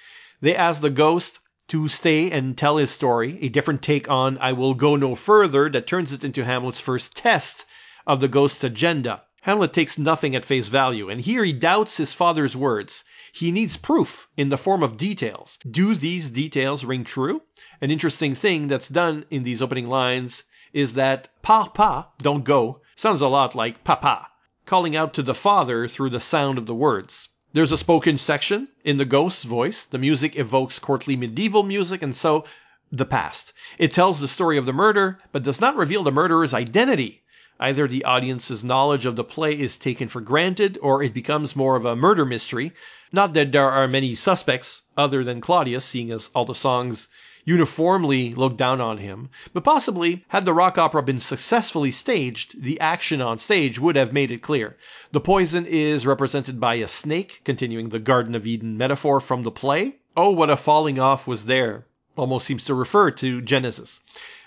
They 0.41 0.55
ask 0.55 0.81
the 0.81 0.89
ghost 0.89 1.41
to 1.67 1.89
stay 1.89 2.31
and 2.31 2.57
tell 2.57 2.77
his 2.77 2.93
story, 2.93 3.39
a 3.41 3.49
different 3.49 3.83
take 3.83 4.09
on 4.09 4.39
I 4.39 4.53
Will 4.53 4.75
Go 4.75 4.95
No 4.95 5.17
Further 5.17 5.69
that 5.71 5.89
turns 5.89 6.13
it 6.13 6.23
into 6.23 6.45
Hamlet's 6.45 6.79
first 6.79 7.17
test 7.17 7.65
of 8.07 8.21
the 8.21 8.29
ghost's 8.29 8.63
agenda. 8.63 9.25
Hamlet 9.41 9.73
takes 9.73 9.99
nothing 9.99 10.37
at 10.37 10.45
face 10.45 10.69
value, 10.69 11.11
and 11.11 11.23
here 11.23 11.43
he 11.43 11.53
doubts 11.53 11.97
his 11.97 12.15
father's 12.15 12.55
words. 12.55 13.03
He 13.33 13.51
needs 13.51 13.77
proof 13.77 14.29
in 14.37 14.51
the 14.51 14.57
form 14.57 14.85
of 14.85 14.97
details. 14.97 15.59
Do 15.69 15.97
these 15.97 16.31
details 16.31 16.85
ring 16.85 17.03
true? 17.03 17.43
An 17.81 17.91
interesting 17.91 18.37
thing 18.37 18.69
that's 18.69 18.87
done 18.87 19.25
in 19.29 19.43
these 19.43 19.61
opening 19.61 19.89
lines 19.89 20.45
is 20.73 20.95
that 20.95 21.31
pa 21.43 21.67
pa, 21.67 22.13
don't 22.19 22.45
go, 22.45 22.81
sounds 23.03 23.21
a 23.21 23.27
lot 23.27 23.57
like 23.57 23.83
papa, 23.83 24.29
calling 24.65 24.95
out 24.95 25.13
to 25.13 25.25
the 25.25 25.35
father 25.35 25.89
through 25.89 26.09
the 26.09 26.21
sound 26.21 26.57
of 26.57 26.67
the 26.67 26.75
words. 26.75 27.31
There's 27.53 27.73
a 27.73 27.77
spoken 27.77 28.17
section 28.17 28.69
in 28.85 28.97
the 28.97 29.05
ghost's 29.05 29.43
voice. 29.43 29.85
The 29.85 29.99
music 29.99 30.37
evokes 30.37 30.79
courtly 30.79 31.17
medieval 31.17 31.65
music, 31.65 32.01
and 32.01 32.15
so 32.15 32.45
the 32.93 33.05
past. 33.05 33.53
It 33.77 33.91
tells 33.91 34.21
the 34.21 34.29
story 34.29 34.57
of 34.57 34.67
the 34.67 34.73
murder, 34.73 35.19
but 35.33 35.43
does 35.43 35.61
not 35.61 35.75
reveal 35.75 36.05
the 36.05 36.13
murderer's 36.13 36.55
identity. 36.55 37.25
Either 37.59 37.89
the 37.89 38.05
audience's 38.05 38.63
knowledge 38.63 39.05
of 39.05 39.17
the 39.17 39.25
play 39.25 39.59
is 39.59 39.77
taken 39.77 40.07
for 40.07 40.21
granted, 40.21 40.79
or 40.81 41.03
it 41.03 41.13
becomes 41.13 41.57
more 41.57 41.75
of 41.75 41.85
a 41.85 41.97
murder 41.97 42.25
mystery. 42.25 42.73
Not 43.13 43.33
that 43.35 43.51
there 43.51 43.69
are 43.69 43.89
many 43.89 44.15
suspects 44.15 44.83
other 44.97 45.25
than 45.25 45.41
Claudius, 45.41 45.85
seeing 45.85 46.13
as 46.13 46.31
all 46.37 46.45
the 46.45 46.55
songs 46.55 47.09
uniformly 47.45 48.35
looked 48.35 48.57
down 48.57 48.81
on 48.81 48.99
him, 48.99 49.29
but 49.53 49.65
possibly, 49.65 50.25
had 50.29 50.45
the 50.45 50.55
rock 50.55 50.79
opera 50.79 51.03
been 51.03 51.19
successfully 51.19 51.91
staged, 51.91 52.63
the 52.63 52.79
action 52.79 53.21
on 53.21 53.37
stage 53.37 53.79
would 53.79 53.97
have 53.97 54.13
made 54.13 54.31
it 54.31 54.43
clear. 54.43 54.77
The 55.11 55.21
poison 55.21 55.67
is 55.67 56.07
represented 56.07 56.61
by 56.61 56.75
a 56.75 56.87
snake, 56.87 57.41
continuing 57.45 57.89
the 57.89 57.99
Garden 57.99 58.35
of 58.35 58.47
Eden 58.47 58.77
metaphor 58.77 59.19
from 59.21 59.43
the 59.43 59.51
play. 59.51 59.97
Oh, 60.17 60.31
what 60.31 60.51
a 60.51 60.57
falling 60.57 60.99
off 60.99 61.27
was 61.27 61.47
there! 61.47 61.87
Almost 62.17 62.47
seems 62.47 62.65
to 62.65 62.75
refer 62.75 63.11
to 63.11 63.41
Genesis. 63.41 64.01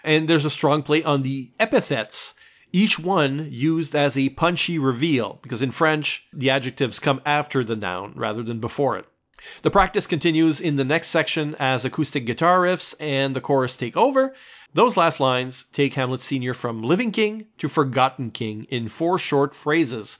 And 0.04 0.28
there's 0.28 0.46
a 0.46 0.50
strong 0.50 0.84
play 0.84 1.04
on 1.04 1.24
the 1.24 1.52
epithets 1.60 2.34
each 2.76 3.00
one 3.00 3.48
used 3.50 3.96
as 3.96 4.18
a 4.18 4.28
punchy 4.30 4.78
reveal, 4.78 5.40
because 5.42 5.62
in 5.62 5.72
French, 5.72 6.26
the 6.34 6.50
adjectives 6.50 7.00
come 7.00 7.22
after 7.26 7.64
the 7.64 7.76
noun 7.76 8.12
rather 8.18 8.44
than 8.44 8.60
before 8.60 8.98
it. 8.98 9.06
The 9.62 9.72
practice 9.72 10.08
continues 10.08 10.62
in 10.62 10.76
the 10.76 10.84
next 10.84 11.08
section 11.08 11.56
as 11.60 11.86
acoustic 11.86 12.26
guitar 12.26 12.62
riffs 12.62 12.94
and 13.00 13.36
the 13.36 13.42
chorus 13.42 13.76
take 13.76 13.98
over. 13.98 14.34
Those 14.74 14.98
last 14.98 15.20
lines 15.20 15.66
take 15.72 15.94
Hamlet 15.94 16.22
Sr. 16.22 16.54
from 16.54 16.84
living 16.84 17.12
king 17.12 17.48
to 17.58 17.68
forgotten 17.68 18.32
king 18.32 18.66
in 18.70 18.90
four 18.90 19.18
short 19.18 19.56
phrases. 19.56 20.18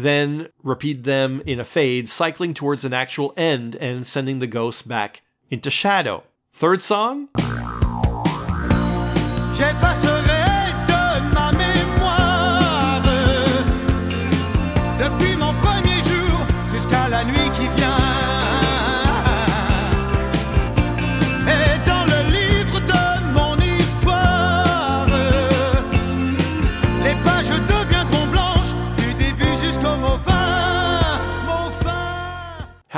Then 0.00 0.48
repeat 0.62 1.04
them 1.04 1.42
in 1.44 1.60
a 1.60 1.64
fade, 1.64 2.08
cycling 2.08 2.54
towards 2.54 2.86
an 2.86 2.94
actual 2.94 3.34
end 3.36 3.76
and 3.76 4.06
sending 4.06 4.38
the 4.38 4.46
ghost 4.46 4.88
back 4.88 5.20
into 5.50 5.70
shadow. 5.70 6.22
Third 6.52 6.82
song. 6.82 7.28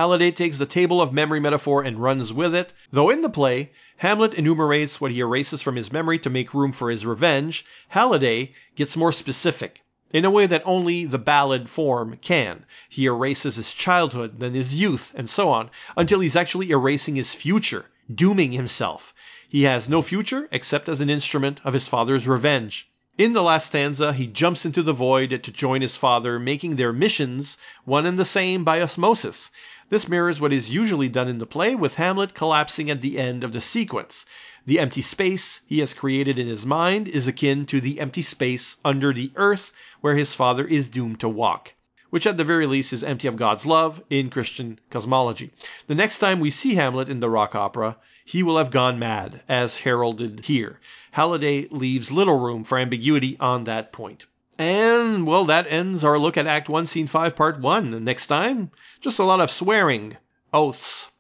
Hallyday 0.03 0.34
takes 0.34 0.59
the 0.59 0.66
table 0.66 1.00
of 1.00 1.12
memory 1.12 1.38
metaphor 1.38 1.84
and 1.84 2.03
runs 2.03 2.32
with 2.32 2.57
it, 2.57 2.72
though 2.90 3.09
in 3.09 3.20
the 3.20 3.30
play, 3.30 3.70
Hamlet 3.98 4.34
enumerates 4.34 5.00
what 5.00 5.12
he 5.12 5.20
erases 5.20 5.62
from 5.62 5.76
his 5.76 5.92
memory 5.92 6.18
to 6.18 6.28
make 6.28 6.53
room 6.53 6.72
for 6.72 6.90
his 6.90 7.07
revenge, 7.07 7.64
Hallyday 7.90 8.53
gets 8.74 8.96
more 8.96 9.12
specific, 9.12 9.82
in 10.12 10.24
a 10.24 10.30
way 10.32 10.46
that 10.46 10.64
only 10.64 11.05
the 11.05 11.20
ballad 11.20 11.68
form 11.70 12.18
can. 12.20 12.66
He 12.88 13.07
erases 13.07 13.55
his 13.55 13.72
childhood, 13.72 14.40
then 14.40 14.55
his 14.55 14.74
youth, 14.74 15.12
and 15.14 15.30
so 15.30 15.50
on, 15.50 15.70
until 15.96 16.18
he's 16.18 16.34
actually 16.34 16.72
erasing 16.72 17.14
his 17.14 17.32
future, 17.32 17.84
dooming 18.12 18.50
himself. 18.50 19.14
He 19.48 19.62
has 19.62 19.88
no 19.88 20.03
future 20.03 20.48
except 20.50 20.88
as 20.88 21.00
an 21.00 21.11
instrument 21.11 21.61
of 21.62 21.74
his 21.74 21.86
father's 21.86 22.26
revenge. 22.26 22.88
In 23.18 23.34
the 23.34 23.42
last 23.42 23.66
stanza, 23.66 24.14
he 24.14 24.26
jumps 24.26 24.64
into 24.64 24.82
the 24.82 24.92
void 24.92 25.30
to 25.44 25.53
join 25.53 25.80
his 25.80 25.96
father, 25.96 26.40
making 26.40 26.74
their 26.74 26.92
missions 26.92 27.57
one 27.84 28.05
and 28.05 28.18
the 28.18 28.24
same 28.24 28.64
by 28.64 28.82
osmosis. 28.82 29.48
This 29.93 30.09
mirrors 30.09 30.40
what 30.40 30.55
is 30.55 30.70
usually 30.70 31.11
done 31.11 31.28
in 31.28 31.36
the 31.36 31.45
play, 31.45 31.74
with 31.74 31.97
Hamlet 31.97 32.32
collapsing 32.32 32.88
at 32.88 33.03
the 33.03 33.18
end 33.18 33.45
of 33.45 33.53
the 33.53 33.61
sequence. 33.61 34.24
The 34.64 34.78
empty 34.78 35.03
space 35.03 35.61
he 35.66 35.80
has 35.80 35.93
created 35.93 36.38
in 36.38 36.47
his 36.47 36.64
mind 36.64 37.09
is 37.09 37.26
akin 37.26 37.66
to 37.66 37.78
the 37.78 38.01
empty 38.01 38.22
space 38.22 38.78
under 38.86 39.12
the 39.12 39.32
earth 39.36 39.70
where 40.01 40.16
his 40.16 40.32
father 40.32 40.64
is 40.64 40.88
doomed 40.88 41.20
to 41.20 41.28
walk, 41.28 41.74
which 42.09 42.26
at 42.26 42.38
the 42.38 42.43
very 42.43 42.66
least 42.66 42.95
is 42.95 43.05
empty 43.05 43.28
of 43.28 43.36
God's 43.36 43.66
love 43.66 44.03
in 44.09 44.30
Christian 44.30 44.80
cosmology. 44.88 45.51
The 45.88 45.95
next 45.95 46.16
time 46.16 46.40
we 46.40 46.49
see 46.49 46.76
Hamlet 46.76 47.11
in 47.11 47.20
the 47.20 47.28
rock 47.28 47.55
opera, 47.55 47.99
he 48.24 48.43
will 48.43 48.57
have 48.57 48.70
gone 48.70 48.99
mad, 48.99 49.43
as 49.47 49.76
heralded 49.76 50.47
here. 50.47 50.80
Hallyday 51.16 51.70
leaves 51.70 52.11
little 52.11 52.38
room 52.38 52.64
for 52.64 52.78
ambiguity 52.78 53.36
on 53.38 53.64
that 53.64 53.93
point. 53.93 54.24
And, 54.59 55.26
well, 55.26 55.44
that 55.46 55.66
ends 55.68 56.05
our 56.05 56.18
look 56.18 56.36
at 56.36 56.46
Act 56.46 56.68
1, 56.68 56.86
Scene 56.86 57.07
5, 57.07 57.34
Part 57.34 57.61
1. 57.61 58.05
Next 58.05 58.26
time, 58.26 58.70
just 59.00 59.18
a 59.18 59.24
lot 59.24 59.40
of 59.40 59.50
swearing, 59.50 60.16
oaths. 60.53 61.11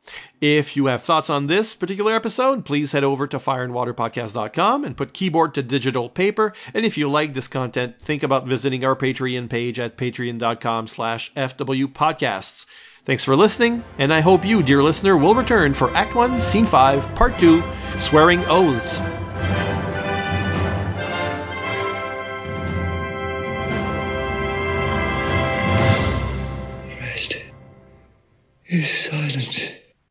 If 0.40 0.76
you 0.76 0.86
have 0.86 1.02
thoughts 1.02 1.30
on 1.30 1.46
this 1.46 1.74
particular 1.74 2.14
episode, 2.14 2.64
please 2.64 2.92
head 2.92 3.04
over 3.04 3.26
to 3.28 3.38
fireandwaterpodcast.com 3.38 4.84
and 4.84 4.96
put 4.96 5.12
keyboard 5.12 5.54
to 5.54 5.62
digital 5.62 6.08
paper. 6.08 6.52
And 6.74 6.84
if 6.84 6.98
you 6.98 7.08
like 7.08 7.32
this 7.32 7.48
content, 7.48 8.00
think 8.00 8.22
about 8.22 8.48
visiting 8.48 8.84
our 8.84 8.96
Patreon 8.96 9.48
page 9.48 9.78
at 9.78 9.96
patreon.com 9.96 10.88
slash 10.88 11.32
fwpodcasts. 11.34 12.66
Thanks 13.04 13.24
for 13.24 13.34
listening, 13.34 13.82
and 13.98 14.12
I 14.12 14.20
hope 14.20 14.44
you, 14.44 14.62
dear 14.62 14.82
listener, 14.82 15.16
will 15.16 15.34
return 15.34 15.74
for 15.74 15.90
Act 15.96 16.14
1, 16.14 16.40
Scene 16.40 16.66
5, 16.66 17.14
Part 17.14 17.38
2, 17.38 17.62
Swearing 17.98 18.44
Oaths. 18.46 19.00
Is 28.72 28.88
silence. 28.88 29.81